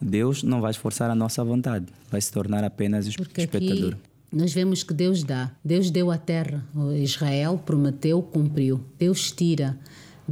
Deus 0.00 0.42
não 0.42 0.60
vai 0.60 0.70
esforçar 0.70 1.10
a 1.10 1.14
nossa 1.14 1.44
vontade, 1.44 1.86
vai 2.10 2.20
se 2.20 2.32
tornar 2.32 2.64
apenas 2.64 3.14
Porque 3.14 3.42
espectador. 3.42 3.94
aqui 3.94 4.12
nós 4.32 4.54
vemos 4.54 4.82
que 4.82 4.94
Deus 4.94 5.22
dá. 5.22 5.50
Deus 5.62 5.90
deu 5.90 6.10
a 6.10 6.16
terra. 6.16 6.64
Israel 6.96 7.58
prometeu, 7.58 8.22
cumpriu. 8.22 8.80
Deus 8.98 9.30
tira. 9.30 9.78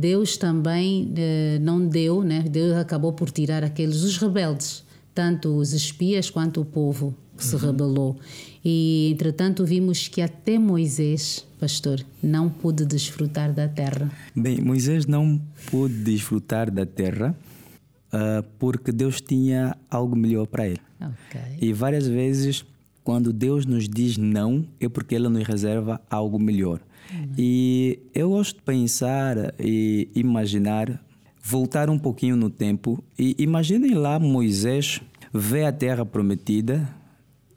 Deus 0.00 0.36
também 0.36 1.12
eh, 1.16 1.58
não 1.60 1.86
deu, 1.86 2.22
né? 2.22 2.42
Deus 2.42 2.76
acabou 2.76 3.12
por 3.12 3.30
tirar 3.30 3.62
aqueles, 3.62 4.02
os 4.02 4.16
rebeldes, 4.16 4.82
tanto 5.14 5.48
os 5.56 5.72
espias 5.72 6.30
quanto 6.30 6.62
o 6.62 6.64
povo 6.64 7.14
que 7.36 7.44
se 7.44 7.56
rebelou. 7.56 8.16
E, 8.64 9.10
entretanto, 9.12 9.64
vimos 9.64 10.08
que 10.08 10.20
até 10.20 10.58
Moisés, 10.58 11.46
pastor, 11.58 12.04
não 12.22 12.48
pôde 12.48 12.84
desfrutar 12.84 13.52
da 13.52 13.68
terra. 13.68 14.10
Bem, 14.34 14.60
Moisés 14.60 15.06
não 15.06 15.40
pôde 15.70 15.94
desfrutar 15.94 16.70
da 16.70 16.84
terra 16.84 17.34
ah, 18.12 18.44
porque 18.58 18.92
Deus 18.92 19.20
tinha 19.20 19.76
algo 19.90 20.16
melhor 20.16 20.46
para 20.46 20.66
ele. 20.66 20.80
Ok. 21.00 21.40
E 21.60 21.72
várias 21.72 22.06
vezes, 22.06 22.64
quando 23.04 23.32
Deus 23.32 23.64
nos 23.64 23.88
diz 23.88 24.16
não, 24.16 24.66
é 24.80 24.88
porque 24.88 25.14
Ele 25.14 25.28
nos 25.28 25.46
reserva 25.46 26.00
algo 26.10 26.38
melhor. 26.38 26.80
E 27.36 27.98
eu 28.14 28.30
gosto 28.30 28.56
de 28.56 28.62
pensar 28.62 29.36
e 29.58 30.08
imaginar, 30.14 31.02
voltar 31.42 31.90
um 31.90 31.98
pouquinho 31.98 32.36
no 32.36 32.50
tempo 32.50 33.02
e 33.18 33.34
imaginem 33.38 33.94
lá 33.94 34.18
Moisés 34.18 35.00
vê 35.32 35.64
a 35.64 35.72
terra 35.72 36.04
prometida, 36.04 36.88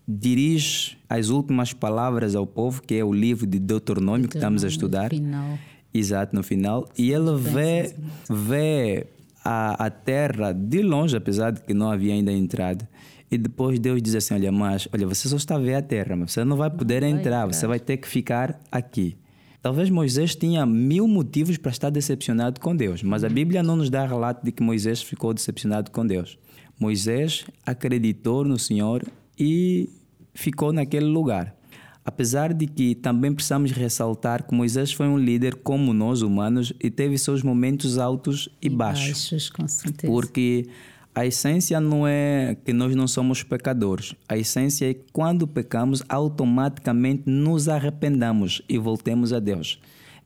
dirige 0.07 0.97
as 1.09 1.29
últimas 1.29 1.73
palavras 1.73 2.35
ao 2.35 2.45
povo, 2.45 2.81
que 2.81 2.95
é 2.95 3.03
o 3.03 3.13
livro 3.13 3.47
de 3.47 3.59
Deuteronômio 3.59 4.27
que 4.27 4.37
estamos 4.37 4.63
a 4.63 4.67
estudar. 4.67 5.09
Final. 5.09 5.57
Exato, 5.93 6.35
no 6.35 6.43
final. 6.43 6.89
E 6.97 7.11
ele 7.11 7.35
vê, 7.37 7.93
vê 8.29 9.07
a, 9.43 9.85
a 9.85 9.89
terra 9.89 10.51
de 10.51 10.81
longe, 10.81 11.15
apesar 11.15 11.51
de 11.51 11.61
que 11.61 11.73
não 11.73 11.91
havia 11.91 12.13
ainda 12.13 12.31
entrado. 12.31 12.87
E 13.29 13.37
depois 13.37 13.79
Deus 13.79 14.01
diz 14.01 14.15
assim: 14.15 14.33
Olha, 14.33 14.51
mas 14.51 14.87
olha, 14.93 15.07
você 15.07 15.27
só 15.27 15.35
está 15.35 15.55
a 15.55 15.59
ver 15.59 15.75
a 15.75 15.81
terra, 15.81 16.15
mas 16.15 16.31
você 16.31 16.43
não 16.43 16.55
vai 16.55 16.69
poder 16.69 17.03
entrar, 17.03 17.45
você 17.45 17.65
vai 17.67 17.79
ter 17.79 17.97
que 17.97 18.07
ficar 18.07 18.59
aqui. 18.71 19.17
Talvez 19.63 19.89
Moisés 19.89 20.35
tinha 20.35 20.65
mil 20.65 21.07
motivos 21.07 21.55
para 21.55 21.71
estar 21.71 21.89
decepcionado 21.89 22.59
com 22.59 22.75
Deus, 22.75 23.01
mas 23.01 23.23
a 23.23 23.29
Bíblia 23.29 23.63
não 23.63 23.77
nos 23.77 23.89
dá 23.89 24.05
relato 24.05 24.43
de 24.43 24.51
que 24.51 24.61
Moisés 24.61 25.01
ficou 25.01 25.33
decepcionado 25.33 25.89
com 25.89 26.05
Deus. 26.05 26.37
Moisés 26.77 27.45
acreditou 27.65 28.43
no 28.43 28.59
Senhor 28.59 29.01
e 29.39 29.89
ficou 30.33 30.73
naquele 30.73 31.05
lugar. 31.05 31.55
Apesar 32.03 32.53
de 32.53 32.67
que 32.67 32.93
também 32.93 33.33
precisamos 33.33 33.71
ressaltar 33.71 34.45
que 34.45 34.53
Moisés 34.53 34.91
foi 34.91 35.07
um 35.07 35.17
líder 35.17 35.55
como 35.55 35.93
nós 35.93 36.21
humanos 36.21 36.73
e 36.83 36.91
teve 36.91 37.17
seus 37.17 37.41
momentos 37.41 37.97
altos 37.97 38.49
e, 38.61 38.67
baixos. 38.67 39.29
Baixos, 39.31 39.49
com 39.49 39.65
certeza. 39.65 40.11
Porque 40.11 40.67
a 41.15 41.25
essência 41.25 41.79
não 41.79 42.07
é 42.07 42.57
que 42.65 42.73
nós 42.73 42.95
não 42.95 43.07
somos 43.07 43.43
pecadores. 43.43 44.15
A 44.27 44.37
essência 44.37 44.89
é 44.89 44.93
que 44.93 45.05
quando 45.11 45.47
pecamos, 45.47 46.01
automaticamente 46.09 47.23
nos 47.27 47.69
arrependamos 47.69 48.61
e 48.67 48.77
voltemos 48.77 49.31
a 49.31 49.39
Deus. 49.39 49.79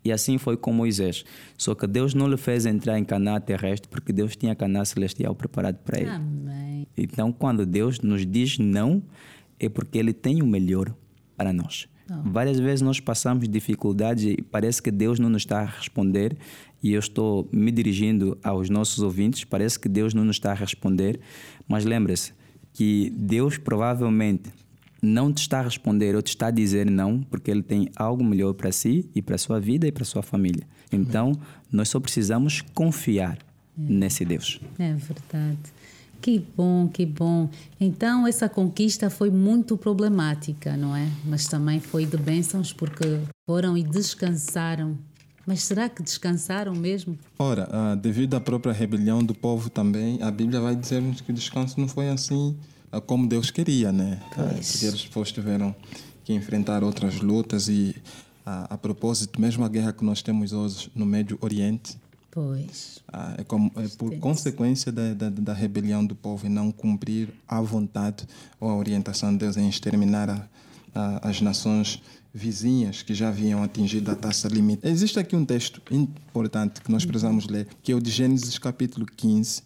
E 0.03 0.11
assim 0.11 0.37
foi 0.37 0.55
com 0.55 0.71
Moisés. 0.71 1.25
Só 1.57 1.75
que 1.75 1.85
Deus 1.85 2.13
não 2.13 2.27
lhe 2.29 2.37
fez 2.37 2.65
entrar 2.65 2.97
em 2.97 3.03
Canaã 3.03 3.41
terrestre 3.41 3.89
porque 3.89 4.13
Deus 4.13 4.35
tinha 4.35 4.55
Canaã 4.55 4.85
celestial 4.85 5.35
preparado 5.35 5.79
para 5.83 5.99
ele. 5.99 6.09
Amém. 6.09 6.87
Então, 6.95 7.31
quando 7.33 7.65
Deus 7.65 7.99
nos 7.99 8.25
diz 8.25 8.57
não, 8.57 9.03
é 9.59 9.67
porque 9.67 9.97
Ele 9.97 10.13
tem 10.13 10.41
o 10.41 10.47
melhor 10.47 10.93
para 11.35 11.51
nós. 11.51 11.87
Várias 12.23 12.57
vezes 12.57 12.81
nós 12.81 12.99
passamos 12.99 13.49
dificuldades 13.49 14.23
e 14.23 14.41
parece 14.41 14.81
que 14.81 14.89
Deus 14.89 15.19
não 15.19 15.29
nos 15.29 15.41
está 15.41 15.59
a 15.59 15.65
responder, 15.65 16.37
e 16.81 16.93
eu 16.93 16.99
estou 16.99 17.47
me 17.51 17.71
dirigindo 17.71 18.37
aos 18.43 18.69
nossos 18.69 18.99
ouvintes, 18.99 19.43
parece 19.43 19.79
que 19.79 19.89
Deus 19.89 20.13
não 20.13 20.23
nos 20.23 20.35
está 20.35 20.51
a 20.51 20.55
responder, 20.55 21.19
mas 21.67 21.85
lembre-se 21.85 22.33
que 22.73 23.11
Deus 23.15 23.57
provavelmente 23.57 24.51
não 25.01 25.31
te 25.31 25.39
está 25.39 25.59
a 25.59 25.63
responder 25.63 26.15
ou 26.15 26.21
te 26.21 26.29
está 26.29 26.47
a 26.47 26.51
dizer 26.51 26.89
não, 26.89 27.21
porque 27.21 27.51
Ele 27.51 27.63
tem 27.63 27.89
algo 27.95 28.23
melhor 28.23 28.53
para 28.53 28.71
si 28.71 29.09
e 29.13 29.21
para 29.21 29.35
a 29.35 29.37
sua 29.37 29.59
vida 29.59 29.87
e 29.87 29.91
para 29.91 30.03
a 30.03 30.05
sua 30.05 30.21
família. 30.21 30.63
Então, 30.91 31.33
nós 31.71 31.89
só 31.89 31.99
precisamos 31.99 32.61
confiar 32.73 33.37
nesse 33.77 34.25
Deus. 34.25 34.59
É 34.79 34.93
verdade. 34.93 35.57
Que 36.21 36.43
bom, 36.55 36.87
que 36.87 37.05
bom. 37.05 37.49
Então, 37.79 38.25
essa 38.25 38.49
conquista 38.49 39.09
foi 39.09 39.29
muito 39.29 39.77
problemática, 39.77 40.75
não 40.75 40.95
é? 40.95 41.07
Mas 41.23 41.45
também 41.45 41.79
foi 41.79 42.05
de 42.05 42.17
bênçãos 42.17 42.73
porque 42.73 43.19
foram 43.47 43.77
e 43.77 43.83
descansaram. 43.83 44.97
Mas 45.47 45.63
será 45.63 45.87
que 45.87 46.03
descansaram 46.03 46.75
mesmo? 46.75 47.17
Ora, 47.39 47.69
ah, 47.71 47.95
devido 47.95 48.35
à 48.35 48.41
própria 48.41 48.73
rebelião 48.73 49.23
do 49.23 49.33
povo 49.33 49.69
também, 49.69 50.21
a 50.21 50.29
Bíblia 50.29 50.59
vai 50.59 50.75
dizer-nos 50.75 51.21
que 51.21 51.31
o 51.31 51.33
descanso 51.33 51.79
não 51.79 51.87
foi 51.87 52.09
assim 52.09 52.53
ah, 52.91 52.99
como 52.99 53.25
Deus 53.25 53.49
queria, 53.49 53.89
né? 53.93 54.19
Ah, 54.33 54.53
Porque 54.53 54.85
eles 54.85 55.03
depois 55.03 55.31
tiveram 55.31 55.73
que 56.25 56.33
enfrentar 56.33 56.83
outras 56.83 57.21
lutas 57.21 57.69
e, 57.69 57.95
ah, 58.45 58.67
a 58.69 58.77
propósito, 58.77 59.39
mesmo 59.39 59.63
a 59.63 59.69
guerra 59.69 59.93
que 59.93 60.03
nós 60.03 60.21
temos 60.21 60.51
hoje 60.51 60.91
no 60.93 61.05
Médio 61.05 61.37
Oriente, 61.39 61.97
Pois. 62.29 62.99
ah, 63.07 63.35
é, 63.37 63.43
como, 63.45 63.71
é 63.77 63.87
por 63.97 64.13
consequência 64.19 64.91
da, 64.91 65.13
da, 65.13 65.29
da 65.29 65.53
rebelião 65.53 66.05
do 66.05 66.13
povo 66.13 66.45
e 66.45 66.49
não 66.49 66.73
cumprir 66.73 67.29
a 67.47 67.61
vontade 67.61 68.27
ou 68.59 68.69
a 68.69 68.75
orientação 68.75 69.31
de 69.31 69.37
Deus 69.37 69.55
em 69.55 69.69
exterminar 69.69 70.29
a, 70.29 70.45
as 71.21 71.41
nações 71.41 72.01
vizinhas 72.33 73.01
que 73.01 73.13
já 73.13 73.29
haviam 73.29 73.63
atingido 73.63 74.11
a 74.11 74.15
taxa 74.15 74.47
limite. 74.47 74.87
Existe 74.87 75.19
aqui 75.19 75.35
um 75.35 75.45
texto 75.45 75.81
importante 75.91 76.81
que 76.81 76.91
nós 76.91 77.05
precisamos 77.05 77.47
ler, 77.47 77.67
que 77.81 77.91
é 77.91 77.95
o 77.95 78.01
de 78.01 78.11
Gênesis 78.11 78.57
capítulo 78.57 79.05
15, 79.05 79.63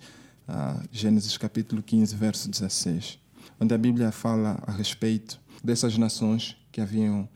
ah, 0.48 0.82
Gênesis 0.91 1.38
capítulo 1.38 1.82
15, 1.82 2.15
verso 2.15 2.50
16, 2.50 3.20
onde 3.60 3.74
a 3.74 3.78
Bíblia 3.78 4.12
fala 4.12 4.62
a 4.65 4.72
respeito 4.72 5.39
dessas 5.63 5.98
nações 5.98 6.56
que 6.72 6.80
haviam 6.80 7.28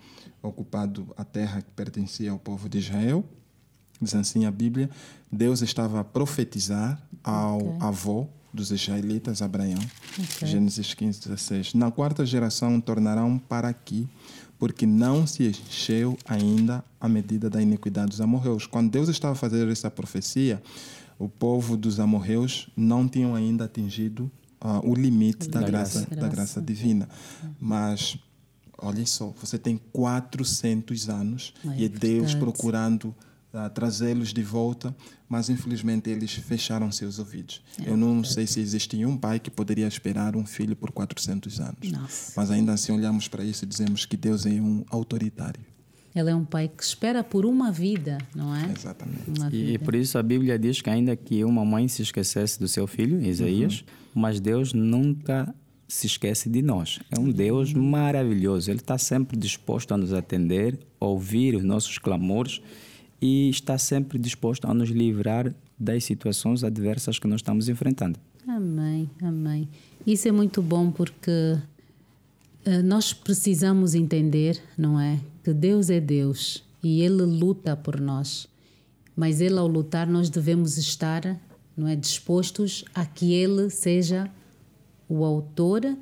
ocupado 0.41 1.13
a 1.17 1.23
terra 1.23 1.61
que 1.61 1.71
pertencia 1.71 2.31
ao 2.31 2.39
povo 2.39 2.69
de 2.69 2.77
Israel 2.77 3.25
Diz 4.01 4.13
assim 4.15 4.45
a 4.45 4.51
Bíblia: 4.51 4.89
Deus 5.31 5.61
estava 5.61 5.99
a 5.99 6.03
profetizar 6.03 7.01
ao 7.23 7.77
avô 7.81 8.27
dos 8.55 8.71
israelitas, 8.71 9.41
Abraão. 9.41 9.77
Gênesis 10.43 10.93
15, 10.93 11.19
16. 11.27 11.73
Na 11.75 11.91
quarta 11.91 12.25
geração 12.25 12.79
tornarão 12.81 13.37
para 13.37 13.67
aqui, 13.67 14.07
porque 14.57 14.85
não 14.85 15.27
se 15.27 15.43
encheu 15.47 16.17
ainda 16.27 16.83
a 16.99 17.07
medida 17.09 17.49
da 17.49 17.61
iniquidade 17.61 18.09
dos 18.11 18.21
amorreus. 18.21 18.65
Quando 18.65 18.89
Deus 18.89 19.09
estava 19.09 19.35
fazer 19.35 19.67
essa 19.67 19.91
profecia, 19.91 20.61
o 21.19 21.27
povo 21.29 21.75
dos 21.77 21.99
amorreus 21.99 22.69
não 22.75 23.07
tinham 23.07 23.35
ainda 23.35 23.65
atingido 23.65 24.31
ah, 24.61 24.79
o 24.83 24.95
limite 24.95 25.47
da, 25.49 25.59
Da 25.59 25.67
graça, 25.67 25.99
graça. 26.05 26.15
da 26.15 26.27
graça 26.29 26.61
divina. 26.61 27.07
Mas, 27.59 28.17
olhem 28.77 29.05
só, 29.05 29.33
você 29.39 29.57
tem 29.59 29.79
400 29.91 31.09
anos 31.09 31.53
É 31.65 31.81
e 31.81 31.85
é 31.85 31.89
Deus 31.89 32.31
verdade. 32.33 32.37
procurando 32.37 33.13
ah, 33.55 33.69
trazê-los 33.69 34.33
de 34.33 34.43
volta, 34.43 34.95
mas 35.29 35.49
infelizmente 35.49 36.09
eles 36.09 36.33
fecharam 36.33 36.91
seus 36.91 37.19
ouvidos. 37.19 37.61
É 37.83 37.89
Eu 37.89 37.95
não 37.95 38.23
sei 38.23 38.45
se 38.45 38.59
existia 38.59 39.07
um 39.07 39.17
pai 39.17 39.39
que 39.39 39.49
poderia 39.49 39.87
esperar 39.87 40.35
um 40.35 40.45
filho 40.45 40.75
por 40.75 40.91
400 40.91 41.59
anos. 41.59 41.91
Nossa. 41.91 42.33
Mas 42.35 42.51
ainda 42.51 42.73
assim 42.73 42.91
olhamos 42.91 43.27
para 43.27 43.43
isso 43.43 43.63
e 43.63 43.67
dizemos 43.67 44.05
que 44.05 44.17
Deus 44.17 44.45
é 44.45 44.49
um 44.49 44.83
autoritário. 44.89 45.61
Ele 46.13 46.29
é 46.29 46.35
um 46.35 46.45
pai 46.45 46.69
que 46.69 46.83
espera 46.83 47.23
por 47.23 47.45
uma 47.45 47.71
vida, 47.71 48.17
não 48.33 48.55
é? 48.55 48.71
Exatamente. 48.71 49.31
E 49.51 49.65
vida. 49.71 49.83
por 49.83 49.95
isso 49.95 50.17
a 50.17 50.23
Bíblia 50.23 50.57
diz 50.57 50.81
que 50.81 50.89
ainda 50.89 51.15
que 51.15 51.43
uma 51.43 51.65
mãe 51.65 51.87
se 51.87 52.01
esquecesse 52.01 52.59
do 52.59 52.67
seu 52.67 52.87
filho, 52.87 53.21
Isaías, 53.21 53.83
mas 54.13 54.39
Deus 54.39 54.73
nunca 54.73 55.53
se 55.87 56.07
esquece 56.07 56.49
de 56.49 56.61
nós. 56.61 56.99
É 57.11 57.19
um 57.19 57.29
Deus 57.29 57.73
maravilhoso. 57.73 58.71
Ele 58.71 58.79
está 58.79 58.97
sempre 58.97 59.37
disposto 59.37 59.93
a 59.93 59.97
nos 59.97 60.13
atender, 60.13 60.79
ouvir 60.99 61.55
os 61.55 61.63
nossos 61.63 61.97
clamores 61.97 62.61
e 63.21 63.49
está 63.49 63.77
sempre 63.77 64.17
disposto 64.17 64.65
a 64.65 64.73
nos 64.73 64.89
livrar 64.89 65.53
das 65.79 66.03
situações 66.03 66.63
adversas 66.63 67.19
que 67.19 67.27
nós 67.27 67.39
estamos 67.39 67.69
enfrentando. 67.69 68.19
Amém, 68.47 69.09
amém. 69.21 69.67
Isso 70.05 70.27
é 70.27 70.31
muito 70.31 70.61
bom 70.61 70.91
porque 70.91 71.57
eh, 72.63 72.81
nós 72.81 73.13
precisamos 73.13 73.95
entender, 73.95 74.61
não 74.77 74.99
é? 74.99 75.19
Que 75.43 75.53
Deus 75.53 75.89
é 75.89 75.99
Deus 75.99 76.63
e 76.83 77.01
Ele 77.01 77.23
luta 77.23 77.75
por 77.75 77.99
nós. 77.99 78.47
Mas 79.15 79.41
Ele, 79.41 79.57
ao 79.57 79.67
lutar, 79.67 80.07
nós 80.07 80.29
devemos 80.29 80.77
estar, 80.77 81.39
não 81.75 81.87
é? 81.87 81.95
Dispostos 81.95 82.85
a 82.93 83.05
que 83.05 83.33
Ele 83.33 83.69
seja 83.69 84.29
o 85.07 85.23
autor 85.23 85.97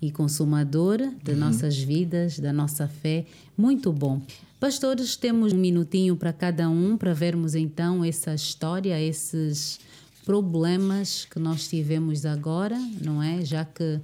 e 0.00 0.10
consumador 0.10 0.98
de 1.22 1.34
nossas 1.34 1.78
vidas, 1.78 2.38
da 2.38 2.52
nossa 2.52 2.86
fé. 2.86 3.24
Muito 3.56 3.92
bom. 3.92 4.20
Pastores, 4.58 5.16
temos 5.16 5.52
um 5.52 5.58
minutinho 5.58 6.16
para 6.16 6.32
cada 6.32 6.68
um 6.68 6.96
para 6.96 7.12
vermos 7.12 7.54
então 7.54 8.02
essa 8.02 8.34
história, 8.34 8.98
esses 9.00 9.78
problemas 10.24 11.26
que 11.26 11.38
nós 11.38 11.68
tivemos 11.68 12.24
agora, 12.24 12.78
não 13.02 13.22
é? 13.22 13.44
Já 13.44 13.64
que 13.66 14.00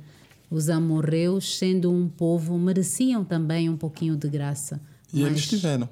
os 0.51 0.69
amorreus, 0.69 1.57
sendo 1.57 1.91
um 1.91 2.07
povo, 2.07 2.59
mereciam 2.59 3.25
também 3.25 3.71
um 3.71 3.77
pouquinho 3.77 4.15
de 4.15 4.29
graça. 4.29 4.79
E 5.13 5.23
eles 5.23 5.49
tiveram. 5.49 5.89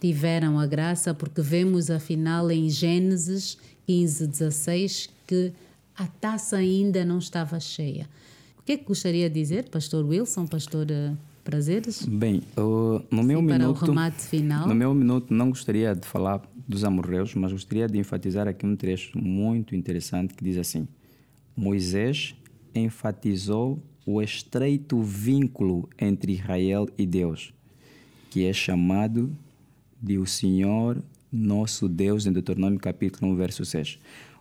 tiveram 0.00 0.58
a 0.60 0.66
graça 0.66 1.12
porque 1.12 1.42
vemos 1.42 1.90
afinal 1.90 2.48
em 2.52 2.70
Gênesis 2.70 3.58
15, 3.86 4.28
16 4.28 5.10
que 5.26 5.52
a 5.96 6.06
taça 6.06 6.56
ainda 6.56 7.04
não 7.04 7.18
estava 7.18 7.58
cheia. 7.58 8.08
O 8.58 8.62
que 8.62 8.72
é 8.72 8.76
que 8.76 8.84
gostaria 8.84 9.28
de 9.28 9.40
dizer, 9.40 9.68
Pastor 9.68 10.04
Wilson, 10.04 10.46
Pastor 10.46 10.86
eh, 10.90 11.12
Prazeres? 11.44 12.06
Bem, 12.06 12.42
no 12.56 13.22
meu 13.22 13.40
Sim, 13.40 13.46
para 13.46 13.56
o 13.56 13.58
minuto, 13.60 13.84
remate 13.84 14.22
final. 14.22 14.66
no 14.66 14.74
meu 14.74 14.94
minuto 14.94 15.32
não 15.34 15.50
gostaria 15.50 15.94
de 15.94 16.06
falar 16.06 16.42
dos 16.66 16.84
amorreus, 16.84 17.34
mas 17.34 17.52
gostaria 17.52 17.86
de 17.86 17.98
enfatizar 17.98 18.48
aqui 18.48 18.64
um 18.64 18.74
trecho 18.74 19.18
muito 19.18 19.76
interessante 19.76 20.32
que 20.32 20.42
diz 20.42 20.56
assim: 20.56 20.88
Moisés 21.54 22.34
enfatizou 22.74 23.78
o 24.06 24.22
estreito 24.22 25.02
vínculo 25.02 25.88
entre 26.00 26.32
Israel 26.32 26.88
e 26.96 27.06
Deus, 27.06 27.52
que 28.30 28.44
é 28.46 28.52
chamado 28.52 29.30
de 30.02 30.18
o 30.18 30.26
Senhor 30.26 31.02
nosso 31.30 31.88
Deus 31.88 32.26
em 32.26 32.32
Deuteronômio 32.32 32.78
capítulo 32.78 33.32
1, 33.32 33.36
verso 33.36 33.64
6. 33.64 33.98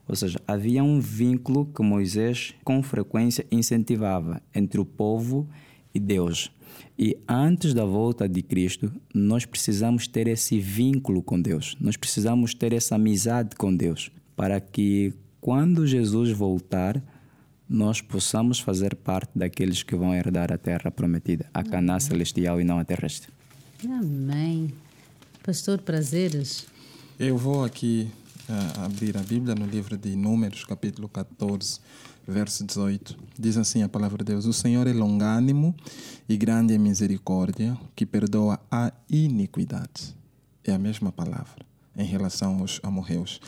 Ou 0.08 0.16
seja, 0.16 0.39
havia 0.47 0.84
um 0.84 0.99
vínculo 0.99 1.66
que 1.66 1.82
Moisés 1.82 2.54
com 2.64 2.84
frequência 2.84 3.45
incentivava 3.51 4.41
entre 4.54 4.80
o 4.80 4.86
povo 4.86 5.47
e 5.93 5.99
Deus. 5.99 6.51
E 6.97 7.17
antes 7.28 7.74
da 7.74 7.86
volta 7.86 8.28
de 8.28 8.41
Cristo, 8.41 8.91
nós 9.13 9.45
precisamos 9.45 10.07
ter 10.07 10.28
esse 10.28 10.59
vínculo 10.59 11.21
com 11.21 11.41
Deus. 11.41 11.76
Nós 11.80 11.97
precisamos 11.97 12.53
ter 12.53 12.74
essa 12.74 12.95
amizade 12.95 13.55
com 13.55 13.76
Deus 13.76 14.11
para 14.36 14.59
que 14.59 15.13
quando 15.41 15.86
Jesus 15.86 16.32
voltar, 16.32 17.01
nós 17.67 18.01
possamos 18.01 18.59
fazer 18.59 18.95
parte 18.95 19.32
daqueles 19.36 19.84
que 19.84 19.95
vão 19.95 20.13
herdar 20.13 20.51
a 20.51 20.57
terra 20.57 20.91
prometida, 20.91 21.45
a 21.53 21.63
Canaã 21.63 21.99
celestial 21.99 22.61
e 22.61 22.63
não 22.63 22.78
a 22.78 22.86
terrestre. 22.86 23.30
Amém. 23.84 24.71
Pastor 25.43 25.80
Prazeres. 25.80 26.65
Eu 27.19 27.38
vou 27.38 27.63
aqui 27.63 28.09
abrir 28.83 29.17
a 29.17 29.21
Bíblia 29.21 29.55
no 29.55 29.65
livro 29.65 29.97
de 29.97 30.15
Números, 30.15 30.65
capítulo 30.65 31.07
14, 31.07 31.79
verso 32.27 32.65
18. 32.65 33.17
Diz 33.37 33.57
assim 33.57 33.83
a 33.83 33.89
palavra 33.89 34.19
de 34.19 34.25
Deus: 34.31 34.45
O 34.45 34.53
Senhor 34.53 34.87
é 34.87 34.93
longânimo 34.93 35.75
e 36.27 36.35
grande 36.35 36.73
em 36.73 36.77
misericórdia, 36.77 37.77
que 37.95 38.05
perdoa 38.05 38.59
a 38.69 38.91
iniquidade. 39.09 40.15
É 40.63 40.73
a 40.73 40.79
mesma 40.79 41.11
palavra 41.11 41.65
em 41.95 42.05
relação 42.05 42.59
aos 42.59 42.79
amorreus. 42.83 43.39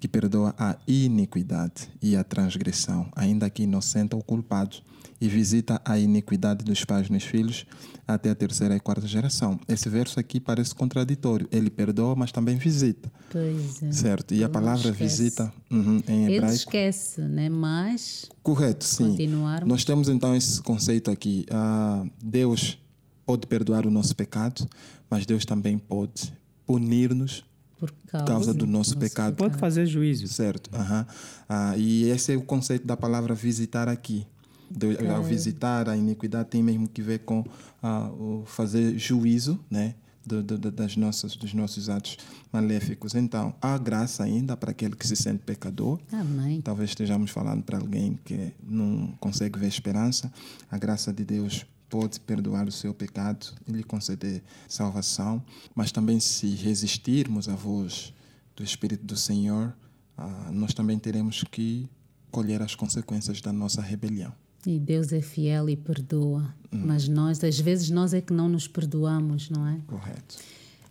Que 0.00 0.06
perdoa 0.06 0.54
a 0.56 0.76
iniquidade 0.86 1.88
e 2.00 2.14
a 2.16 2.22
transgressão, 2.22 3.08
ainda 3.16 3.50
que 3.50 3.64
inocente 3.64 4.14
ou 4.14 4.22
culpado, 4.22 4.76
e 5.20 5.28
visita 5.28 5.80
a 5.84 5.98
iniquidade 5.98 6.64
dos 6.64 6.84
pais 6.84 7.10
nos 7.10 7.24
filhos 7.24 7.66
até 8.06 8.30
a 8.30 8.34
terceira 8.34 8.76
e 8.76 8.80
quarta 8.80 9.06
geração. 9.08 9.58
Esse 9.66 9.88
verso 9.88 10.20
aqui 10.20 10.38
parece 10.38 10.72
contraditório. 10.72 11.48
Ele 11.50 11.68
perdoa, 11.68 12.14
mas 12.14 12.30
também 12.30 12.56
visita. 12.56 13.10
Pois 13.28 13.82
é. 13.82 13.90
Certo. 13.90 14.32
E 14.34 14.38
a 14.38 14.44
Ele 14.46 14.52
palavra 14.52 14.90
esquece. 14.90 15.02
visita 15.02 15.52
uhum, 15.68 16.00
em 16.06 16.24
Ele 16.26 16.34
hebraico. 16.36 16.54
esquece, 16.56 17.20
né? 17.22 17.48
Mas 17.48 18.26
Correto, 18.42 18.84
sim. 18.84 19.10
Continuarmos. 19.10 19.68
Nós 19.68 19.84
temos 19.84 20.08
então 20.08 20.34
esse 20.36 20.62
conceito 20.62 21.10
aqui. 21.10 21.44
Ah, 21.50 22.06
Deus 22.22 22.78
pode 23.26 23.46
perdoar 23.48 23.84
o 23.84 23.90
nosso 23.90 24.14
pecado, 24.14 24.66
mas 25.10 25.26
Deus 25.26 25.44
também 25.44 25.76
pode 25.76 26.32
punir-nos 26.64 27.44
por 27.78 27.90
por 27.90 28.10
causa, 28.10 28.26
causa 28.26 28.54
do 28.54 28.66
nosso 28.66 28.96
pecado. 28.98 29.36
Pode 29.36 29.56
fazer 29.58 29.86
juízo. 29.86 30.26
Certo. 30.28 30.70
aham. 30.74 31.06
Ah, 31.48 31.74
e 31.76 32.04
esse 32.10 32.32
é 32.32 32.36
o 32.36 32.42
conceito 32.42 32.86
da 32.86 32.96
palavra 32.96 33.34
visitar 33.34 33.88
aqui. 33.88 34.26
Deus, 34.70 34.96
Ao 35.08 35.22
visitar 35.22 35.88
a 35.88 35.96
iniquidade 35.96 36.48
tem 36.50 36.62
mesmo 36.62 36.86
que 36.88 37.00
ver 37.00 37.20
com 37.20 37.44
ah, 37.82 38.10
o 38.10 38.42
fazer 38.46 38.98
juízo, 38.98 39.58
né? 39.70 39.94
do- 40.26 40.42
do- 40.42 40.70
das 40.70 40.94
nossas, 40.94 41.34
dos 41.36 41.54
nossos 41.54 41.88
atos 41.88 42.18
maléficos. 42.52 43.14
Então, 43.14 43.54
há 43.62 43.78
graça 43.78 44.22
ainda 44.24 44.54
para 44.58 44.72
aquele 44.72 44.94
que 44.94 45.06
se 45.08 45.16
sente 45.16 45.38
pecador. 45.38 45.98
Amém. 46.12 46.60
Talvez 46.60 46.90
estejamos 46.90 47.30
falando 47.30 47.62
para 47.62 47.78
alguém 47.78 48.18
que 48.26 48.52
não 48.62 49.14
consegue 49.20 49.58
ver 49.58 49.68
esperança. 49.68 50.30
A 50.70 50.76
graça 50.76 51.14
de 51.14 51.24
Deus 51.24 51.64
pode 51.88 52.20
perdoar 52.20 52.68
o 52.68 52.72
seu 52.72 52.92
pecado 52.92 53.46
e 53.66 53.72
lhe 53.72 53.82
conceder 53.82 54.42
salvação. 54.68 55.42
Mas 55.74 55.90
também, 55.90 56.20
se 56.20 56.48
resistirmos 56.48 57.48
à 57.48 57.54
voz 57.54 58.12
do 58.56 58.62
Espírito 58.62 59.04
do 59.04 59.16
Senhor, 59.16 59.74
ah, 60.16 60.50
nós 60.52 60.74
também 60.74 60.98
teremos 60.98 61.44
que 61.44 61.88
colher 62.30 62.62
as 62.62 62.74
consequências 62.74 63.40
da 63.40 63.52
nossa 63.52 63.80
rebelião. 63.80 64.32
E 64.66 64.78
Deus 64.78 65.12
é 65.12 65.22
fiel 65.22 65.70
e 65.70 65.76
perdoa. 65.76 66.54
Mas 66.70 67.08
nós, 67.08 67.42
às 67.42 67.58
vezes, 67.58 67.90
nós 67.90 68.12
é 68.12 68.20
que 68.20 68.32
não 68.32 68.48
nos 68.48 68.68
perdoamos, 68.68 69.48
não 69.48 69.66
é? 69.66 69.80
Correto. 69.86 70.36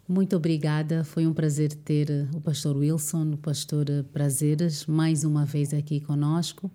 Muito 0.08 0.36
obrigada. 0.36 1.04
Foi 1.04 1.28
um 1.28 1.34
prazer 1.34 1.74
ter 1.74 2.10
eh, 2.10 2.28
o 2.34 2.40
pastor 2.40 2.78
Wilson, 2.78 3.34
o 3.34 3.38
pastor 3.38 3.90
eh, 3.90 4.04
Prazeres, 4.04 4.86
mais 4.86 5.26
uma 5.26 5.46
vez 5.46 5.74
aqui 5.74 6.00
conosco. 6.00 6.72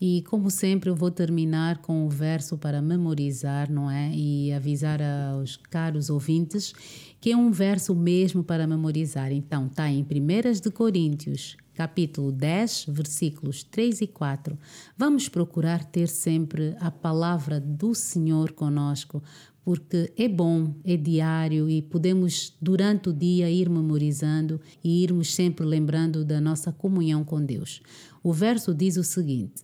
E, 0.00 0.22
como 0.22 0.50
sempre, 0.50 0.88
eu 0.88 0.96
vou 0.96 1.10
terminar 1.10 1.78
com 1.78 2.06
o 2.06 2.08
verso 2.08 2.56
para 2.56 2.80
memorizar, 2.80 3.70
não 3.70 3.90
é? 3.90 4.10
E 4.14 4.50
avisar 4.50 5.00
aos 5.02 5.56
caros 5.56 6.08
ouvintes 6.08 6.72
que 7.20 7.32
é 7.32 7.36
um 7.36 7.50
verso 7.50 7.94
mesmo 7.94 8.42
para 8.42 8.66
memorizar. 8.66 9.30
Então, 9.30 9.66
está 9.66 9.90
em 9.90 10.02
1 10.02 10.60
de 10.62 10.70
Coríntios, 10.70 11.54
capítulo 11.74 12.32
10, 12.32 12.86
versículos 12.88 13.62
3 13.62 14.00
e 14.00 14.06
4. 14.06 14.58
Vamos 14.96 15.28
procurar 15.28 15.84
ter 15.84 16.08
sempre 16.08 16.74
a 16.80 16.90
palavra 16.90 17.60
do 17.60 17.94
Senhor 17.94 18.52
conosco, 18.52 19.22
porque 19.62 20.10
é 20.16 20.26
bom, 20.26 20.74
é 20.82 20.96
diário 20.96 21.68
e 21.68 21.82
podemos 21.82 22.56
durante 22.58 23.10
o 23.10 23.12
dia 23.12 23.50
ir 23.50 23.68
memorizando 23.68 24.58
e 24.82 25.02
irmos 25.02 25.34
sempre 25.34 25.66
lembrando 25.66 26.24
da 26.24 26.40
nossa 26.40 26.72
comunhão 26.72 27.22
com 27.22 27.44
Deus. 27.44 27.82
O 28.22 28.32
verso 28.32 28.74
diz 28.74 28.96
o 28.96 29.04
seguinte: 29.04 29.62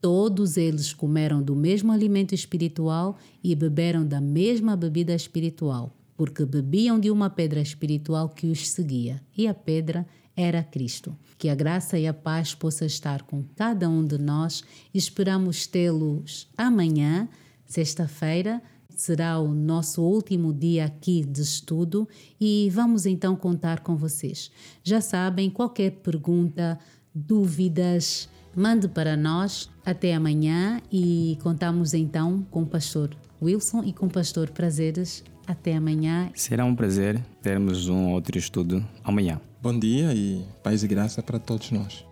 Todos 0.00 0.56
eles 0.56 0.92
comeram 0.92 1.42
do 1.42 1.56
mesmo 1.56 1.90
alimento 1.90 2.34
espiritual 2.34 3.16
e 3.42 3.54
beberam 3.54 4.06
da 4.06 4.20
mesma 4.20 4.76
bebida 4.76 5.14
espiritual, 5.14 5.96
porque 6.16 6.44
bebiam 6.44 7.00
de 7.00 7.10
uma 7.10 7.28
pedra 7.28 7.60
espiritual 7.60 8.28
que 8.28 8.46
os 8.46 8.68
seguia, 8.68 9.20
e 9.36 9.48
a 9.48 9.54
pedra 9.54 10.06
era 10.36 10.62
Cristo. 10.62 11.16
Que 11.36 11.48
a 11.48 11.54
graça 11.54 11.98
e 11.98 12.06
a 12.06 12.14
paz 12.14 12.54
possa 12.54 12.86
estar 12.86 13.22
com 13.22 13.42
cada 13.56 13.88
um 13.88 14.04
de 14.04 14.18
nós. 14.18 14.62
Esperamos 14.94 15.66
tê-los 15.66 16.48
amanhã, 16.56 17.28
sexta-feira. 17.66 18.62
Será 18.88 19.38
o 19.40 19.52
nosso 19.52 20.02
último 20.02 20.52
dia 20.52 20.84
aqui 20.84 21.24
de 21.24 21.40
estudo 21.40 22.08
e 22.40 22.70
vamos 22.72 23.04
então 23.04 23.34
contar 23.34 23.80
com 23.80 23.96
vocês. 23.96 24.50
Já 24.82 25.00
sabem, 25.00 25.50
qualquer 25.50 25.90
pergunta, 25.90 26.78
dúvidas, 27.12 28.28
Mande 28.54 28.88
para 28.88 29.16
nós 29.16 29.70
até 29.84 30.14
amanhã 30.14 30.80
e 30.90 31.38
contamos 31.42 31.94
então 31.94 32.46
com 32.50 32.62
o 32.62 32.66
pastor 32.66 33.10
Wilson 33.40 33.84
e 33.84 33.92
com 33.92 34.06
o 34.06 34.10
pastor 34.10 34.50
Prazeres. 34.50 35.22
Até 35.46 35.74
amanhã. 35.74 36.30
Será 36.34 36.64
um 36.66 36.74
prazer 36.74 37.18
termos 37.40 37.88
um 37.88 38.12
outro 38.12 38.36
estudo 38.36 38.84
amanhã. 39.02 39.40
Bom 39.62 39.78
dia 39.78 40.12
e 40.12 40.44
paz 40.62 40.82
e 40.82 40.86
graça 40.86 41.22
para 41.22 41.38
todos 41.38 41.70
nós. 41.70 42.04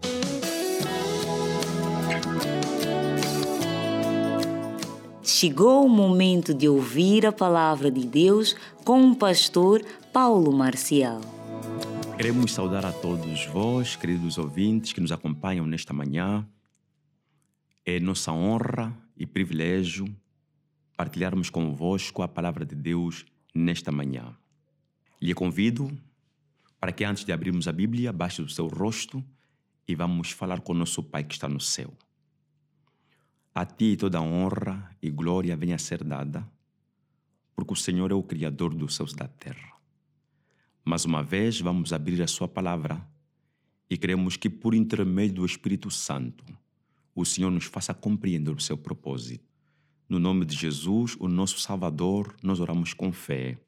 Chegou 5.22 5.84
o 5.84 5.88
momento 5.88 6.54
de 6.54 6.66
ouvir 6.66 7.26
a 7.26 7.32
palavra 7.32 7.90
de 7.90 8.06
Deus 8.06 8.56
com 8.84 9.10
o 9.10 9.14
pastor 9.14 9.82
Paulo 10.10 10.50
Marcial. 10.50 11.35
Queremos 12.16 12.52
saudar 12.52 12.86
a 12.86 12.92
todos 12.92 13.44
vós, 13.44 13.94
queridos 13.94 14.38
ouvintes 14.38 14.90
que 14.94 15.02
nos 15.02 15.12
acompanham 15.12 15.66
nesta 15.66 15.92
manhã. 15.92 16.48
É 17.84 18.00
nossa 18.00 18.32
honra 18.32 18.96
e 19.14 19.26
privilégio 19.26 20.06
partilharmos 20.96 21.50
convosco 21.50 22.22
a 22.22 22.28
palavra 22.28 22.64
de 22.64 22.74
Deus 22.74 23.26
nesta 23.54 23.92
manhã. 23.92 24.34
Lhe 25.20 25.34
convido 25.34 25.90
para 26.80 26.90
que 26.90 27.04
antes 27.04 27.22
de 27.22 27.32
abrirmos 27.32 27.68
a 27.68 27.72
Bíblia, 27.72 28.14
baixe 28.14 28.40
o 28.40 28.48
seu 28.48 28.66
rosto 28.66 29.22
e 29.86 29.94
vamos 29.94 30.30
falar 30.30 30.62
com 30.62 30.72
nosso 30.72 31.02
Pai 31.02 31.22
que 31.22 31.34
está 31.34 31.50
no 31.50 31.60
céu. 31.60 31.92
A 33.54 33.66
ti 33.66 33.94
toda 33.94 34.22
honra 34.22 34.90
e 35.02 35.10
glória 35.10 35.54
venha 35.54 35.74
a 35.74 35.78
ser 35.78 36.02
dada, 36.02 36.50
porque 37.54 37.74
o 37.74 37.76
Senhor 37.76 38.10
é 38.10 38.14
o 38.14 38.22
Criador 38.22 38.74
dos 38.74 38.96
céus 38.96 39.12
e 39.12 39.16
da 39.16 39.28
terra. 39.28 39.75
Mais 40.88 41.04
uma 41.04 41.20
vez, 41.20 41.60
vamos 41.60 41.92
abrir 41.92 42.22
a 42.22 42.28
Sua 42.28 42.46
palavra 42.46 43.04
e 43.90 43.98
queremos 43.98 44.36
que, 44.36 44.48
por 44.48 44.72
intermédio 44.72 45.38
do 45.38 45.44
Espírito 45.44 45.90
Santo, 45.90 46.44
o 47.12 47.24
Senhor 47.24 47.50
nos 47.50 47.64
faça 47.64 47.92
compreender 47.92 48.52
o 48.52 48.60
seu 48.60 48.78
propósito. 48.78 49.44
No 50.08 50.20
nome 50.20 50.44
de 50.44 50.54
Jesus, 50.54 51.16
o 51.18 51.26
nosso 51.26 51.58
Salvador, 51.58 52.36
nós 52.40 52.60
oramos 52.60 52.94
com 52.94 53.10
fé. 53.12 53.58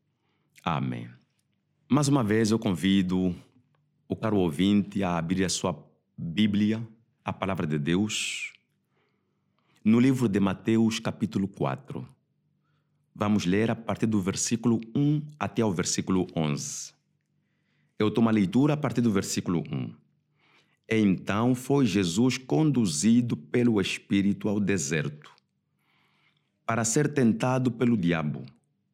Amém. 0.63 1.11
Mais 1.89 2.07
uma 2.07 2.23
vez, 2.23 2.53
eu 2.53 2.59
convido 2.59 3.35
o 4.07 4.15
caro 4.15 4.37
ouvinte 4.37 5.03
a 5.03 5.19
abrir 5.19 5.45
a 5.45 5.49
sua 5.49 5.77
Bíblia, 6.17 6.87
a 7.25 7.33
palavra 7.33 7.67
de 7.67 7.81
Deus, 7.81 8.53
no 9.85 9.99
livro 9.99 10.29
de 10.29 10.39
Mateus, 10.39 11.01
capítulo 11.01 11.49
4. 11.49 12.09
Vamos 13.13 13.45
ler 13.45 13.73
a 13.73 13.75
partir 13.75 14.07
do 14.07 14.23
versículo 14.23 14.81
1 14.95 15.21
até 15.37 15.65
o 15.65 15.73
versículo 15.73 16.29
11. 16.37 16.97
Eu 17.99 18.11
tomo 18.11 18.29
a 18.29 18.33
leitura 18.33 18.75
a 18.75 18.77
partir 18.77 19.01
do 19.01 19.11
versículo 19.11 19.65
1. 19.71 19.93
Então 20.89 21.55
foi 21.55 21.85
Jesus 21.85 22.39
conduzido 22.39 23.37
pelo 23.37 23.81
Espírito 23.81 24.49
ao 24.49 24.61
deserto, 24.61 25.31
para 26.65 26.85
ser 26.85 27.13
tentado 27.13 27.71
pelo 27.71 27.97
diabo. 27.97 28.47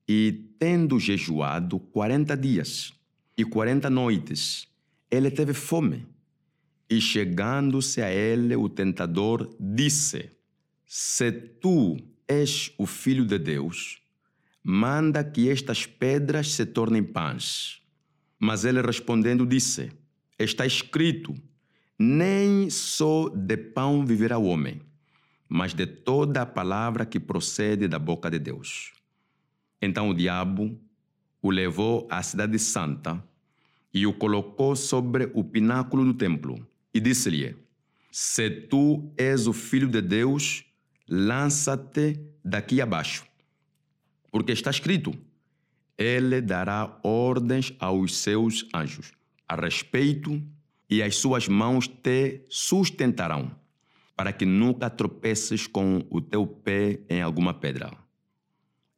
E, 0.09 0.51
tendo 0.59 0.99
jejuado 0.99 1.79
quarenta 1.79 2.37
dias 2.37 2.93
e 3.37 3.45
quarenta 3.45 3.89
noites, 3.89 4.69
ele 5.11 5.31
teve 5.31 5.55
fome. 5.55 6.07
E 6.91 7.01
chegando-se 7.01 8.03
a 8.03 8.11
ele, 8.11 8.55
o 8.57 8.69
tentador 8.69 9.55
disse: 9.59 10.31
se 10.85 11.33
tu 11.33 11.97
és 12.29 12.73
o 12.79 12.87
Filho 12.87 13.25
de 13.25 13.39
Deus, 13.39 14.01
manda 14.63 15.25
que 15.25 15.49
estas 15.49 15.87
pedras 15.87 16.53
se 16.53 16.67
tornem 16.67 17.03
pães. 17.03 17.84
Mas 18.45 18.67
ele 18.67 18.83
respondendo 18.83 19.47
disse: 19.47 19.91
Está 20.39 20.67
escrito: 20.67 21.35
Nem 21.99 22.69
só 22.69 23.31
de 23.31 23.57
pão 23.57 24.05
viverá 24.05 24.37
o 24.37 24.45
homem, 24.45 24.83
mas 25.49 25.73
de 25.73 25.87
toda 25.87 26.43
a 26.43 26.47
palavra 26.47 27.07
que 27.07 27.19
procede 27.19 27.89
da 27.89 27.99
boca 27.99 28.31
de 28.31 28.39
Deus. 28.39 28.93
Então 29.81 30.11
o 30.11 30.15
diabo 30.15 30.79
o 31.41 31.51
levou 31.51 32.07
à 32.11 32.23
cidade 32.23 32.59
santa 32.59 33.25
e 33.95 34.07
o 34.07 34.13
colocou 34.13 34.77
sobre 34.77 35.31
o 35.33 35.43
pináculo 35.43 36.05
do 36.05 36.13
templo 36.13 36.69
e 36.93 37.01
disse-lhe: 37.01 37.57
Se 38.13 38.51
tu 38.51 39.11
és 39.17 39.47
o 39.47 39.55
filho 39.55 39.89
de 39.89 40.03
Deus, 40.03 40.67
lança-te 41.09 42.21
daqui 42.45 42.83
abaixo. 42.83 43.25
Porque 44.31 44.53
está 44.53 44.69
escrito: 44.71 45.15
Ele 45.97 46.41
dará 46.41 46.99
ordens 47.03 47.73
aos 47.79 48.17
seus 48.17 48.67
anjos 48.75 49.13
a 49.49 49.55
respeito, 49.55 50.43
e 50.89 51.03
as 51.03 51.17
suas 51.17 51.49
mãos 51.49 51.89
te 51.89 52.43
sustentarão, 52.49 53.51
para 54.17 54.33
que 54.33 54.45
nunca 54.45 54.91
tropeces 54.91 55.67
com 55.67 56.05
o 56.11 56.21
teu 56.21 56.47
pé 56.47 57.01
em 57.09 57.23
alguma 57.23 57.55
pedra. 57.55 57.93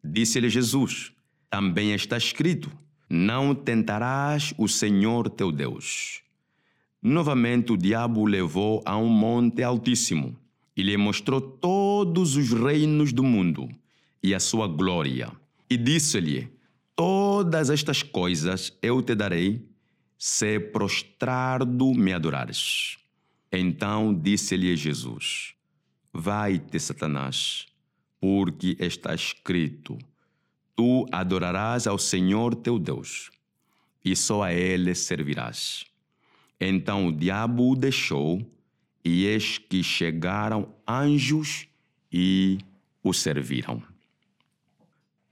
Disse-lhe 0.02 0.48
Jesus: 0.48 1.12
Também 1.50 1.92
está 1.92 2.16
escrito: 2.16 2.70
Não 3.08 3.54
tentarás 3.54 4.54
o 4.58 4.68
Senhor 4.68 5.28
teu 5.30 5.52
Deus. 5.52 6.22
Novamente 7.02 7.72
o 7.72 7.76
diabo 7.76 8.22
o 8.22 8.26
levou 8.26 8.82
a 8.84 8.96
um 8.96 9.08
monte 9.08 9.62
altíssimo 9.62 10.36
e 10.76 10.82
lhe 10.82 10.96
mostrou 10.96 11.40
todos 11.40 12.36
os 12.36 12.52
reinos 12.52 13.12
do 13.12 13.22
mundo 13.22 13.68
e 14.22 14.34
a 14.34 14.40
sua 14.40 14.66
glória. 14.66 15.30
E 15.70 15.76
disse-lhe: 15.76 16.55
Todas 16.96 17.68
estas 17.68 18.02
coisas 18.02 18.72
eu 18.80 19.02
te 19.02 19.14
darei, 19.14 19.68
se 20.18 20.58
prostrado 20.58 21.92
me 21.92 22.14
adorares. 22.14 22.96
Então 23.52 24.14
disse-lhe 24.14 24.74
Jesus: 24.74 25.54
Vai-te, 26.10 26.80
Satanás, 26.80 27.66
porque 28.18 28.78
está 28.80 29.14
escrito: 29.14 29.98
Tu 30.74 31.04
adorarás 31.12 31.86
ao 31.86 31.98
Senhor 31.98 32.54
teu 32.54 32.78
Deus, 32.78 33.30
e 34.02 34.16
só 34.16 34.44
a 34.44 34.54
ele 34.54 34.94
servirás. 34.94 35.84
Então 36.58 37.08
o 37.08 37.12
diabo 37.12 37.72
o 37.72 37.76
deixou 37.76 38.40
e 39.04 39.26
eis 39.26 39.58
que 39.58 39.82
chegaram 39.82 40.74
anjos 40.88 41.68
e 42.10 42.56
o 43.02 43.12
serviram. 43.12 43.82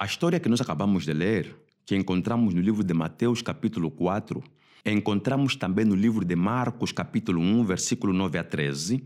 A 0.04 0.06
história 0.06 0.38
que 0.38 0.50
nós 0.50 0.60
acabamos 0.60 1.04
de 1.06 1.14
ler, 1.14 1.56
que 1.86 1.96
encontramos 1.96 2.52
no 2.52 2.60
livro 2.60 2.84
de 2.84 2.92
Mateus, 2.92 3.40
capítulo 3.40 3.90
4, 3.90 4.44
encontramos 4.84 5.56
também 5.56 5.86
no 5.86 5.94
livro 5.94 6.26
de 6.26 6.36
Marcos, 6.36 6.92
capítulo 6.92 7.40
1, 7.40 7.64
versículo 7.64 8.12
9 8.12 8.36
a 8.36 8.44
13, 8.44 9.02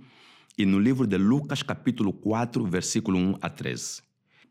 e 0.59 0.66
no 0.66 0.80
livro 0.80 1.07
de 1.07 1.16
Lucas, 1.16 1.62
capítulo 1.62 2.12
4, 2.12 2.66
versículo 2.66 3.16
1 3.16 3.38
a 3.40 3.49
13. 3.49 4.03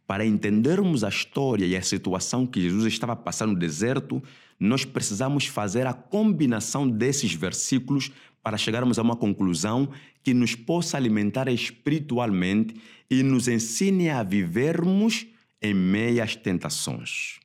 Para 0.08 0.26
entendermos 0.26 1.04
a 1.04 1.10
história 1.10 1.66
e 1.66 1.76
a 1.76 1.82
situação 1.82 2.48
que 2.48 2.62
Jesus 2.62 2.86
estava 2.86 3.14
passando 3.14 3.52
no 3.52 3.60
deserto, 3.60 4.24
nós 4.58 4.86
precisamos 4.86 5.48
fazer 5.48 5.86
a 5.86 5.92
combinação 5.92 6.88
desses 6.88 7.34
versículos 7.34 8.10
para 8.42 8.56
chegarmos 8.56 8.98
a 8.98 9.02
uma 9.02 9.18
conclusão 9.18 9.90
que 10.24 10.34
nos 10.34 10.56
possa 10.56 10.96
alimentar 10.96 11.50
espiritualmente 11.50 12.74
e 13.12 13.22
nos 13.22 13.50
ensine 13.50 14.10
a 14.10 14.24
vivermos 14.24 15.28
em 15.62 15.74
meias 15.74 16.36
tentações. 16.36 17.40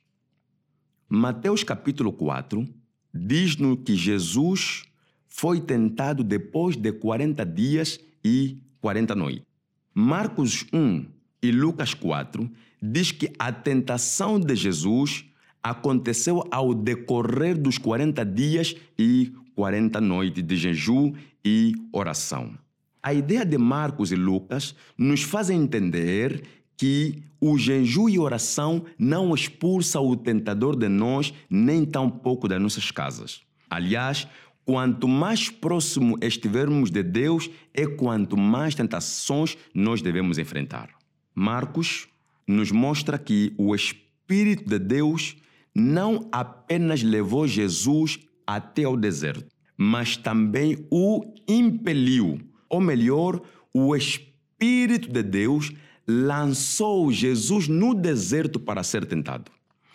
Mateus 1.09 1.63
capítulo 1.63 2.11
4 2.11 2.67
diz-nos 3.13 3.79
que 3.85 3.95
Jesus 3.95 4.83
foi 5.27 5.59
tentado 5.59 6.23
depois 6.23 6.75
de 6.75 6.91
40 6.91 7.45
dias 7.45 7.99
e 8.23 8.57
40 8.81 9.15
noites. 9.15 9.45
Marcos 9.93 10.65
1 10.73 11.05
e 11.41 11.51
Lucas 11.51 11.93
4 11.93 12.49
diz 12.81 13.11
que 13.11 13.31
a 13.37 13.51
tentação 13.51 14.39
de 14.39 14.55
Jesus 14.55 15.25
aconteceu 15.61 16.43
ao 16.51 16.73
decorrer 16.73 17.57
dos 17.57 17.77
40 17.77 18.25
dias 18.25 18.75
e 18.97 19.31
40 19.55 20.01
noites 20.01 20.43
de 20.43 20.57
jejum 20.57 21.13
e 21.43 21.73
oração. 21.91 22.57
A 23.01 23.13
ideia 23.13 23.45
de 23.45 23.57
Marcos 23.57 24.11
e 24.11 24.15
Lucas 24.15 24.75
nos 24.97 25.23
faz 25.23 25.49
entender 25.49 26.43
que 26.77 27.23
o 27.39 27.57
jejum 27.57 28.09
e 28.09 28.17
oração 28.17 28.85
não 28.97 29.33
expulsa 29.33 29.99
o 29.99 30.15
tentador 30.15 30.75
de 30.75 30.87
nós, 30.87 31.33
nem 31.49 31.85
tampouco 31.85 32.47
das 32.47 32.61
nossas 32.61 32.89
casas. 32.91 33.41
Aliás, 33.69 34.27
quanto 34.65 35.07
mais 35.07 35.49
próximo 35.49 36.17
estivermos 36.21 36.89
de 36.89 37.03
Deus, 37.03 37.49
é 37.73 37.85
quanto 37.85 38.37
mais 38.37 38.75
tentações 38.75 39.57
nós 39.73 40.01
devemos 40.01 40.37
enfrentar. 40.37 40.89
Marcos 41.35 42.07
nos 42.47 42.71
mostra 42.71 43.17
que 43.17 43.53
o 43.57 43.73
Espírito 43.75 44.69
de 44.69 44.79
Deus 44.79 45.35
não 45.75 46.27
apenas 46.31 47.01
levou 47.01 47.47
Jesus 47.47 48.19
até 48.45 48.87
o 48.87 48.95
deserto, 48.95 49.45
mas 49.77 50.15
também 50.15 50.85
o 50.91 51.23
impeliu, 51.47 52.39
ou 52.69 52.79
melhor, 52.79 53.41
o 53.73 53.95
Espírito 53.95 55.11
de 55.11 55.23
Deus 55.23 55.71
lançou 56.07 57.11
Jesus 57.11 57.67
no 57.67 57.93
deserto 57.93 58.59
para 58.59 58.83
ser 58.83 59.05
tentado. 59.05 59.51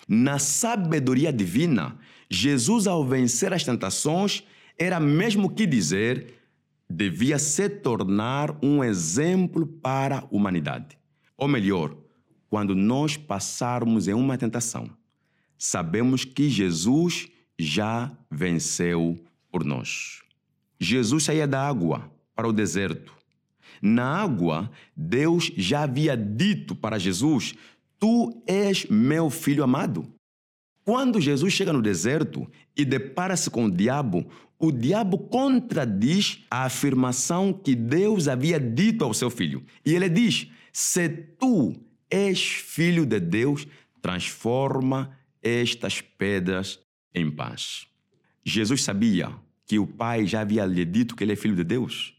Na 0.06 0.38
sabedoria 0.38 1.32
divina, 1.32 1.98
Jesus, 2.30 2.86
ao 2.86 3.04
vencer 3.04 3.52
as 3.52 3.64
tentações, 3.64 4.42
era 4.78 4.98
mesmo 4.98 5.50
que 5.50 5.66
dizer: 5.66 6.34
devia 6.88 7.38
se 7.38 7.68
tornar 7.68 8.56
um 8.62 8.82
exemplo 8.82 9.66
para 9.66 10.20
a 10.20 10.24
humanidade. 10.30 10.98
Ou 11.36 11.46
melhor, 11.46 11.94
quando 12.48 12.74
nós 12.74 13.16
passarmos 13.16 14.08
em 14.08 14.14
uma 14.14 14.38
tentação, 14.38 14.88
sabemos 15.58 16.24
que 16.24 16.48
Jesus 16.48 17.28
já 17.58 18.10
venceu 18.30 19.18
por 19.50 19.64
nós. 19.64 20.22
Jesus 20.80 21.24
saía 21.24 21.46
da 21.46 21.66
água 21.66 22.10
para 22.34 22.48
o 22.48 22.52
deserto. 22.52 23.17
Na 23.80 24.04
água, 24.04 24.70
Deus 24.96 25.52
já 25.56 25.82
havia 25.82 26.16
dito 26.16 26.74
para 26.74 26.98
Jesus: 26.98 27.54
Tu 27.98 28.42
és 28.46 28.86
meu 28.86 29.30
filho 29.30 29.64
amado. 29.64 30.06
Quando 30.84 31.20
Jesus 31.20 31.52
chega 31.52 31.72
no 31.72 31.82
deserto 31.82 32.50
e 32.76 32.84
depara-se 32.84 33.50
com 33.50 33.66
o 33.66 33.70
diabo, 33.70 34.26
o 34.58 34.72
diabo 34.72 35.18
contradiz 35.18 36.44
a 36.50 36.64
afirmação 36.64 37.52
que 37.52 37.74
Deus 37.74 38.26
havia 38.26 38.58
dito 38.58 39.04
ao 39.04 39.14
seu 39.14 39.30
filho. 39.30 39.62
E 39.84 39.94
ele 39.94 40.08
diz: 40.08 40.48
Se 40.72 41.08
tu 41.08 41.74
és 42.10 42.40
filho 42.40 43.04
de 43.04 43.20
Deus, 43.20 43.66
transforma 44.00 45.16
estas 45.42 46.00
pedras 46.00 46.80
em 47.14 47.30
paz. 47.30 47.86
Jesus 48.44 48.82
sabia 48.82 49.32
que 49.66 49.78
o 49.78 49.86
Pai 49.86 50.26
já 50.26 50.40
havia 50.40 50.64
lhe 50.64 50.84
dito 50.84 51.14
que 51.14 51.22
ele 51.22 51.34
é 51.34 51.36
filho 51.36 51.54
de 51.54 51.64
Deus. 51.64 52.14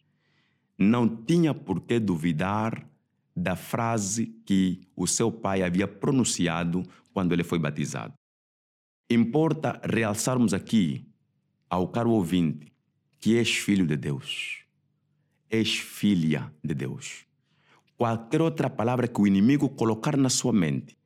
Não 0.79 1.13
tinha 1.25 1.53
por 1.53 1.81
que 1.81 1.99
duvidar 1.99 2.89
da 3.35 3.57
frase 3.57 4.27
que 4.45 4.87
o 4.95 5.05
seu 5.05 5.29
pai 5.29 5.61
havia 5.61 5.85
pronunciado 5.85 6.83
quando 7.11 7.33
ele 7.33 7.43
foi 7.43 7.59
batizado. 7.59 8.13
Importa 9.09 9.81
realçarmos 9.83 10.53
aqui 10.53 11.05
ao 11.69 11.89
caro 11.89 12.11
ouvinte 12.11 12.71
que 13.19 13.37
és 13.37 13.49
filho 13.49 13.85
de 13.85 13.97
Deus. 13.97 14.63
És 15.49 15.77
filha 15.77 16.49
de 16.63 16.73
Deus. 16.73 17.25
Qualquer 17.97 18.41
outra 18.41 18.69
palavra 18.69 19.07
que 19.07 19.19
o 19.19 19.27
inimigo 19.27 19.67
colocar 19.67 20.15
na 20.15 20.29
sua 20.29 20.53
mente 20.53 20.97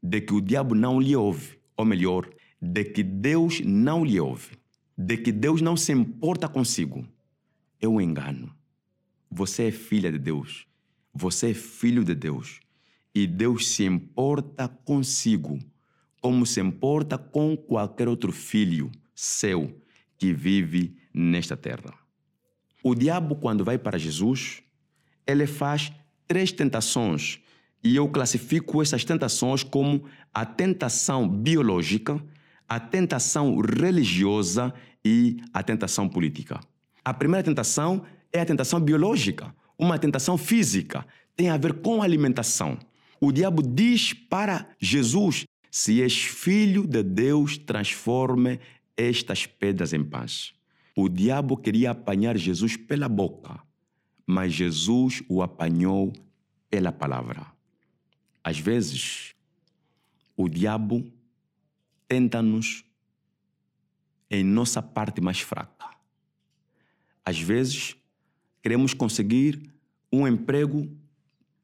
de 0.00 0.20
que 0.20 0.34
o 0.34 0.40
diabo 0.40 0.74
não 0.76 1.00
lhe 1.00 1.16
ouve, 1.16 1.58
ou 1.76 1.84
melhor, 1.84 2.30
de 2.62 2.84
que 2.84 3.02
Deus 3.02 3.60
não 3.60 4.04
lhe 4.04 4.20
ouve, 4.20 4.56
de 4.96 5.16
que 5.16 5.32
Deus 5.32 5.60
não 5.60 5.76
se 5.76 5.90
importa 5.90 6.48
consigo, 6.48 7.04
é 7.80 7.88
um 7.88 8.00
engano. 8.00 8.54
Você 9.30 9.68
é 9.68 9.70
filha 9.70 10.10
de 10.10 10.18
Deus. 10.18 10.66
Você 11.12 11.50
é 11.50 11.54
filho 11.54 12.04
de 12.04 12.14
Deus. 12.14 12.60
E 13.14 13.26
Deus 13.26 13.68
se 13.68 13.84
importa 13.84 14.68
consigo, 14.68 15.58
como 16.20 16.44
se 16.44 16.60
importa 16.60 17.16
com 17.16 17.56
qualquer 17.56 18.08
outro 18.08 18.30
filho 18.32 18.90
seu 19.14 19.80
que 20.18 20.32
vive 20.32 20.96
nesta 21.12 21.56
terra. 21.56 21.94
O 22.82 22.94
diabo, 22.94 23.36
quando 23.36 23.64
vai 23.64 23.78
para 23.78 23.98
Jesus, 23.98 24.62
ele 25.26 25.46
faz 25.46 25.90
três 26.28 26.52
tentações 26.52 27.40
e 27.82 27.96
eu 27.96 28.08
classifico 28.08 28.82
essas 28.82 29.04
tentações 29.04 29.62
como 29.62 30.04
a 30.34 30.44
tentação 30.44 31.28
biológica, 31.28 32.22
a 32.68 32.80
tentação 32.80 33.58
religiosa 33.58 34.74
e 35.04 35.36
a 35.52 35.62
tentação 35.62 36.08
política. 36.08 36.60
A 37.04 37.14
primeira 37.14 37.44
tentação 37.44 38.04
é 38.36 38.40
a 38.40 38.46
tentação 38.46 38.80
biológica, 38.80 39.54
uma 39.78 39.98
tentação 39.98 40.36
física, 40.38 41.06
tem 41.34 41.50
a 41.50 41.56
ver 41.56 41.74
com 41.74 42.02
alimentação. 42.02 42.78
O 43.20 43.32
diabo 43.32 43.62
diz 43.62 44.12
para 44.12 44.68
Jesus: 44.78 45.44
se 45.70 46.02
és 46.02 46.16
filho 46.16 46.86
de 46.86 47.02
Deus, 47.02 47.58
transforme 47.58 48.60
estas 48.96 49.46
pedras 49.46 49.92
em 49.92 50.02
pães. 50.02 50.54
O 50.96 51.08
diabo 51.08 51.56
queria 51.56 51.90
apanhar 51.90 52.36
Jesus 52.38 52.76
pela 52.76 53.08
boca, 53.08 53.60
mas 54.26 54.52
Jesus 54.52 55.22
o 55.28 55.42
apanhou 55.42 56.12
pela 56.70 56.90
palavra. 56.90 57.46
Às 58.42 58.58
vezes, 58.58 59.34
o 60.36 60.48
diabo 60.48 61.04
tenta-nos 62.08 62.84
em 64.30 64.42
nossa 64.42 64.80
parte 64.80 65.20
mais 65.20 65.40
fraca. 65.40 65.90
Às 67.24 67.38
vezes, 67.38 67.96
queremos 68.66 68.92
conseguir 68.92 69.62
um 70.12 70.26
emprego 70.26 70.90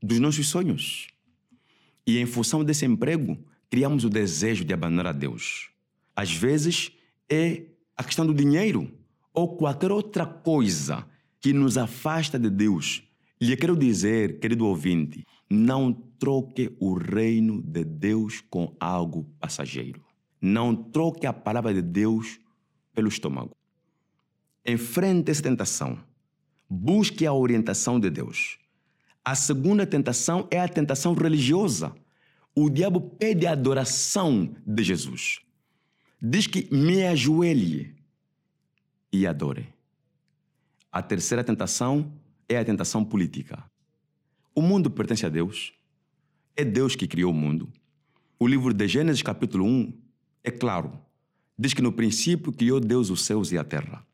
dos 0.00 0.20
nossos 0.20 0.46
sonhos. 0.46 1.08
E 2.06 2.16
em 2.16 2.26
função 2.26 2.62
desse 2.62 2.86
emprego, 2.86 3.36
criamos 3.68 4.04
o 4.04 4.08
desejo 4.08 4.64
de 4.64 4.72
abandonar 4.72 5.08
a 5.08 5.12
Deus. 5.12 5.70
Às 6.14 6.32
vezes, 6.32 6.92
é 7.28 7.64
a 7.96 8.04
questão 8.04 8.24
do 8.24 8.32
dinheiro 8.32 8.88
ou 9.34 9.56
qualquer 9.56 9.90
outra 9.90 10.24
coisa 10.24 11.04
que 11.40 11.52
nos 11.52 11.76
afasta 11.76 12.38
de 12.38 12.48
Deus. 12.48 13.02
Lhe 13.40 13.56
quero 13.56 13.76
dizer, 13.76 14.38
querido 14.38 14.64
ouvinte, 14.64 15.26
não 15.50 15.92
troque 15.92 16.70
o 16.78 16.94
reino 16.94 17.60
de 17.60 17.82
Deus 17.82 18.40
com 18.48 18.76
algo 18.78 19.28
passageiro. 19.40 20.04
Não 20.40 20.72
troque 20.72 21.26
a 21.26 21.32
palavra 21.32 21.74
de 21.74 21.82
Deus 21.82 22.38
pelo 22.94 23.08
estômago. 23.08 23.56
Enfrente 24.64 25.32
essa 25.32 25.42
tentação. 25.42 26.11
Busque 26.74 27.26
a 27.26 27.34
orientação 27.34 28.00
de 28.00 28.08
Deus. 28.08 28.58
A 29.22 29.34
segunda 29.34 29.84
tentação 29.86 30.48
é 30.50 30.58
a 30.58 30.66
tentação 30.66 31.12
religiosa. 31.12 31.94
O 32.54 32.70
diabo 32.70 32.98
pede 32.98 33.46
a 33.46 33.52
adoração 33.52 34.56
de 34.66 34.82
Jesus. 34.82 35.40
Diz 36.18 36.46
que 36.46 36.74
me 36.74 37.04
ajoelhe 37.04 37.94
e 39.12 39.26
adore. 39.26 39.68
A 40.90 41.02
terceira 41.02 41.44
tentação 41.44 42.10
é 42.48 42.56
a 42.56 42.64
tentação 42.64 43.04
política. 43.04 43.62
O 44.54 44.62
mundo 44.62 44.90
pertence 44.90 45.26
a 45.26 45.28
Deus. 45.28 45.74
É 46.56 46.64
Deus 46.64 46.96
que 46.96 47.06
criou 47.06 47.32
o 47.32 47.34
mundo. 47.34 47.70
O 48.38 48.46
livro 48.46 48.72
de 48.72 48.88
Gênesis, 48.88 49.20
capítulo 49.20 49.66
1, 49.66 49.92
é 50.42 50.50
claro. 50.50 50.98
Diz 51.58 51.74
que 51.74 51.82
no 51.82 51.92
princípio 51.92 52.50
criou 52.50 52.80
Deus 52.80 53.10
os 53.10 53.26
céus 53.26 53.52
e 53.52 53.58
a 53.58 53.62
terra. 53.62 54.06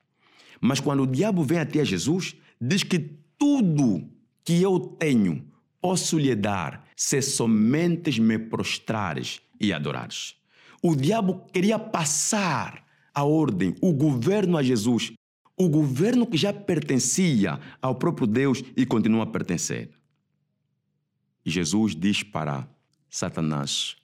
Mas 0.61 0.80
quando 0.80 1.04
o 1.04 1.06
diabo 1.06 1.44
vem 1.44 1.61
até 1.61 1.84
Jesus, 1.84 2.34
diz 2.61 2.82
que 2.82 2.98
tudo 3.38 4.09
que 4.44 4.62
eu 4.62 4.78
tenho 4.78 5.44
posso 5.80 6.18
lhe 6.18 6.34
dar 6.34 6.86
se 6.96 7.22
somente 7.22 8.20
me 8.20 8.38
prostrares 8.38 9.40
e 9.61 9.72
adorares. 9.72 10.36
O 10.82 10.94
diabo 10.94 11.46
queria 11.52 11.78
passar 11.78 12.84
a 13.14 13.24
ordem, 13.24 13.74
o 13.80 13.92
governo 13.92 14.56
a 14.56 14.62
Jesus, 14.62 15.12
o 15.56 15.68
governo 15.68 16.26
que 16.26 16.36
já 16.36 16.52
pertencia 16.52 17.59
ao 17.82 17.96
próprio 17.96 18.26
Deus 18.26 18.62
e 18.76 18.86
continua 18.86 19.24
a 19.24 19.26
pertencer. 19.26 19.90
Jesus 21.44 21.96
diz 21.96 22.22
para 22.22 22.68
Satanás: 23.11 23.96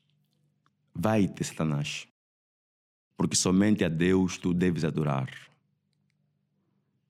Vai-te, 0.95 1.45
Satanás, 1.45 2.09
porque 3.17 3.37
somente 3.37 3.85
a 3.85 3.89
Deus 3.89 4.39
tu 4.39 4.53
deves 4.53 4.85
adorar. 4.85 5.29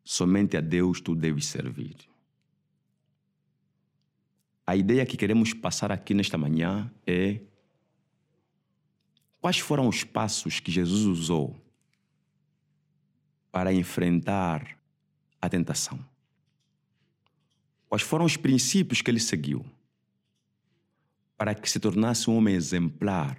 Somente 0.05 0.57
a 0.57 0.61
Deus 0.61 1.01
tu 1.01 1.15
deves 1.15 1.47
servir. 1.47 1.97
A 4.67 4.77
ideia 4.77 5.05
que 5.07 5.17
queremos 5.17 5.53
passar 5.53 5.91
aqui 5.91 6.15
nesta 6.15 6.39
manhã 6.39 6.93
é 7.07 7.41
quais 9.41 9.59
foram 9.59 9.89
os 9.89 10.05
passos 10.05 10.61
que 10.61 10.71
Jesus 10.71 11.05
usou 11.05 11.57
para 13.51 13.73
enfrentar 13.73 14.79
a 15.41 15.49
tentação? 15.49 15.99
Quais 17.89 18.03
foram 18.03 18.25
os 18.25 18.37
princípios 18.37 19.01
que 19.01 19.11
ele 19.11 19.21
seguiu? 19.21 19.65
para 21.37 21.55
que 21.55 21.69
se 21.69 21.81
tornasse 21.81 22.31
um 22.31 22.37
homem 22.37 22.55
exemplar 22.55 23.39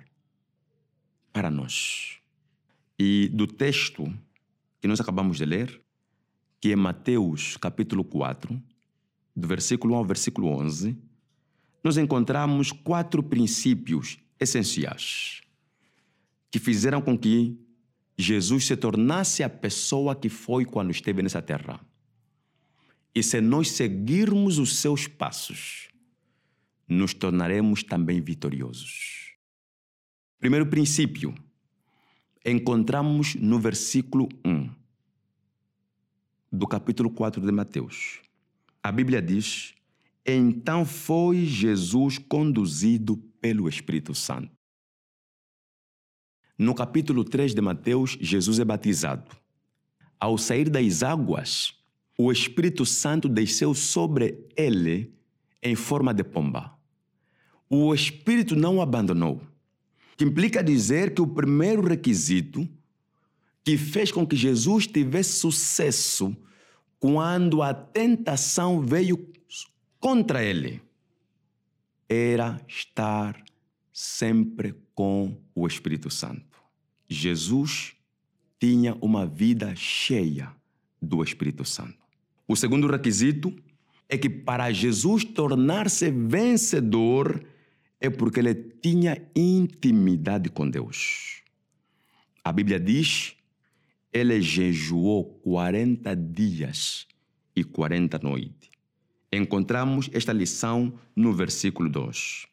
para 1.32 1.50
nós. 1.50 2.20
E 2.98 3.30
do 3.34 3.48
texto 3.48 4.14
que 4.80 4.88
nós 4.88 5.00
acabamos 5.00 5.38
de 5.38 5.46
ler, 5.46 5.82
que 6.60 6.72
é 6.72 6.76
Mateus 6.76 7.58
capítulo 7.58 8.04
4, 8.04 8.62
do 9.36 9.48
versículo 9.48 9.94
1 9.94 9.98
ao 9.98 10.06
versículo 10.06 10.48
11, 10.48 10.98
nós 11.84 11.98
encontramos 11.98 12.72
quatro 12.72 13.22
princípios 13.22 14.18
essenciais 14.40 15.42
que 16.50 16.58
fizeram 16.58 17.02
com 17.02 17.18
que 17.18 17.60
Jesus 18.18 18.66
se 18.66 18.78
tornasse 18.78 19.44
a 19.44 19.50
pessoa 19.50 20.16
que 20.16 20.30
foi 20.30 20.66
quando 20.66 20.92
esteve 20.92 21.22
nessa 21.22 21.42
terra. 21.42 21.80
E 23.14 23.22
se 23.22 23.42
nós 23.42 23.72
seguirmos 23.72 24.58
os 24.58 24.78
seus 24.78 25.06
passos, 25.08 25.90
nos 26.88 27.14
tornaremos 27.14 27.84
também 27.84 28.22
vitoriosos. 28.22 29.36
Primeiro 30.40 30.66
princípio, 30.66 31.36
encontramos 32.46 33.36
no 33.36 33.60
versículo 33.60 34.30
1 34.46 34.85
do 36.56 36.66
capítulo 36.66 37.10
4 37.10 37.42
de 37.42 37.52
Mateus. 37.52 38.20
A 38.82 38.92
Bíblia 38.92 39.22
diz: 39.22 39.76
Então 40.26 40.86
foi 40.86 41.46
Jesus 41.46 42.18
conduzido 42.18 43.18
pelo 43.42 43.68
Espírito 43.68 44.16
Santo. 44.16 44.50
No 46.58 46.74
capítulo 46.74 47.24
3 47.26 47.54
de 47.54 47.62
Mateus, 47.62 48.18
Jesus 48.22 48.60
é 48.60 48.66
batizado. 48.66 49.36
Ao 50.18 50.38
sair 50.38 50.70
das 50.70 51.04
águas, 51.04 51.74
o 52.18 52.32
Espírito 52.32 52.86
Santo 52.86 53.28
desceu 53.28 53.74
sobre 53.74 54.48
ele 54.56 55.14
em 55.62 55.76
forma 55.76 56.14
de 56.14 56.24
pomba. 56.24 56.74
O 57.70 57.94
Espírito 57.94 58.56
não 58.56 58.78
o 58.78 58.82
abandonou. 58.82 59.42
Que 60.16 60.24
implica 60.24 60.64
dizer 60.64 61.14
que 61.14 61.22
o 61.22 61.28
primeiro 61.28 61.82
requisito 61.86 62.66
que 63.66 63.78
fez 63.78 64.12
com 64.12 64.26
que 64.26 64.36
Jesus 64.36 64.88
tivesse 64.88 65.40
sucesso 65.40 66.38
quando 67.06 67.62
a 67.62 67.72
tentação 67.72 68.82
veio 68.82 69.32
contra 70.00 70.44
ele 70.44 70.82
era 72.10 72.60
estar 72.68 73.40
sempre 73.94 74.74
com 74.96 75.38
o 75.54 75.68
Espírito 75.68 76.10
Santo. 76.10 76.60
Jesus 77.08 77.94
tinha 78.60 78.98
uma 79.00 79.28
vida 79.28 79.76
cheia 79.76 80.52
do 81.00 81.24
Espírito 81.24 81.64
Santo. 81.64 82.00
O 82.48 82.56
segundo 82.56 82.88
requisito 82.88 83.56
é 84.10 84.18
que 84.18 84.30
para 84.30 84.72
Jesus 84.72 85.24
tornar-se 85.24 86.10
vencedor 86.10 87.46
é 88.02 88.10
porque 88.10 88.40
ele 88.40 88.56
tinha 88.56 89.22
intimidade 89.36 90.50
com 90.50 90.68
Deus. 90.68 91.44
A 92.44 92.52
Bíblia 92.52 92.80
diz: 92.80 93.36
ele 94.16 94.42
jejuou 94.42 95.26
40 95.44 96.16
dias 96.16 97.06
e 97.54 97.66
40 97.66 98.18
noites. 98.20 98.70
Encontramos 99.30 100.10
esta 100.14 100.32
lição 100.32 100.98
no 101.14 101.34
versículo 101.34 101.90
2. 101.90 102.48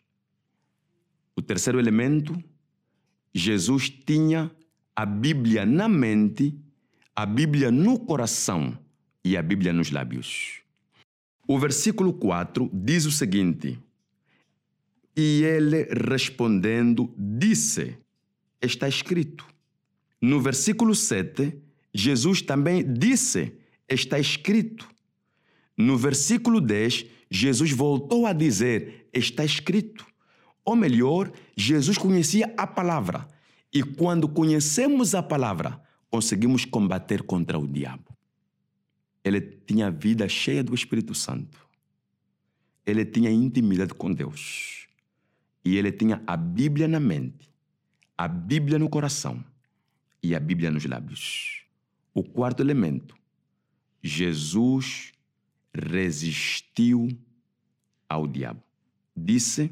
O 1.37 1.41
terceiro 1.41 1.79
elemento, 1.79 2.37
Jesus 3.33 3.89
tinha 3.89 4.51
a 4.97 5.07
Bíblia 5.07 5.65
na 5.65 5.89
mente, 5.89 6.53
a 7.15 7.25
Bíblia 7.25 7.71
no 7.71 7.97
coração 7.97 8.77
e 9.25 9.37
a 9.37 9.43
Bíblia 9.43 9.73
nos 9.73 9.93
lábios. 9.93 10.63
O 11.47 11.61
versículo 11.61 12.13
4 12.13 12.69
diz 12.75 13.07
o 13.07 13.13
seguinte: 13.13 13.79
E 15.17 15.45
ele 15.45 15.85
respondendo 16.11 17.15
disse: 17.17 17.97
Está 18.61 18.89
escrito. 18.89 19.52
No 20.23 20.41
versículo 20.41 20.95
7, 20.95 21.53
Jesus 21.93 22.41
também 22.43 22.85
disse: 22.95 23.59
Está 23.89 24.21
escrito. 24.21 24.89
No 25.77 25.99
versículo 25.99 26.61
10, 26.61 27.07
Jesus 27.29 27.73
voltou 27.73 28.25
a 28.25 28.33
dizer: 28.33 29.09
Está 29.13 29.45
escrito. 29.45 30.07
Ou 30.65 30.77
melhor, 30.77 31.33
Jesus 31.57 31.99
conhecia 31.99 32.55
a 32.57 32.69
palavra. 32.69 33.27
E 33.75 33.83
quando 33.83 34.29
conhecemos 34.29 35.13
a 35.13 35.23
palavra, 35.25 35.83
conseguimos 36.09 36.65
combater 36.65 37.25
contra 37.25 37.59
o 37.59 37.67
diabo. 37.67 38.17
Ele 39.25 39.41
tinha 39.41 39.91
vida 39.91 40.29
cheia 40.29 40.63
do 40.63 40.73
Espírito 40.73 41.17
Santo. 41.17 41.59
Ele 42.87 43.05
tinha 43.05 43.31
intimidade 43.31 43.95
com 43.95 44.13
Deus. 44.13 44.87
E 45.65 45.77
ele 45.77 45.91
tinha 45.91 46.23
a 46.27 46.37
Bíblia 46.37 46.87
na 46.87 47.01
mente, 47.01 47.49
a 48.17 48.29
Bíblia 48.29 48.79
no 48.79 48.89
coração 48.89 49.45
e 50.23 50.35
a 50.35 50.41
Bíblia 50.41 50.71
nos 50.71 50.85
lábios. 50.85 51.65
O 52.15 52.23
quarto 52.23 52.61
elemento, 52.61 53.17
Jesus 54.03 55.13
resistiu 55.75 57.09
ao 58.09 58.27
diabo. 58.27 58.63
Disse: 59.17 59.71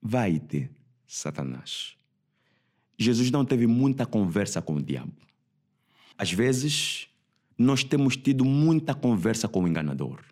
Vai-te, 0.00 0.70
Satanás. 1.06 1.96
Jesus 2.98 3.30
não 3.30 3.44
teve 3.44 3.66
muita 3.66 4.06
conversa 4.06 4.62
com 4.62 4.76
o 4.76 4.82
diabo. 4.82 5.12
Às 6.16 6.32
vezes, 6.32 7.08
nós 7.58 7.84
temos 7.84 8.16
tido 8.16 8.44
muita 8.44 8.94
conversa 8.94 9.48
com 9.48 9.64
o 9.64 9.68
enganador. 9.68 10.22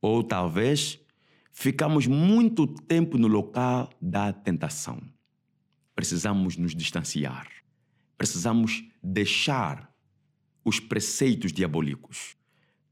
Ou 0.00 0.22
talvez 0.22 0.98
ficamos 1.52 2.06
muito 2.06 2.66
tempo 2.66 3.16
no 3.18 3.28
local 3.28 3.90
da 4.00 4.32
tentação. 4.32 5.00
Precisamos 5.94 6.56
nos 6.56 6.74
distanciar. 6.74 7.61
Precisamos 8.22 8.84
deixar 9.02 9.92
os 10.64 10.78
preceitos 10.78 11.52
diabólicos. 11.52 12.36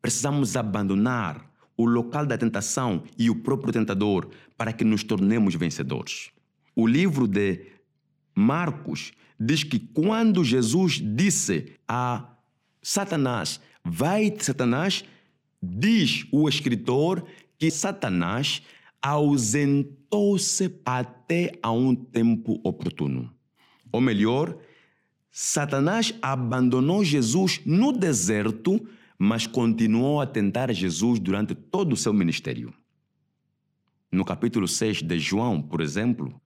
Precisamos 0.03 0.57
abandonar 0.57 1.49
o 1.77 1.87
local 1.87 2.27
da 2.27 2.37
tentação 2.37 3.05
e 3.17 3.31
o 3.31 3.37
próprio 3.37 3.73
tentador 3.73 4.29
para 4.57 4.73
que 4.73 4.83
nos 4.83 5.05
tornemos 5.05 5.55
vencedores. 5.55 6.33
O 6.75 6.85
livro 6.85 7.29
de 7.29 7.65
Marcos 8.35 9.13
diz 9.39 9.63
que 9.63 9.79
quando 9.79 10.43
Jesus 10.43 11.01
disse 11.01 11.75
a 11.87 12.29
Satanás, 12.83 13.61
vai 13.85 14.35
Satanás, 14.37 15.05
diz 15.63 16.27
o 16.33 16.49
escritor 16.49 17.25
que 17.57 17.71
Satanás 17.71 18.63
ausentou-se 19.01 20.75
até 20.85 21.53
a 21.63 21.71
um 21.71 21.95
tempo 21.95 22.61
oportuno. 22.65 23.33
Ou 23.93 24.01
melhor, 24.01 24.59
Satanás 25.31 26.13
abandonou 26.21 27.05
Jesus 27.05 27.61
no 27.65 27.93
deserto, 27.93 28.87
mas 29.19 29.47
continuou 29.47 30.21
a 30.21 30.27
tentar 30.27 30.73
Jesus 30.73 31.21
durante 31.21 31.55
todo 31.55 31.93
o 31.93 31.97
seu 31.97 32.13
ministério. 32.13 32.75
No 34.11 34.25
capítulo 34.25 34.67
6 34.67 35.03
de 35.03 35.19
João, 35.19 35.63
por 35.63 35.81
exemplo, 35.81 36.41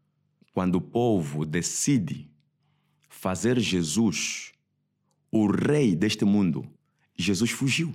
quando 0.52 0.76
o 0.76 0.80
povo 0.80 1.46
decide 1.46 2.30
fazer 3.08 3.58
Jesus 3.58 4.52
o 5.30 5.50
rei 5.50 5.96
deste 5.96 6.24
mundo, 6.24 6.64
Jesus 7.16 7.50
fugiu. 7.50 7.92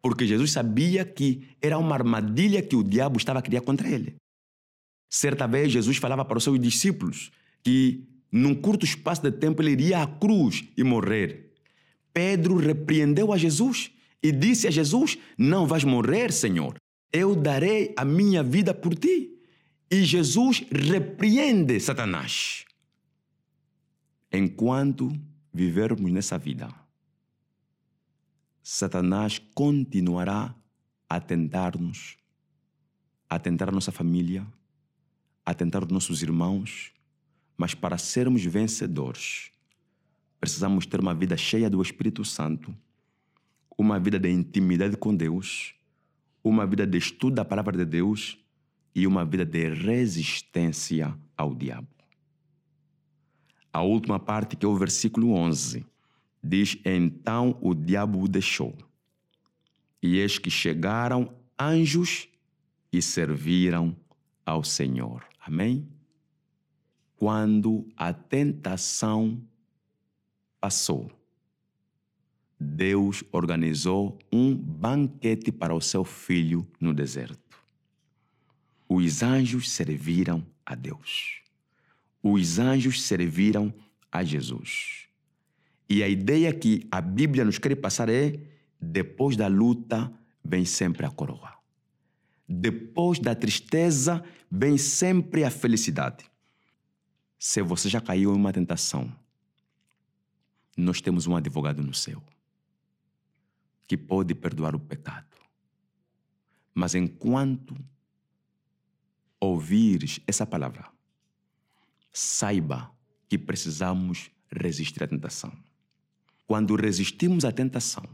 Porque 0.00 0.26
Jesus 0.26 0.50
sabia 0.50 1.04
que 1.04 1.46
era 1.60 1.78
uma 1.78 1.94
armadilha 1.94 2.62
que 2.62 2.74
o 2.74 2.82
diabo 2.82 3.18
estava 3.18 3.38
a 3.38 3.42
criar 3.42 3.60
contra 3.60 3.88
ele. 3.88 4.16
Certa 5.08 5.46
vez, 5.46 5.70
Jesus 5.70 5.98
falava 5.98 6.24
para 6.24 6.38
os 6.38 6.44
seus 6.44 6.58
discípulos 6.58 7.30
que, 7.62 8.08
num 8.32 8.54
curto 8.54 8.86
espaço 8.86 9.20
de 9.20 9.30
tempo, 9.30 9.60
ele 9.60 9.72
iria 9.72 10.02
à 10.02 10.06
cruz 10.06 10.64
e 10.74 10.82
morrer. 10.82 11.52
Pedro 12.14 12.56
repreendeu 12.56 13.30
a 13.30 13.36
Jesus 13.36 13.90
e 14.22 14.32
disse 14.32 14.66
a 14.66 14.70
Jesus: 14.70 15.18
Não 15.36 15.66
vais 15.66 15.84
morrer, 15.84 16.32
Senhor. 16.32 16.76
Eu 17.12 17.36
darei 17.36 17.92
a 17.94 18.06
minha 18.06 18.42
vida 18.42 18.72
por 18.72 18.94
ti. 18.94 19.38
E 19.90 20.02
Jesus 20.04 20.64
repreende 20.70 21.78
Satanás. 21.78 22.64
Enquanto 24.32 25.12
vivermos 25.52 26.10
nessa 26.10 26.38
vida, 26.38 26.74
Satanás 28.62 29.38
continuará 29.54 30.54
a 31.06 31.20
tentar-nos, 31.20 32.16
a 33.28 33.38
tentar 33.38 33.70
nossa 33.70 33.92
família, 33.92 34.46
a 35.44 35.52
tentar 35.52 35.84
os 35.84 35.90
nossos 35.90 36.22
irmãos, 36.22 36.91
mas 37.56 37.74
para 37.74 37.98
sermos 37.98 38.44
vencedores, 38.44 39.50
precisamos 40.40 40.86
ter 40.86 41.00
uma 41.00 41.14
vida 41.14 41.36
cheia 41.36 41.70
do 41.70 41.80
Espírito 41.80 42.24
Santo, 42.24 42.74
uma 43.78 43.98
vida 43.98 44.18
de 44.18 44.30
intimidade 44.30 44.96
com 44.96 45.14
Deus, 45.14 45.74
uma 46.42 46.66
vida 46.66 46.86
de 46.86 46.98
estudo 46.98 47.36
da 47.36 47.44
palavra 47.44 47.76
de 47.76 47.84
Deus 47.84 48.38
e 48.94 49.06
uma 49.06 49.24
vida 49.24 49.44
de 49.44 49.68
resistência 49.68 51.16
ao 51.36 51.54
diabo. 51.54 51.88
A 53.72 53.80
última 53.82 54.18
parte, 54.18 54.54
que 54.56 54.66
é 54.66 54.68
o 54.68 54.76
versículo 54.76 55.32
11, 55.32 55.86
diz: 56.42 56.76
Então 56.84 57.56
o 57.60 57.74
diabo 57.74 58.20
o 58.20 58.28
deixou. 58.28 58.76
E 60.02 60.18
eis 60.18 60.38
que 60.38 60.50
chegaram 60.50 61.32
anjos 61.58 62.28
e 62.92 63.00
serviram 63.00 63.96
ao 64.44 64.62
Senhor. 64.62 65.24
Amém? 65.40 65.88
Quando 67.22 67.86
a 67.96 68.12
tentação 68.12 69.40
passou, 70.60 71.08
Deus 72.58 73.22
organizou 73.30 74.18
um 74.32 74.52
banquete 74.56 75.52
para 75.52 75.72
o 75.72 75.80
seu 75.80 76.02
filho 76.02 76.66
no 76.80 76.92
deserto. 76.92 77.38
Os 78.88 79.22
anjos 79.22 79.70
serviram 79.70 80.44
a 80.66 80.74
Deus 80.74 81.42
os 82.22 82.58
anjos 82.58 83.02
serviram 83.02 83.74
a 84.10 84.22
Jesus. 84.22 85.08
E 85.88 86.02
a 86.02 86.08
ideia 86.08 86.52
que 86.52 86.86
a 86.90 87.00
Bíblia 87.00 87.44
nos 87.44 87.58
quer 87.58 87.74
passar 87.76 88.08
é: 88.08 88.38
depois 88.80 89.36
da 89.36 89.48
luta 89.48 90.12
vem 90.44 90.64
sempre 90.64 91.04
a 91.04 91.10
coroa. 91.10 91.52
Depois 92.48 93.18
da 93.18 93.34
tristeza 93.34 94.22
vem 94.50 94.78
sempre 94.78 95.42
a 95.42 95.50
felicidade. 95.50 96.31
Se 97.44 97.60
você 97.60 97.88
já 97.88 98.00
caiu 98.00 98.32
em 98.32 98.36
uma 98.36 98.52
tentação, 98.52 99.12
nós 100.76 101.00
temos 101.00 101.26
um 101.26 101.34
advogado 101.34 101.82
no 101.82 101.92
céu 101.92 102.22
que 103.88 103.96
pode 103.96 104.32
perdoar 104.32 104.76
o 104.76 104.78
pecado. 104.78 105.36
Mas 106.72 106.94
enquanto 106.94 107.76
ouvires 109.40 110.20
essa 110.24 110.46
palavra, 110.46 110.88
saiba 112.12 112.94
que 113.28 113.36
precisamos 113.36 114.30
resistir 114.48 115.02
à 115.02 115.08
tentação. 115.08 115.52
Quando 116.46 116.76
resistimos 116.76 117.44
à 117.44 117.50
tentação, 117.50 118.04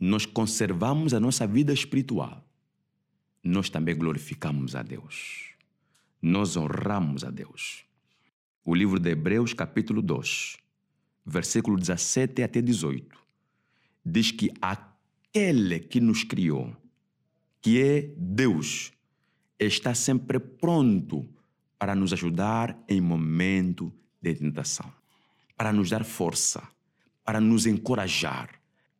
nós 0.00 0.24
conservamos 0.24 1.12
a 1.12 1.20
nossa 1.20 1.46
vida 1.46 1.74
espiritual, 1.74 2.42
nós 3.42 3.68
também 3.68 3.94
glorificamos 3.94 4.74
a 4.74 4.82
Deus. 4.82 5.50
Nós 6.22 6.56
honramos 6.56 7.22
a 7.22 7.30
Deus. 7.30 7.83
O 8.66 8.74
livro 8.74 8.98
de 8.98 9.10
Hebreus, 9.10 9.52
capítulo 9.52 10.00
2, 10.00 10.56
versículo 11.26 11.76
17 11.76 12.42
até 12.42 12.62
18, 12.62 13.14
diz 14.02 14.30
que 14.30 14.50
aquele 14.58 15.80
que 15.80 16.00
nos 16.00 16.24
criou, 16.24 16.74
que 17.60 17.78
é 17.78 18.10
Deus, 18.16 18.90
está 19.60 19.94
sempre 19.94 20.40
pronto 20.40 21.28
para 21.78 21.94
nos 21.94 22.14
ajudar 22.14 22.82
em 22.88 23.02
momento 23.02 23.92
de 24.22 24.34
tentação, 24.34 24.90
para 25.58 25.70
nos 25.70 25.90
dar 25.90 26.02
força, 26.02 26.66
para 27.22 27.42
nos 27.42 27.66
encorajar, 27.66 28.48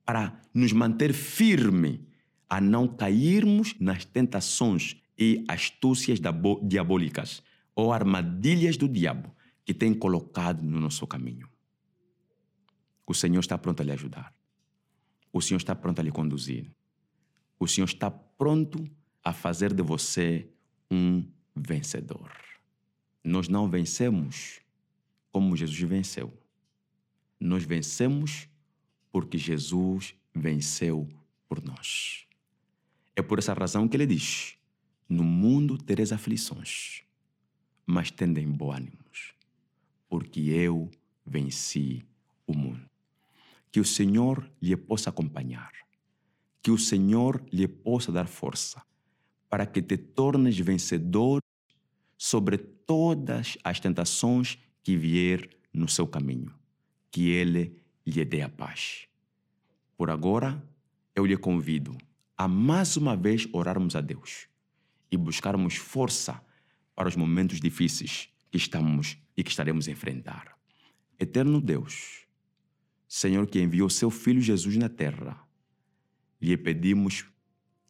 para 0.04 0.38
nos 0.52 0.74
manter 0.74 1.14
firme 1.14 2.06
a 2.50 2.60
não 2.60 2.86
cairmos 2.86 3.74
nas 3.80 4.04
tentações 4.04 4.96
e 5.18 5.42
astúcias 5.48 6.20
diabólicas 6.62 7.42
ou 7.74 7.94
armadilhas 7.94 8.76
do 8.76 8.86
diabo 8.86 9.34
que 9.64 9.72
tem 9.74 9.94
colocado 9.94 10.62
no 10.62 10.80
nosso 10.80 11.06
caminho. 11.06 11.48
O 13.06 13.14
Senhor 13.14 13.40
está 13.40 13.58
pronto 13.58 13.80
a 13.80 13.84
lhe 13.84 13.92
ajudar. 13.92 14.34
O 15.32 15.40
Senhor 15.40 15.58
está 15.58 15.74
pronto 15.74 15.98
a 16.00 16.02
lhe 16.02 16.12
conduzir. 16.12 16.70
O 17.58 17.66
Senhor 17.66 17.86
está 17.86 18.10
pronto 18.10 18.88
a 19.22 19.32
fazer 19.32 19.72
de 19.72 19.82
você 19.82 20.48
um 20.90 21.26
vencedor. 21.54 22.30
Nós 23.22 23.48
não 23.48 23.68
vencemos 23.68 24.60
como 25.32 25.56
Jesus 25.56 25.80
venceu. 25.80 26.32
Nós 27.40 27.64
vencemos 27.64 28.48
porque 29.10 29.38
Jesus 29.38 30.14
venceu 30.34 31.08
por 31.48 31.62
nós. 31.62 32.26
É 33.16 33.22
por 33.22 33.38
essa 33.38 33.54
razão 33.54 33.88
que 33.88 33.96
ele 33.96 34.06
diz: 34.06 34.56
No 35.08 35.24
mundo 35.24 35.78
tereis 35.78 36.12
aflições, 36.12 37.02
mas 37.86 38.10
tendem 38.10 38.50
bom 38.50 38.72
ânimo, 38.72 39.03
porque 40.14 40.42
eu 40.42 40.88
venci 41.26 42.06
o 42.46 42.56
mundo. 42.56 42.88
Que 43.72 43.80
o 43.80 43.84
Senhor 43.84 44.48
lhe 44.62 44.76
possa 44.76 45.10
acompanhar, 45.10 45.72
que 46.62 46.70
o 46.70 46.78
Senhor 46.78 47.44
lhe 47.52 47.66
possa 47.66 48.12
dar 48.12 48.28
força, 48.28 48.80
para 49.50 49.66
que 49.66 49.82
te 49.82 49.96
tornes 49.96 50.56
vencedor 50.56 51.42
sobre 52.16 52.58
todas 52.58 53.58
as 53.64 53.80
tentações 53.80 54.56
que 54.84 54.96
vier 54.96 55.50
no 55.72 55.88
seu 55.88 56.06
caminho. 56.06 56.54
Que 57.10 57.30
Ele 57.30 57.76
lhe 58.06 58.24
dê 58.24 58.42
a 58.42 58.48
paz. 58.48 59.08
Por 59.96 60.10
agora, 60.10 60.64
eu 61.12 61.26
lhe 61.26 61.36
convido 61.36 61.98
a 62.38 62.46
mais 62.46 62.96
uma 62.96 63.16
vez 63.16 63.48
orarmos 63.52 63.96
a 63.96 64.00
Deus 64.00 64.46
e 65.10 65.16
buscarmos 65.16 65.74
força 65.74 66.40
para 66.94 67.08
os 67.08 67.16
momentos 67.16 67.60
difíceis 67.60 68.28
que 68.48 68.58
estamos 68.58 69.18
e 69.37 69.43
que 69.43 69.51
estaremos 69.51 69.89
a 69.89 69.91
enfrentar. 69.91 70.57
Eterno 71.18 71.61
Deus, 71.61 72.26
Senhor 73.09 73.47
que 73.47 73.61
enviou 73.61 73.89
seu 73.89 74.11
Filho 74.11 74.41
Jesus 74.41 74.76
na 74.76 74.89
terra, 74.89 75.41
lhe 76.41 76.57
pedimos 76.57 77.26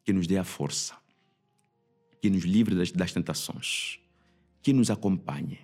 que 0.03 0.13
nos 0.13 0.27
dê 0.27 0.37
a 0.37 0.43
força, 0.43 0.95
que 2.21 2.29
nos 2.29 2.43
livre 2.43 2.75
das, 2.75 2.91
das 2.91 3.11
tentações, 3.11 3.99
que 4.61 4.71
nos 4.71 4.89
acompanhe 4.89 5.59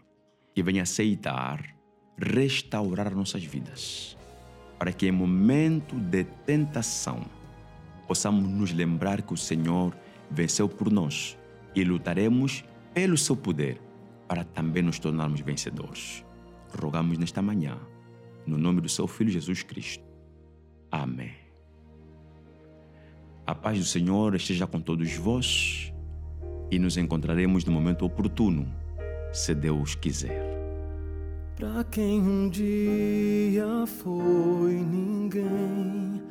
e 0.55 0.61
venha 0.61 0.83
aceitar, 0.83 1.75
restaurar 2.17 3.15
nossas 3.15 3.43
vidas, 3.43 4.17
para 4.77 4.91
que 4.91 5.07
em 5.07 5.11
momento 5.11 5.95
de 5.95 6.23
tentação, 6.23 7.25
possamos 8.07 8.49
nos 8.49 8.71
lembrar 8.71 9.21
que 9.21 9.33
o 9.33 9.37
Senhor 9.37 9.95
venceu 10.29 10.67
por 10.67 10.91
nós 10.91 11.37
e 11.75 11.83
lutaremos 11.83 12.63
pelo 12.93 13.17
seu 13.17 13.35
poder 13.35 13.79
para 14.31 14.45
também 14.45 14.81
nos 14.81 14.97
tornarmos 14.97 15.41
vencedores. 15.41 16.25
Rogamos 16.81 17.17
nesta 17.17 17.41
manhã, 17.41 17.77
no 18.47 18.57
nome 18.57 18.79
do 18.79 18.87
seu 18.87 19.05
Filho 19.05 19.29
Jesus 19.29 19.61
Cristo. 19.61 20.05
Amém. 20.89 21.33
A 23.45 23.53
paz 23.53 23.77
do 23.77 23.83
Senhor 23.83 24.33
esteja 24.33 24.65
com 24.65 24.79
todos 24.79 25.13
vós 25.17 25.93
e 26.71 26.79
nos 26.79 26.95
encontraremos 26.95 27.65
no 27.65 27.73
momento 27.73 28.05
oportuno, 28.05 28.73
se 29.33 29.53
Deus 29.53 29.95
quiser. 29.95 30.49
Para 31.57 31.83
quem 31.83 32.21
um 32.21 32.47
dia 32.47 33.85
foi 33.85 34.75
ninguém 34.75 36.21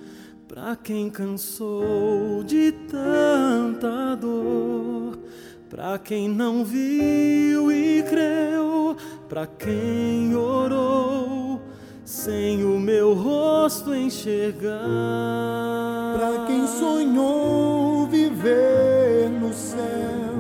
Pra 0.51 0.74
quem 0.74 1.09
cansou 1.09 2.42
de 2.42 2.72
tanta 2.88 4.16
dor, 4.16 5.16
pra 5.70 5.98
quem 5.98 6.28
não 6.28 6.64
viu 6.64 7.70
e 7.70 8.02
creu, 8.02 8.96
pra 9.28 9.46
quem 9.46 10.34
orou 10.34 11.62
sem 12.04 12.64
o 12.64 12.80
meu 12.80 13.14
rosto 13.14 13.94
enxergar, 13.94 14.68
pra 16.16 16.44
quem 16.48 16.66
sonhou 16.66 18.08
viver 18.08 19.30
no 19.30 19.54
céu, 19.54 20.34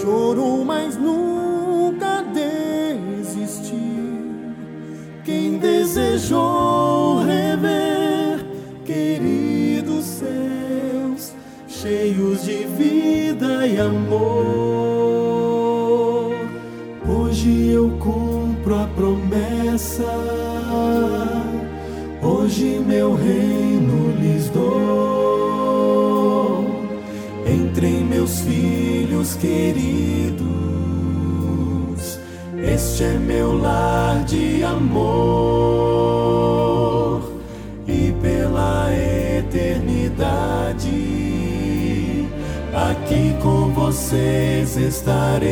chorou, 0.00 0.64
mas 0.64 0.96
nunca 0.96 2.24
desistiu. 2.32 3.80
Quem 5.22 5.58
desejou 5.58 7.18
rever 7.18 7.89
cheios 11.80 12.44
de 12.44 12.66
vida 12.66 13.66
e 13.66 13.78
amor. 13.78 14.20
Hoje 17.08 17.70
eu 17.70 17.88
cumpro 17.98 18.74
a 18.74 18.86
promessa, 18.88 20.04
hoje 22.22 22.82
meu 22.86 23.14
reino 23.14 24.12
lhes 24.20 24.50
dou. 24.50 24.70
Entre 27.46 27.88
meus 27.88 28.40
filhos 28.40 29.34
queridos, 29.36 30.38
este 32.62 33.04
é 33.04 33.14
meu 33.14 33.56
lar 33.56 34.22
de 34.24 34.62
amor 34.62 35.20
pela 38.20 38.88
eternidade. 38.92 40.69
Com 43.42 43.72
vocês 43.72 44.76
estarei. 44.76 45.50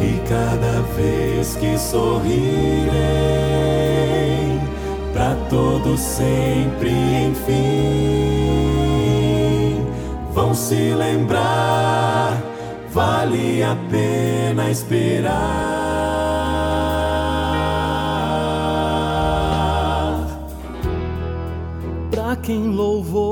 E 0.00 0.20
cada 0.28 0.80
vez 0.96 1.56
que 1.56 1.76
sorrirei, 1.78 2.90
para 5.12 5.34
todos 5.50 6.00
sempre, 6.00 6.90
enfim, 7.26 7.46
vão 10.32 10.54
se 10.54 10.94
lembrar. 10.94 12.40
Vale 12.92 13.62
a 13.62 13.76
pena 13.90 14.70
esperar. 14.70 15.82
quem 22.42 22.70
louvou 22.70 23.31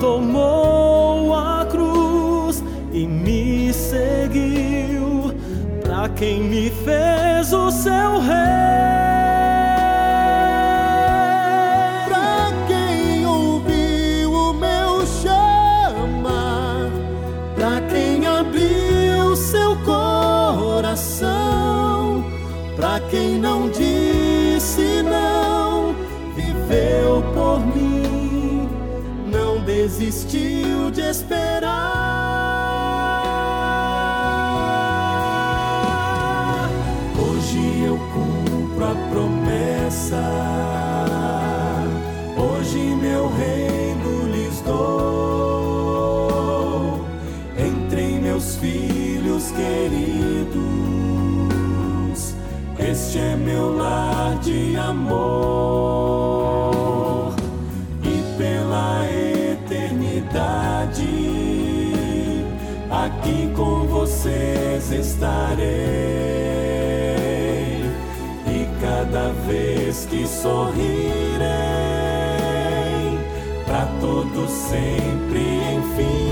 tomou 0.00 1.34
a 1.34 1.64
cruz 1.66 2.64
e 2.92 3.06
me 3.06 3.72
seguiu, 3.72 5.32
para 5.82 6.08
quem 6.08 6.42
me 6.42 6.70
fez 6.70 7.52
o 7.52 7.70
seu 7.70 8.19
desistiu 30.00 30.90
de 30.90 31.02
esperar. 31.02 31.70
Hoje 37.18 37.84
eu 37.84 37.98
cumpro 38.14 38.84
a 38.86 38.94
promessa. 39.10 40.22
Hoje 42.34 42.78
meu 42.78 43.28
reino 43.28 44.26
lhes 44.32 44.62
dou. 44.62 45.90
Entrem 47.58 48.22
meus 48.22 48.56
filhos 48.56 49.50
queridos. 49.50 50.60
Este 52.78 53.18
é 53.18 53.36
meu 53.36 53.76
lar 53.76 54.38
de 54.38 54.78
amor. 54.78 55.59
Aqui 63.04 63.52
com 63.56 63.86
vocês 63.86 64.90
estarei 64.90 65.66
e 68.46 68.68
cada 68.80 69.32
vez 69.46 70.06
que 70.10 70.26
sorrirei 70.26 71.40
para 73.66 73.86
todos 74.00 74.50
sempre 74.50 75.60
enfim 75.74 76.30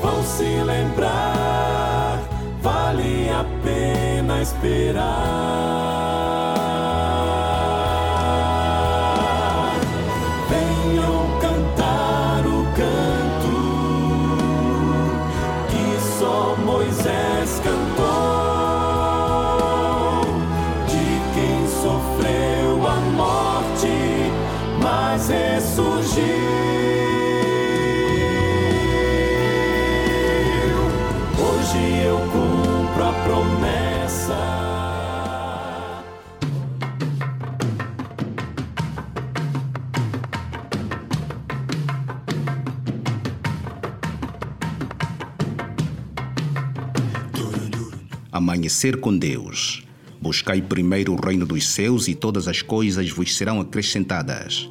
vão 0.00 0.22
se 0.22 0.62
lembrar 0.64 2.20
vale 2.64 3.28
a 3.30 3.44
pena 3.62 4.40
esperar. 4.40 6.23
Amanhecer 48.54 49.00
com 49.00 49.18
Deus. 49.18 49.82
Buscai 50.20 50.62
primeiro 50.62 51.12
o 51.12 51.16
reino 51.20 51.44
dos 51.44 51.66
céus 51.66 52.06
e 52.06 52.14
todas 52.14 52.46
as 52.46 52.62
coisas 52.62 53.10
vos 53.10 53.36
serão 53.36 53.60
acrescentadas. 53.60 54.68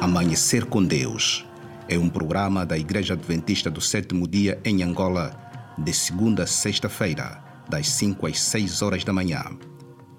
Amanhecer 0.00 0.64
com 0.64 0.82
Deus 0.82 1.46
é 1.88 1.96
um 1.96 2.08
programa 2.08 2.66
da 2.66 2.76
Igreja 2.76 3.14
Adventista 3.14 3.70
do 3.70 3.80
Sétimo 3.80 4.26
Dia 4.26 4.60
em 4.64 4.82
Angola, 4.82 5.32
de 5.78 5.92
segunda 5.92 6.42
a 6.42 6.46
sexta-feira, 6.46 7.40
das 7.70 7.88
5 7.90 8.26
às 8.26 8.40
6 8.40 8.82
horas 8.82 9.04
da 9.04 9.12
manhã. 9.12 9.44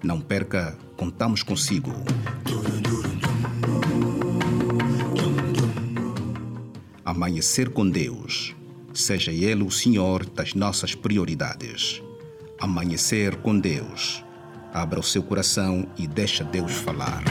Não 0.02 0.22
perca, 0.22 0.74
contamos 0.96 1.42
consigo. 1.42 1.92
Amanhecer 7.04 7.68
com 7.68 7.86
Deus. 7.86 8.55
Seja 8.96 9.30
Ele 9.30 9.62
o 9.62 9.70
Senhor 9.70 10.24
das 10.24 10.54
nossas 10.54 10.94
prioridades. 10.94 12.02
Amanhecer 12.58 13.36
com 13.36 13.60
Deus. 13.60 14.24
Abra 14.72 14.98
o 14.98 15.02
seu 15.02 15.22
coração 15.22 15.86
e 15.98 16.06
deixa 16.06 16.42
Deus 16.42 16.72
falar. 16.72 17.22